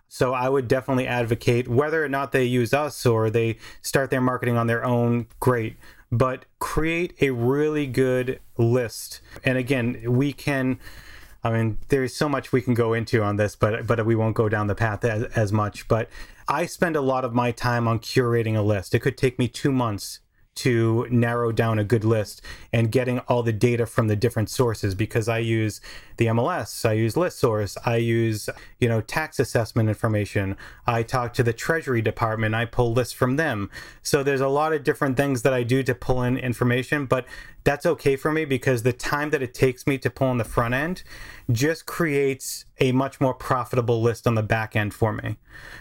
So 0.08 0.34
I 0.34 0.48
would 0.48 0.68
definitely 0.68 1.08
advocate 1.08 1.68
whether 1.68 2.04
or 2.04 2.08
not 2.08 2.32
they 2.32 2.46
use 2.46 2.74
us 2.74 3.06
or 3.06 3.30
they 3.30 3.58
start 3.82 4.10
their 4.10 4.22
marketing 4.22 4.58
on 4.58 4.68
their 4.68 4.86
own, 4.86 5.28
great. 5.40 5.76
But 6.12 6.46
create 6.60 7.16
a 7.20 7.32
really 7.32 7.88
good 7.88 8.40
list. 8.58 9.20
And 9.44 9.58
again, 9.58 10.02
we 10.08 10.32
can 10.32 10.80
I 11.44 11.52
mean, 11.52 11.78
there's 11.90 12.16
so 12.16 12.30
much 12.30 12.54
we 12.54 12.62
can 12.62 12.74
go 12.74 12.94
into 12.94 13.22
on 13.22 13.36
this, 13.36 13.56
but 13.56 13.86
but 13.86 14.06
we 14.06 14.16
won't 14.16 14.36
go 14.36 14.48
down 14.48 14.68
the 14.68 14.76
path 14.76 15.04
as, 15.04 15.24
as 15.36 15.52
much. 15.52 15.88
But 15.90 16.10
I 16.48 16.66
spend 16.66 16.96
a 16.96 17.02
lot 17.02 17.26
of 17.26 17.34
my 17.34 17.52
time 17.52 17.88
on 17.88 18.00
curating 18.00 18.56
a 18.56 18.62
list. 18.62 18.94
It 18.94 19.00
could 19.00 19.18
take 19.18 19.40
me 19.40 19.48
two 19.48 19.72
months 19.72 20.20
to 20.56 21.08
narrow 21.10 21.52
down 21.52 21.80
a 21.80 21.84
good 21.84 22.04
list 22.04 22.42
and 22.72 22.92
getting 22.92 23.20
all 23.22 23.44
the 23.44 23.54
data 23.54 23.86
from 23.86 24.08
the 24.08 24.16
different 24.16 24.50
sources 24.50 24.94
because 24.94 25.28
I 25.28 25.40
use 25.40 25.82
the 26.18 26.28
MLS, 26.28 26.88
I 26.88 26.94
use 26.94 27.16
ListSource, 27.16 27.76
I 27.86 27.96
use, 27.96 28.50
you 28.80 28.88
know, 28.88 29.02
tax 29.02 29.40
assessment 29.40 29.90
information. 29.90 30.56
I 30.86 31.02
talk 31.02 31.34
to 31.34 31.44
the 31.44 31.54
Treasury 31.54 32.02
Department, 32.02 32.54
I 32.54 32.66
pull 32.66 32.94
lists 32.94 33.14
from 33.14 33.36
them. 33.38 33.72
So 34.04 34.22
there's 34.22 34.42
a 34.42 34.48
lot 34.48 34.74
of 34.74 34.84
different 34.84 35.18
things 35.18 35.42
that 35.42 35.54
I 35.54 35.64
do 35.64 35.82
to 35.84 35.96
pull 35.96 36.22
in 36.22 36.38
information, 36.38 37.08
but 37.08 37.26
that's 37.64 37.86
okay 37.86 38.16
for 38.16 38.32
me 38.32 38.46
because 38.46 38.84
the 38.84 38.94
time 38.94 39.32
that 39.32 39.42
it 39.42 39.54
takes 39.54 39.88
me 39.88 39.98
to 40.00 40.10
pull 40.10 40.32
in 40.32 40.38
the 40.38 40.44
front 40.44 40.76
end 40.76 41.04
just 41.52 41.86
creates 41.86 42.66
a 42.80 42.92
much 42.92 43.22
more 43.22 43.34
profitable 43.34 44.02
list 44.02 44.26
on 44.28 44.36
the 44.36 44.44
back 44.44 44.76
end 44.76 44.94
for 44.94 45.14
me. 45.14 45.38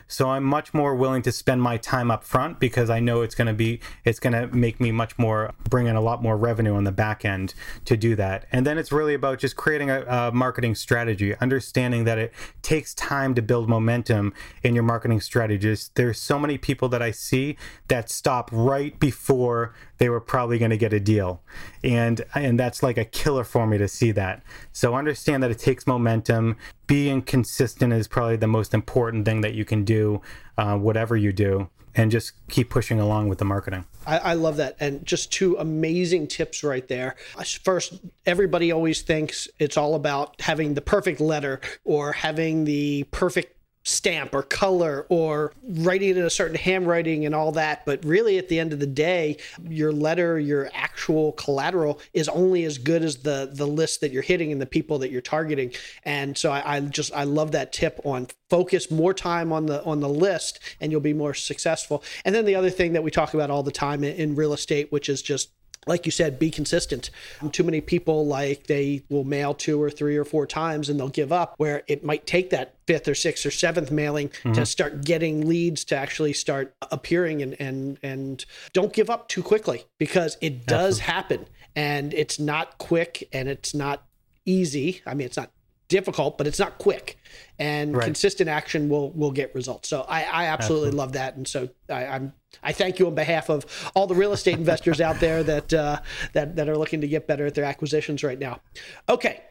So 0.06 0.30
I'm 0.30 0.44
much 0.44 0.74
more 0.74 0.94
willing 0.94 1.22
to 1.22 1.32
spend 1.32 1.62
my 1.62 1.78
time 1.78 2.10
up 2.10 2.22
front 2.22 2.60
because 2.60 2.90
I 2.90 3.00
know 3.00 3.22
it's 3.22 3.34
going 3.34 3.46
to 3.46 3.54
be 3.54 3.80
it's 4.04 4.20
going 4.20 4.34
to 4.34 4.54
make 4.54 4.80
me 4.80 4.92
much 4.92 5.18
more 5.18 5.54
bring 5.68 5.86
in 5.86 5.96
a 5.96 6.00
lot 6.00 6.22
more 6.22 6.36
revenue 6.36 6.74
on 6.74 6.84
the 6.84 6.92
back 6.92 7.24
end 7.24 7.54
to 7.86 7.96
do 7.96 8.14
that. 8.16 8.46
And 8.52 8.66
then 8.66 8.76
it's 8.76 8.92
really 8.92 9.14
about 9.14 9.38
just 9.38 9.56
creating 9.56 9.90
a, 9.90 10.02
a 10.02 10.32
marketing 10.32 10.74
strategy, 10.74 11.34
understanding 11.38 12.04
that 12.04 12.18
it 12.18 12.32
takes 12.60 12.94
time 12.94 13.34
to 13.34 13.42
build 13.42 13.68
momentum 13.68 14.34
in 14.62 14.74
your 14.74 14.84
marketing 14.84 15.20
strategies. 15.20 15.90
There's 15.94 16.20
so 16.20 16.38
many 16.38 16.58
people 16.58 16.88
that 16.90 17.00
I 17.00 17.10
see 17.10 17.56
that 17.88 18.10
stop 18.10 18.50
right 18.52 18.98
before 19.00 19.74
they 20.02 20.08
were 20.08 20.20
probably 20.20 20.58
going 20.58 20.72
to 20.72 20.76
get 20.76 20.92
a 20.92 20.98
deal. 20.98 21.40
And 21.84 22.24
and 22.34 22.58
that's 22.58 22.82
like 22.82 22.98
a 22.98 23.04
killer 23.04 23.44
for 23.44 23.68
me 23.68 23.78
to 23.78 23.86
see 23.86 24.10
that. 24.10 24.42
So 24.72 24.96
understand 24.96 25.44
that 25.44 25.52
it 25.52 25.60
takes 25.60 25.86
momentum. 25.86 26.56
Being 26.88 27.22
consistent 27.22 27.92
is 27.92 28.08
probably 28.08 28.34
the 28.34 28.48
most 28.48 28.74
important 28.74 29.24
thing 29.24 29.42
that 29.42 29.54
you 29.54 29.64
can 29.64 29.84
do, 29.84 30.20
uh, 30.58 30.76
whatever 30.76 31.16
you 31.16 31.32
do, 31.32 31.68
and 31.94 32.10
just 32.10 32.32
keep 32.48 32.68
pushing 32.68 32.98
along 32.98 33.28
with 33.28 33.38
the 33.38 33.44
marketing. 33.44 33.84
I, 34.04 34.18
I, 34.18 34.34
love 34.34 34.56
that. 34.56 34.76
And 34.80 35.06
just 35.06 35.32
two 35.32 35.56
amazing 35.58 36.26
tips 36.26 36.64
right 36.64 36.88
there. 36.88 37.14
First, 37.62 38.00
everybody 38.26 38.72
always 38.72 39.02
thinks 39.02 39.48
it's 39.60 39.76
all 39.76 39.94
about 39.94 40.40
having 40.40 40.74
the 40.74 40.80
perfect 40.80 41.20
letter 41.20 41.60
or 41.84 42.10
having 42.10 42.64
the 42.64 43.04
perfect 43.12 43.56
stamp 43.84 44.34
or 44.34 44.42
color 44.42 45.06
or 45.08 45.52
writing 45.62 46.10
it 46.10 46.16
in 46.16 46.24
a 46.24 46.30
certain 46.30 46.56
handwriting 46.56 47.26
and 47.26 47.34
all 47.34 47.52
that. 47.52 47.84
But 47.84 48.04
really, 48.04 48.38
at 48.38 48.48
the 48.48 48.58
end 48.58 48.72
of 48.72 48.78
the 48.78 48.86
day, 48.86 49.38
your 49.68 49.92
letter, 49.92 50.38
your 50.38 50.70
actual 50.72 51.32
collateral 51.32 52.00
is 52.12 52.28
only 52.28 52.64
as 52.64 52.78
good 52.78 53.02
as 53.02 53.16
the 53.18 53.50
the 53.52 53.66
list 53.66 54.00
that 54.00 54.12
you're 54.12 54.22
hitting 54.22 54.52
and 54.52 54.60
the 54.60 54.66
people 54.66 54.98
that 55.00 55.10
you're 55.10 55.20
targeting. 55.20 55.72
And 56.04 56.36
so 56.36 56.52
I, 56.52 56.76
I 56.76 56.80
just 56.80 57.12
I 57.12 57.24
love 57.24 57.52
that 57.52 57.72
tip 57.72 58.00
on 58.04 58.28
focus 58.50 58.90
more 58.90 59.14
time 59.14 59.52
on 59.52 59.66
the 59.66 59.82
on 59.84 60.00
the 60.00 60.08
list 60.08 60.60
and 60.80 60.92
you'll 60.92 61.00
be 61.00 61.14
more 61.14 61.34
successful. 61.34 62.04
And 62.24 62.34
then 62.34 62.44
the 62.44 62.54
other 62.54 62.70
thing 62.70 62.92
that 62.92 63.02
we 63.02 63.10
talk 63.10 63.34
about 63.34 63.50
all 63.50 63.62
the 63.62 63.72
time 63.72 64.04
in, 64.04 64.14
in 64.16 64.34
real 64.34 64.52
estate, 64.52 64.92
which 64.92 65.08
is 65.08 65.22
just 65.22 65.50
like 65.86 66.06
you 66.06 66.12
said, 66.12 66.38
be 66.38 66.50
consistent. 66.50 67.10
Too 67.50 67.64
many 67.64 67.80
people 67.80 68.26
like 68.26 68.66
they 68.66 69.02
will 69.08 69.24
mail 69.24 69.52
two 69.54 69.82
or 69.82 69.90
three 69.90 70.16
or 70.16 70.24
four 70.24 70.46
times 70.46 70.88
and 70.88 70.98
they'll 70.98 71.08
give 71.08 71.32
up, 71.32 71.54
where 71.56 71.82
it 71.88 72.04
might 72.04 72.26
take 72.26 72.50
that 72.50 72.74
fifth 72.86 73.08
or 73.08 73.14
sixth 73.14 73.44
or 73.44 73.50
seventh 73.50 73.90
mailing 73.90 74.28
mm-hmm. 74.28 74.52
to 74.52 74.64
start 74.64 75.04
getting 75.04 75.48
leads 75.48 75.84
to 75.86 75.96
actually 75.96 76.32
start 76.32 76.74
appearing 76.90 77.42
and 77.42 77.56
and 77.60 77.98
and 78.02 78.44
don't 78.72 78.92
give 78.92 79.10
up 79.10 79.28
too 79.28 79.42
quickly 79.42 79.84
because 79.98 80.36
it 80.40 80.66
does 80.66 81.00
Absolutely. 81.00 81.12
happen 81.12 81.46
and 81.74 82.14
it's 82.14 82.38
not 82.38 82.78
quick 82.78 83.28
and 83.32 83.48
it's 83.48 83.74
not 83.74 84.04
easy. 84.44 85.02
I 85.06 85.14
mean, 85.14 85.26
it's 85.26 85.36
not 85.36 85.50
difficult, 85.92 86.38
but 86.38 86.46
it's 86.46 86.58
not 86.58 86.78
quick. 86.78 87.18
And 87.58 87.94
right. 87.94 88.04
consistent 88.04 88.48
action 88.48 88.88
will 88.88 89.12
will 89.12 89.30
get 89.30 89.54
results. 89.54 89.88
So 89.88 90.02
I, 90.08 90.22
I 90.22 90.46
absolutely, 90.46 90.48
absolutely, 90.48 90.90
love 90.92 91.12
that. 91.12 91.36
And 91.36 91.46
so 91.46 91.68
I, 91.88 92.06
I'm 92.06 92.32
I 92.62 92.72
thank 92.72 92.98
you 92.98 93.06
on 93.06 93.14
behalf 93.14 93.50
of 93.50 93.66
all 93.94 94.06
the 94.06 94.14
real 94.14 94.32
estate 94.32 94.58
investors 94.58 95.00
out 95.00 95.20
there 95.20 95.42
that 95.44 95.72
uh, 95.72 96.00
that 96.32 96.56
that 96.56 96.68
are 96.68 96.76
looking 96.76 97.02
to 97.02 97.08
get 97.08 97.26
better 97.26 97.46
at 97.46 97.54
their 97.54 97.64
acquisitions 97.64 98.24
right 98.24 98.38
now. 98.38 98.60
Okay. 99.08 99.42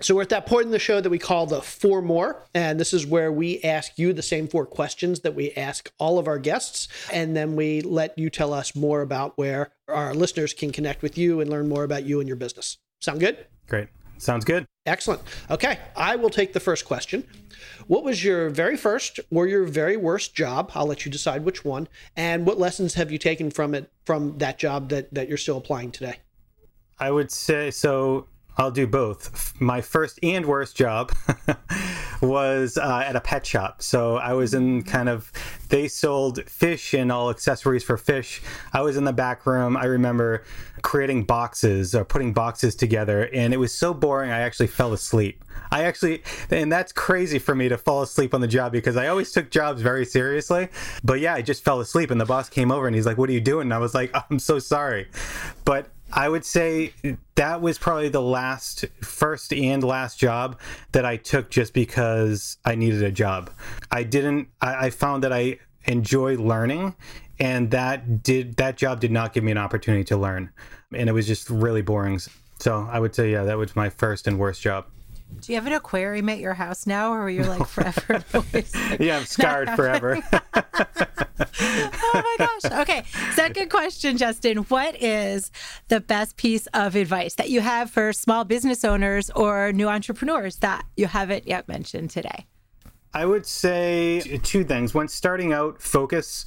So 0.00 0.16
we're 0.16 0.22
at 0.22 0.30
that 0.30 0.46
point 0.46 0.64
in 0.64 0.72
the 0.72 0.80
show 0.80 1.00
that 1.00 1.10
we 1.10 1.18
call 1.18 1.46
the 1.46 1.62
four 1.62 2.02
more, 2.02 2.44
and 2.54 2.80
this 2.80 2.92
is 2.92 3.06
where 3.06 3.30
we 3.30 3.60
ask 3.62 3.96
you 3.98 4.12
the 4.12 4.22
same 4.22 4.48
four 4.48 4.66
questions 4.66 5.20
that 5.20 5.36
we 5.36 5.52
ask 5.52 5.92
all 5.96 6.18
of 6.18 6.26
our 6.26 6.40
guests, 6.40 6.88
and 7.12 7.36
then 7.36 7.54
we 7.54 7.82
let 7.82 8.18
you 8.18 8.28
tell 8.28 8.52
us 8.52 8.74
more 8.74 9.00
about 9.02 9.38
where 9.38 9.70
our 9.86 10.12
listeners 10.12 10.54
can 10.54 10.72
connect 10.72 11.02
with 11.02 11.16
you 11.16 11.40
and 11.40 11.48
learn 11.48 11.68
more 11.68 11.84
about 11.84 12.04
you 12.04 12.18
and 12.18 12.26
your 12.26 12.36
business. 12.36 12.78
Sound 12.98 13.20
good? 13.20 13.46
Great. 13.68 13.88
Sounds 14.22 14.44
good. 14.44 14.68
Excellent. 14.86 15.20
Okay, 15.50 15.80
I 15.96 16.14
will 16.14 16.30
take 16.30 16.52
the 16.52 16.60
first 16.60 16.84
question. 16.84 17.24
What 17.88 18.04
was 18.04 18.22
your 18.22 18.50
very 18.50 18.76
first 18.76 19.18
or 19.32 19.48
your 19.48 19.64
very 19.64 19.96
worst 19.96 20.32
job? 20.36 20.70
I'll 20.76 20.86
let 20.86 21.04
you 21.04 21.10
decide 21.10 21.44
which 21.44 21.64
one. 21.64 21.88
And 22.16 22.46
what 22.46 22.56
lessons 22.56 22.94
have 22.94 23.10
you 23.10 23.18
taken 23.18 23.50
from 23.50 23.74
it 23.74 23.90
from 24.04 24.38
that 24.38 24.60
job 24.60 24.90
that 24.90 25.12
that 25.12 25.28
you're 25.28 25.38
still 25.38 25.56
applying 25.56 25.90
today? 25.90 26.18
I 27.00 27.10
would 27.10 27.32
say 27.32 27.72
so 27.72 28.28
I'll 28.56 28.70
do 28.70 28.86
both. 28.86 29.54
My 29.60 29.80
first 29.80 30.18
and 30.22 30.44
worst 30.44 30.76
job 30.76 31.12
was 32.22 32.76
uh, 32.76 33.02
at 33.06 33.16
a 33.16 33.20
pet 33.20 33.46
shop. 33.46 33.82
So 33.82 34.16
I 34.16 34.34
was 34.34 34.54
in 34.54 34.82
kind 34.82 35.08
of, 35.08 35.32
they 35.70 35.88
sold 35.88 36.44
fish 36.44 36.92
and 36.92 37.10
all 37.10 37.30
accessories 37.30 37.82
for 37.82 37.96
fish. 37.96 38.42
I 38.72 38.82
was 38.82 38.96
in 38.96 39.04
the 39.04 39.12
back 39.12 39.46
room. 39.46 39.76
I 39.76 39.86
remember 39.86 40.44
creating 40.82 41.24
boxes 41.24 41.94
or 41.94 42.04
putting 42.04 42.32
boxes 42.32 42.74
together, 42.74 43.28
and 43.32 43.54
it 43.54 43.56
was 43.56 43.72
so 43.72 43.94
boring, 43.94 44.30
I 44.30 44.40
actually 44.40 44.66
fell 44.66 44.92
asleep. 44.92 45.44
I 45.70 45.84
actually, 45.84 46.22
and 46.50 46.70
that's 46.70 46.92
crazy 46.92 47.38
for 47.38 47.54
me 47.54 47.68
to 47.68 47.78
fall 47.78 48.02
asleep 48.02 48.34
on 48.34 48.40
the 48.40 48.48
job 48.48 48.72
because 48.72 48.96
I 48.96 49.08
always 49.08 49.32
took 49.32 49.50
jobs 49.50 49.80
very 49.80 50.04
seriously. 50.04 50.68
But 51.02 51.20
yeah, 51.20 51.34
I 51.34 51.42
just 51.42 51.64
fell 51.64 51.80
asleep, 51.80 52.10
and 52.10 52.20
the 52.20 52.26
boss 52.26 52.48
came 52.48 52.70
over 52.70 52.86
and 52.86 52.94
he's 52.94 53.06
like, 53.06 53.16
What 53.16 53.30
are 53.30 53.32
you 53.32 53.40
doing? 53.40 53.62
And 53.62 53.74
I 53.74 53.78
was 53.78 53.94
like, 53.94 54.14
I'm 54.30 54.38
so 54.38 54.58
sorry. 54.58 55.08
But 55.64 55.88
I 56.12 56.28
would 56.28 56.44
say 56.44 56.92
that 57.36 57.62
was 57.62 57.78
probably 57.78 58.10
the 58.10 58.20
last, 58.22 58.84
first 59.02 59.52
and 59.52 59.82
last 59.82 60.18
job 60.18 60.60
that 60.92 61.06
I 61.06 61.16
took 61.16 61.50
just 61.50 61.72
because 61.72 62.58
I 62.64 62.74
needed 62.74 63.02
a 63.02 63.10
job. 63.10 63.50
I 63.90 64.02
didn't, 64.02 64.48
I, 64.60 64.86
I 64.86 64.90
found 64.90 65.24
that 65.24 65.32
I 65.32 65.58
enjoy 65.84 66.36
learning 66.36 66.94
and 67.38 67.70
that 67.70 68.22
did, 68.22 68.56
that 68.56 68.76
job 68.76 69.00
did 69.00 69.10
not 69.10 69.32
give 69.32 69.42
me 69.42 69.52
an 69.52 69.58
opportunity 69.58 70.04
to 70.04 70.16
learn. 70.16 70.50
And 70.94 71.08
it 71.08 71.12
was 71.12 71.26
just 71.26 71.48
really 71.48 71.82
boring. 71.82 72.20
So 72.58 72.86
I 72.90 73.00
would 73.00 73.14
say, 73.14 73.32
yeah, 73.32 73.44
that 73.44 73.56
was 73.56 73.74
my 73.74 73.88
first 73.88 74.26
and 74.26 74.38
worst 74.38 74.60
job. 74.60 74.86
Do 75.40 75.52
you 75.52 75.56
have 75.56 75.66
an 75.66 75.72
aquarium 75.72 76.28
at 76.28 76.38
your 76.38 76.54
house 76.54 76.86
now, 76.86 77.12
or 77.12 77.22
are 77.22 77.30
you 77.30 77.44
like 77.44 77.66
forever? 77.68 78.24
yeah, 79.00 79.18
I'm 79.18 79.24
scarred 79.24 79.70
forever. 79.70 80.18
oh 81.60 82.10
my 82.14 82.36
gosh. 82.38 82.80
Okay. 82.80 83.04
Second 83.34 83.70
question, 83.70 84.16
Justin. 84.16 84.58
What 84.58 85.00
is 85.02 85.50
the 85.88 86.00
best 86.00 86.36
piece 86.36 86.66
of 86.68 86.94
advice 86.94 87.34
that 87.34 87.50
you 87.50 87.60
have 87.60 87.90
for 87.90 88.12
small 88.12 88.44
business 88.44 88.84
owners 88.84 89.30
or 89.30 89.72
new 89.72 89.88
entrepreneurs 89.88 90.56
that 90.56 90.84
you 90.96 91.06
haven't 91.06 91.46
yet 91.46 91.68
mentioned 91.68 92.10
today? 92.10 92.46
I 93.14 93.26
would 93.26 93.44
say 93.44 94.20
two 94.42 94.64
things. 94.64 94.94
When 94.94 95.06
starting 95.06 95.52
out, 95.52 95.82
focus. 95.82 96.46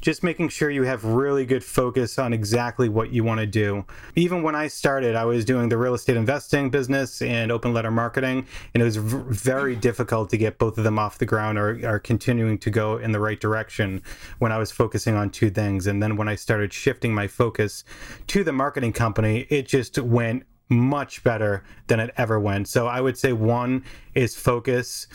Just 0.00 0.22
making 0.22 0.50
sure 0.50 0.70
you 0.70 0.84
have 0.84 1.04
really 1.04 1.44
good 1.44 1.64
focus 1.64 2.18
on 2.18 2.32
exactly 2.32 2.88
what 2.88 3.12
you 3.12 3.24
want 3.24 3.40
to 3.40 3.46
do. 3.46 3.84
Even 4.14 4.42
when 4.42 4.54
I 4.54 4.68
started, 4.68 5.16
I 5.16 5.24
was 5.24 5.44
doing 5.44 5.68
the 5.68 5.76
real 5.76 5.94
estate 5.94 6.16
investing 6.16 6.70
business 6.70 7.20
and 7.22 7.50
open 7.50 7.74
letter 7.74 7.90
marketing, 7.90 8.46
and 8.72 8.82
it 8.82 8.84
was 8.84 8.96
v- 8.96 9.24
very 9.28 9.74
mm. 9.74 9.80
difficult 9.80 10.30
to 10.30 10.36
get 10.36 10.58
both 10.58 10.78
of 10.78 10.84
them 10.84 10.98
off 10.98 11.18
the 11.18 11.26
ground 11.26 11.58
or, 11.58 11.80
or 11.86 11.98
continuing 11.98 12.56
to 12.58 12.70
go 12.70 12.98
in 12.98 13.12
the 13.12 13.20
right 13.20 13.40
direction 13.40 14.02
when 14.38 14.52
I 14.52 14.58
was 14.58 14.70
focusing 14.70 15.16
on 15.16 15.30
two 15.30 15.50
things. 15.50 15.86
And 15.86 16.02
then 16.02 16.16
when 16.16 16.28
I 16.28 16.34
started 16.36 16.72
shifting 16.72 17.14
my 17.14 17.26
focus 17.26 17.84
to 18.28 18.44
the 18.44 18.52
marketing 18.52 18.92
company, 18.92 19.46
it 19.50 19.66
just 19.66 19.98
went 19.98 20.44
much 20.68 21.22
better 21.24 21.64
than 21.86 22.00
it 22.00 22.12
ever 22.16 22.38
went. 22.38 22.68
So 22.68 22.86
I 22.86 23.00
would 23.00 23.16
say 23.16 23.32
one 23.32 23.84
is 24.14 24.36
focus 24.36 25.06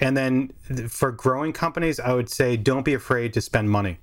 and 0.00 0.16
then 0.16 0.48
for 0.88 1.12
growing 1.12 1.52
companies, 1.52 2.00
I 2.00 2.12
would 2.12 2.28
say 2.28 2.56
don't 2.56 2.84
be 2.84 2.94
afraid 2.94 3.32
to 3.34 3.40
spend 3.40 3.70
money 3.70 3.98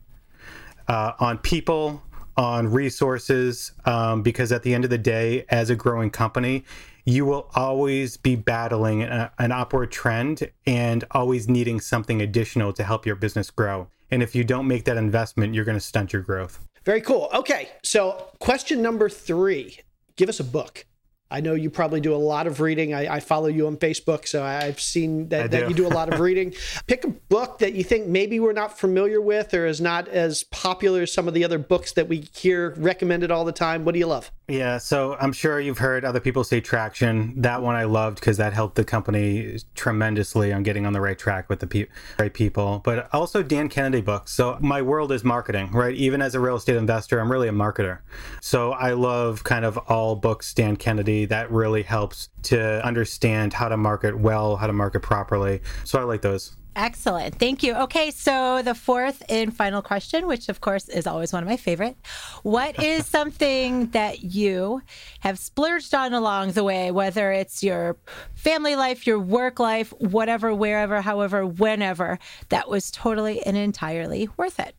uh, 0.88 1.14
on 1.20 1.40
people, 1.40 2.02
on 2.38 2.68
resources, 2.68 3.72
um, 3.86 4.22
because 4.22 4.52
at 4.52 4.64
the 4.64 4.74
end 4.74 4.84
of 4.84 4.90
the 4.90 4.98
day, 4.98 5.46
as 5.50 5.70
a 5.70 5.76
growing 5.76 6.10
company, 6.10 6.64
you 7.06 7.26
will 7.26 7.50
always 7.56 8.18
be 8.18 8.36
battling 8.36 9.04
a, 9.04 9.32
an 9.40 9.52
upward 9.52 9.92
trend 9.92 10.50
and 10.66 11.04
always 11.12 11.48
needing 11.48 11.80
something 11.80 12.22
additional 12.22 12.74
to 12.74 12.84
help 12.84 13.06
your 13.06 13.16
business 13.16 13.50
grow. 13.50 13.88
And 14.12 14.22
if 14.22 14.36
you 14.36 14.44
don't 14.44 14.68
make 14.68 14.86
that 14.86 14.98
investment, 14.98 15.54
you're 15.54 15.66
going 15.66 15.78
to 15.78 15.84
stunt 15.84 16.14
your 16.14 16.22
growth. 16.22 16.60
Very 16.86 17.02
cool. 17.02 17.30
Okay. 17.34 17.70
So, 17.84 18.30
question 18.40 18.82
number 18.82 19.10
three 19.10 19.80
give 20.16 20.30
us 20.30 20.40
a 20.40 20.44
book. 20.44 20.86
I 21.30 21.42
know 21.42 21.54
you 21.54 21.70
probably 21.70 22.00
do 22.00 22.14
a 22.14 22.18
lot 22.18 22.48
of 22.48 22.62
reading. 22.62 22.94
I, 22.94 23.16
I 23.16 23.20
follow 23.20 23.48
you 23.48 23.68
on 23.68 23.78
Facebook, 23.78 24.28
so 24.28 24.44
I've 24.44 24.80
seen 24.80 25.30
that, 25.30 25.52
that 25.52 25.70
you 25.70 25.76
do 25.76 25.86
a 25.86 25.90
lot 25.90 26.12
of 26.12 26.20
reading. 26.22 26.54
Pick 26.88 27.04
a 27.04 27.10
book 27.10 27.60
that 27.60 27.74
you 27.74 27.84
think 27.84 28.08
maybe 28.08 28.40
we're 28.40 28.54
not 28.54 28.78
familiar 28.78 29.20
with 29.20 29.54
or 29.54 29.66
is 29.66 29.82
not 29.82 30.08
as 30.08 30.44
popular 30.46 31.02
as 31.02 31.12
some 31.12 31.28
of 31.28 31.34
the 31.34 31.44
other 31.44 31.58
books 31.58 31.92
that 31.94 32.08
we 32.08 32.28
hear 32.34 32.74
recommended 32.78 33.32
all 33.32 33.44
the 33.44 33.52
time. 33.52 33.84
What 33.84 33.94
do 33.94 34.00
you 34.00 34.08
love? 34.08 34.32
Yeah, 34.50 34.78
so 34.78 35.18
I'm 35.20 35.34
sure 35.34 35.60
you've 35.60 35.80
heard 35.80 36.06
other 36.06 36.22
people 36.22 36.46
say 36.46 36.62
Traction. 36.62 37.42
That 37.42 37.62
one 37.62 37.76
I 37.76 37.84
loved 37.84 38.22
because 38.22 38.38
that 38.38 38.54
helped 38.54 38.76
the 38.76 38.86
company 38.86 39.58
tremendously 39.76 40.54
on 40.54 40.64
getting 40.64 40.86
on 40.86 40.94
the 40.94 41.02
right 41.02 41.20
track 41.20 41.50
with 41.50 41.60
the 41.60 41.68
pe- 41.68 41.88
right 42.18 42.34
people. 42.34 42.80
But 42.86 43.14
also 43.14 43.44
Dan 43.44 43.68
Kennedy 43.68 44.00
books. 44.00 44.32
So 44.32 44.58
my 44.62 44.82
world 44.82 45.12
is 45.12 45.26
marketing, 45.26 45.72
right? 45.72 45.94
Even 45.94 46.22
as 46.22 46.34
a 46.34 46.40
real 46.40 46.56
estate 46.56 46.78
investor, 46.78 47.20
I'm 47.20 47.30
really 47.30 47.50
a 47.50 47.52
marketer. 47.52 48.00
So 48.40 48.72
I 48.72 48.94
love 48.94 49.44
kind 49.44 49.66
of 49.66 49.78
all 49.78 50.16
books 50.16 50.54
Dan 50.54 50.78
Kennedy. 50.78 51.17
That 51.26 51.52
really 51.52 51.84
helps 51.84 52.30
to 52.44 52.86
understand 52.86 53.54
how 53.54 53.70
to 53.70 53.78
market 53.78 54.18
well, 54.18 54.56
how 54.56 54.68
to 54.68 54.74
market 54.74 55.02
properly. 55.02 55.62
So 55.84 56.00
I 56.00 56.04
like 56.04 56.22
those. 56.22 56.56
Excellent. 56.78 57.40
Thank 57.40 57.64
you. 57.64 57.74
Okay, 57.74 58.12
so 58.12 58.62
the 58.62 58.76
fourth 58.76 59.24
and 59.30 59.54
final 59.54 59.82
question, 59.82 60.28
which 60.28 60.48
of 60.48 60.62
course 60.62 60.88
is 60.88 61.08
always 61.08 61.34
one 61.34 61.42
of 61.42 61.50
my 61.50 61.58
favorite. 61.58 61.98
What 62.44 62.84
is 62.84 63.08
something 63.08 63.88
that 63.88 64.24
you 64.24 64.84
have 65.22 65.40
splurged 65.40 65.96
on 65.96 66.14
along 66.14 66.52
the 66.52 66.64
way, 66.64 66.92
whether 66.92 67.32
it's 67.32 67.64
your 67.64 67.98
family 68.36 68.76
life, 68.76 69.08
your 69.08 69.18
work 69.18 69.60
life, 69.60 69.92
whatever, 69.98 70.54
wherever, 70.54 71.02
however, 71.02 71.48
whenever, 71.48 72.20
that 72.50 72.70
was 72.70 72.92
totally 72.92 73.42
and 73.42 73.58
entirely 73.58 74.30
worth 74.38 74.60
it? 74.60 74.76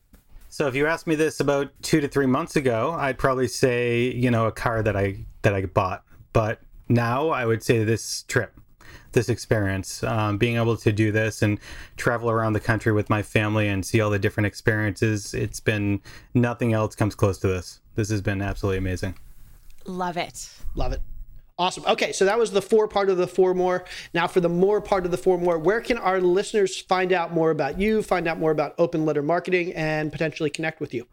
So 0.47 0.67
if 0.67 0.75
you 0.75 0.87
asked 0.87 1.05
me 1.05 1.15
this 1.15 1.41
about 1.41 1.67
2 1.81 1.99
to 1.99 2.07
3 2.07 2.25
months 2.27 2.55
ago, 2.55 2.95
I'd 2.97 3.17
probably 3.17 3.49
say, 3.49 4.03
you 4.03 4.31
know, 4.31 4.47
a 4.47 4.53
car 4.53 4.81
that 4.81 4.95
I 4.95 5.25
that 5.41 5.53
I 5.53 5.65
bought. 5.65 6.03
But 6.33 6.61
now 6.87 7.29
I 7.29 7.45
would 7.45 7.63
say 7.63 7.83
this 7.83 8.23
trip 8.23 8.59
this 9.11 9.29
experience, 9.29 10.03
um, 10.03 10.37
being 10.37 10.57
able 10.57 10.77
to 10.77 10.91
do 10.91 11.11
this 11.11 11.41
and 11.41 11.59
travel 11.97 12.29
around 12.29 12.53
the 12.53 12.59
country 12.59 12.91
with 12.91 13.09
my 13.09 13.21
family 13.21 13.67
and 13.67 13.85
see 13.85 14.01
all 14.01 14.09
the 14.09 14.19
different 14.19 14.47
experiences. 14.47 15.33
It's 15.33 15.59
been 15.59 16.01
nothing 16.33 16.73
else 16.73 16.95
comes 16.95 17.15
close 17.15 17.39
to 17.39 17.47
this. 17.47 17.79
This 17.95 18.09
has 18.09 18.21
been 18.21 18.41
absolutely 18.41 18.77
amazing. 18.77 19.15
Love 19.85 20.17
it. 20.17 20.49
Love 20.75 20.93
it. 20.93 21.01
Awesome. 21.57 21.83
Okay, 21.87 22.13
so 22.13 22.23
that 22.23 22.39
was 22.39 22.51
the 22.51 22.61
four 22.61 22.87
part 22.87 23.09
of 23.09 23.17
the 23.17 23.27
four 23.27 23.53
more. 23.53 23.83
Now, 24.13 24.27
for 24.27 24.39
the 24.39 24.47
more 24.47 24.79
part 24.79 25.03
of 25.03 25.11
the 25.11 25.17
four 25.17 25.37
more, 25.37 25.57
where 25.57 25.81
can 25.81 25.97
our 25.97 26.21
listeners 26.21 26.79
find 26.79 27.11
out 27.11 27.33
more 27.33 27.51
about 27.51 27.77
you, 27.77 28.01
find 28.01 28.27
out 28.29 28.39
more 28.39 28.51
about 28.51 28.75
open 28.77 29.05
letter 29.05 29.21
marketing, 29.21 29.73
and 29.73 30.09
potentially 30.09 30.49
connect 30.49 30.79
with 30.79 30.93
you? 30.93 31.05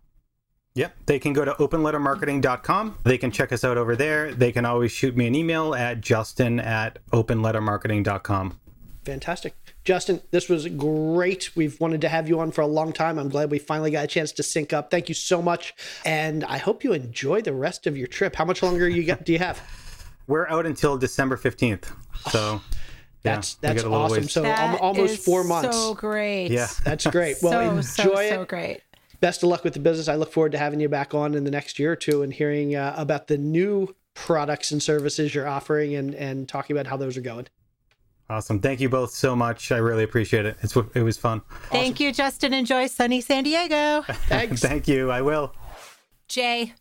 Yep. 0.77 0.95
They 1.07 1.19
can 1.19 1.33
go 1.33 1.45
to 1.45 1.53
openlettermarketing.com. 1.53 2.99
They 3.03 3.17
can 3.17 3.31
check 3.31 3.51
us 3.51 3.65
out 3.65 3.79
over 3.79 3.97
there. 3.97 4.35
They 4.35 4.53
can 4.53 4.67
always 4.67 4.93
shoot 4.93 5.17
me 5.17 5.27
an 5.27 5.35
email 5.35 5.75
at 5.75 6.03
justin 6.03 6.61
at 6.61 6.99
openlettermarketing.com. 7.13 8.61
Fantastic. 9.07 9.55
Justin, 9.85 10.21
this 10.33 10.51
was 10.51 10.69
great. 10.69 11.57
We've 11.57 11.81
wanted 11.81 12.03
to 12.03 12.11
have 12.11 12.29
you 12.29 12.41
on 12.41 12.51
for 12.51 12.61
a 12.61 12.67
long 12.67 12.93
time. 12.93 13.19
I'm 13.19 13.31
glad 13.31 13.51
we 13.51 13.59
finally 13.59 13.91
got 13.91 14.05
a 14.05 14.07
chance 14.07 14.33
to 14.33 14.43
sync 14.43 14.75
up. 14.75 14.91
Thank 14.91 15.09
you 15.09 15.15
so 15.15 15.41
much. 15.41 15.75
And 16.05 16.45
I 16.45 16.59
hope 16.59 16.85
you 16.85 16.93
enjoy 16.93 17.41
the 17.41 17.55
rest 17.55 17.87
of 17.87 17.97
your 17.97 18.07
trip. 18.07 18.37
How 18.37 18.45
much 18.45 18.63
longer 18.63 18.87
you 18.87 19.05
got, 19.05 19.25
do 19.25 19.33
you 19.33 19.39
have? 19.39 19.63
We're 20.27 20.47
out 20.49 20.67
until 20.67 20.99
December 20.99 21.37
15th. 21.39 21.91
So. 22.31 22.61
That's 23.23 23.57
yeah, 23.61 23.73
that's 23.73 23.83
awesome. 23.83 24.29
So 24.29 24.43
that 24.43 24.81
almost 24.81 25.25
four 25.25 25.43
months. 25.43 25.77
So 25.77 25.95
great. 25.95 26.53
Yeah, 26.53 26.69
that's 26.85 27.05
great. 27.09 27.39
Well, 27.43 27.83
so, 27.83 28.05
enjoy 28.05 28.15
so, 28.15 28.21
it. 28.21 28.31
So 28.31 28.45
great 28.45 28.83
best 29.27 29.43
of 29.43 29.49
luck 29.49 29.65
with 29.65 29.75
the 29.75 29.81
business. 29.81 30.07
I 30.07 30.15
look 30.15 30.33
forward 30.33 30.53
to 30.53 30.59
having 30.59 30.79
you 30.79 30.89
back 30.89 31.13
on 31.13 31.35
in 31.35 31.43
the 31.43 31.51
next 31.51 31.81
year 31.81 31.91
or 31.91 31.97
two 31.97 32.23
and 32.23 32.33
hearing 32.33 32.77
uh, 32.77 32.95
about 32.97 33.27
the 33.27 33.37
new 33.37 33.93
products 34.15 34.71
and 34.71 34.81
services 34.81 35.35
you're 35.35 35.49
offering 35.49 35.97
and, 35.97 36.15
and 36.15 36.49
talking 36.49 36.77
about 36.77 36.87
how 36.87 36.97
those 36.97 37.17
are 37.17 37.23
going. 37.23 37.49
Awesome. 38.31 38.61
Thank 38.61 38.81
you 38.81 38.89
both 38.89 39.11
so 39.11 39.35
much. 39.35 39.73
I 39.73 39.79
really 39.79 40.05
appreciate 40.05 40.47
it. 40.47 40.57
It's, 40.63 40.77
it 40.95 41.03
was 41.03 41.17
fun. 41.17 41.43
Thank 41.71 41.97
awesome. 41.97 42.07
you, 42.07 42.13
Justin. 42.13 42.55
Enjoy 42.55 42.87
sunny 42.87 43.21
San 43.21 43.43
Diego. 43.43 44.03
Thanks. 44.29 44.63
Thank 44.63 44.87
you. 44.87 45.11
I 45.11 45.23
will. 45.23 45.53
Jay, 46.29 46.75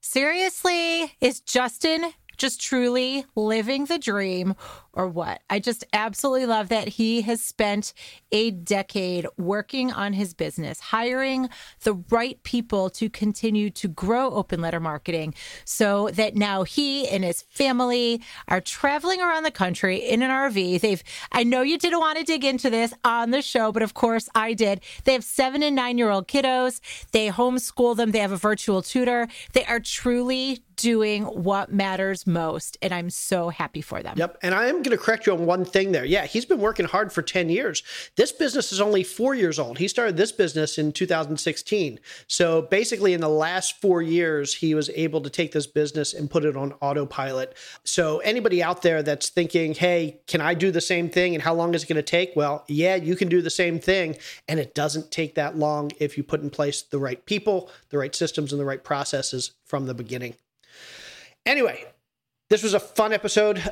seriously, 0.00 1.14
is 1.20 1.38
Justin 1.40 2.12
just 2.36 2.60
truly 2.60 3.26
living 3.36 3.84
the 3.84 3.98
dream 3.98 4.56
or 4.96 5.06
what? 5.06 5.42
I 5.50 5.60
just 5.60 5.84
absolutely 5.92 6.46
love 6.46 6.70
that 6.70 6.88
he 6.88 7.20
has 7.22 7.42
spent 7.42 7.92
a 8.32 8.50
decade 8.50 9.26
working 9.36 9.92
on 9.92 10.14
his 10.14 10.32
business, 10.32 10.80
hiring 10.80 11.50
the 11.82 11.94
right 12.10 12.42
people 12.42 12.88
to 12.90 13.10
continue 13.10 13.68
to 13.70 13.88
grow 13.88 14.30
open 14.30 14.62
letter 14.62 14.80
marketing 14.80 15.34
so 15.66 16.08
that 16.14 16.34
now 16.34 16.62
he 16.62 17.06
and 17.08 17.22
his 17.22 17.42
family 17.42 18.22
are 18.48 18.60
traveling 18.60 19.20
around 19.20 19.42
the 19.42 19.50
country 19.50 19.98
in 19.98 20.22
an 20.22 20.30
RV. 20.30 20.80
They've, 20.80 21.02
I 21.30 21.44
know 21.44 21.60
you 21.60 21.76
didn't 21.78 22.00
want 22.00 22.18
to 22.18 22.24
dig 22.24 22.44
into 22.44 22.70
this 22.70 22.94
on 23.04 23.30
the 23.30 23.42
show, 23.42 23.70
but 23.72 23.82
of 23.82 23.92
course 23.92 24.30
I 24.34 24.54
did. 24.54 24.80
They 25.04 25.12
have 25.12 25.24
seven 25.24 25.62
and 25.62 25.76
nine 25.76 25.98
year 25.98 26.10
old 26.10 26.26
kiddos. 26.26 26.80
They 27.12 27.28
homeschool 27.28 27.96
them. 27.96 28.12
They 28.12 28.20
have 28.20 28.32
a 28.32 28.38
virtual 28.38 28.80
tutor. 28.80 29.28
They 29.52 29.66
are 29.66 29.80
truly 29.80 30.62
doing 30.76 31.24
what 31.24 31.72
matters 31.72 32.26
most. 32.26 32.76
And 32.82 32.92
I'm 32.92 33.10
so 33.10 33.48
happy 33.48 33.80
for 33.80 34.02
them. 34.02 34.14
Yep. 34.16 34.38
And 34.42 34.54
I 34.54 34.66
am 34.66 34.82
going 34.86 34.96
to 34.96 35.04
correct 35.04 35.26
you 35.26 35.32
on 35.32 35.46
one 35.46 35.64
thing 35.64 35.92
there. 35.92 36.04
Yeah, 36.04 36.26
he's 36.26 36.44
been 36.44 36.60
working 36.60 36.86
hard 36.86 37.12
for 37.12 37.22
10 37.22 37.48
years. 37.48 37.82
This 38.16 38.32
business 38.32 38.72
is 38.72 38.80
only 38.80 39.02
four 39.02 39.34
years 39.34 39.58
old. 39.58 39.78
He 39.78 39.88
started 39.88 40.16
this 40.16 40.32
business 40.32 40.78
in 40.78 40.92
2016. 40.92 42.00
So 42.26 42.62
basically, 42.62 43.12
in 43.12 43.20
the 43.20 43.28
last 43.28 43.80
four 43.80 44.02
years, 44.02 44.54
he 44.54 44.74
was 44.74 44.90
able 44.90 45.20
to 45.20 45.30
take 45.30 45.52
this 45.52 45.66
business 45.66 46.14
and 46.14 46.30
put 46.30 46.44
it 46.44 46.56
on 46.56 46.72
autopilot. 46.80 47.56
So 47.84 48.18
anybody 48.18 48.62
out 48.62 48.82
there 48.82 49.02
that's 49.02 49.28
thinking, 49.28 49.74
hey, 49.74 50.20
can 50.26 50.40
I 50.40 50.54
do 50.54 50.70
the 50.70 50.80
same 50.80 51.10
thing? 51.10 51.34
And 51.34 51.42
how 51.42 51.54
long 51.54 51.74
is 51.74 51.82
it 51.82 51.88
going 51.88 51.96
to 51.96 52.02
take? 52.02 52.34
Well, 52.36 52.64
yeah, 52.68 52.94
you 52.94 53.16
can 53.16 53.28
do 53.28 53.42
the 53.42 53.50
same 53.50 53.78
thing. 53.78 54.16
And 54.48 54.60
it 54.60 54.74
doesn't 54.74 55.10
take 55.10 55.34
that 55.34 55.56
long 55.56 55.92
if 55.98 56.16
you 56.16 56.22
put 56.22 56.40
in 56.40 56.50
place 56.50 56.82
the 56.82 56.98
right 56.98 57.24
people, 57.26 57.70
the 57.90 57.98
right 57.98 58.14
systems, 58.14 58.52
and 58.52 58.60
the 58.60 58.64
right 58.64 58.82
processes 58.82 59.52
from 59.64 59.86
the 59.86 59.94
beginning. 59.94 60.34
Anyway, 61.44 61.84
this 62.50 62.62
was 62.62 62.74
a 62.74 62.80
fun 62.80 63.12
episode. 63.12 63.62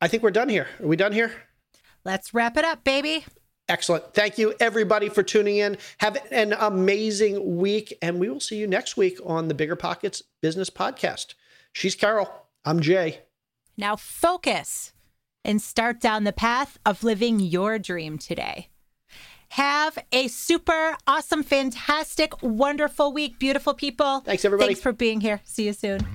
I 0.00 0.08
think 0.08 0.22
we're 0.22 0.30
done 0.30 0.48
here. 0.48 0.68
Are 0.80 0.86
we 0.86 0.96
done 0.96 1.12
here? 1.12 1.32
Let's 2.04 2.32
wrap 2.32 2.56
it 2.56 2.64
up, 2.64 2.84
baby. 2.84 3.24
Excellent. 3.68 4.14
Thank 4.14 4.38
you, 4.38 4.54
everybody, 4.60 5.08
for 5.08 5.22
tuning 5.22 5.58
in. 5.58 5.76
Have 5.98 6.16
an 6.30 6.54
amazing 6.58 7.58
week, 7.58 7.96
and 8.00 8.18
we 8.18 8.30
will 8.30 8.40
see 8.40 8.56
you 8.56 8.66
next 8.66 8.96
week 8.96 9.18
on 9.26 9.48
the 9.48 9.54
Bigger 9.54 9.76
Pockets 9.76 10.22
Business 10.40 10.70
Podcast. 10.70 11.34
She's 11.72 11.94
Carol. 11.94 12.30
I'm 12.64 12.80
Jay. 12.80 13.20
Now 13.76 13.96
focus 13.96 14.92
and 15.44 15.60
start 15.60 16.00
down 16.00 16.24
the 16.24 16.32
path 16.32 16.78
of 16.86 17.04
living 17.04 17.40
your 17.40 17.78
dream 17.78 18.18
today. 18.18 18.68
Have 19.50 19.98
a 20.12 20.28
super 20.28 20.96
awesome, 21.06 21.42
fantastic, 21.42 22.42
wonderful 22.42 23.12
week, 23.12 23.38
beautiful 23.38 23.74
people. 23.74 24.20
Thanks, 24.20 24.44
everybody. 24.44 24.68
Thanks 24.68 24.80
for 24.80 24.92
being 24.92 25.20
here. 25.20 25.40
See 25.44 25.66
you 25.66 25.72
soon. 25.72 26.06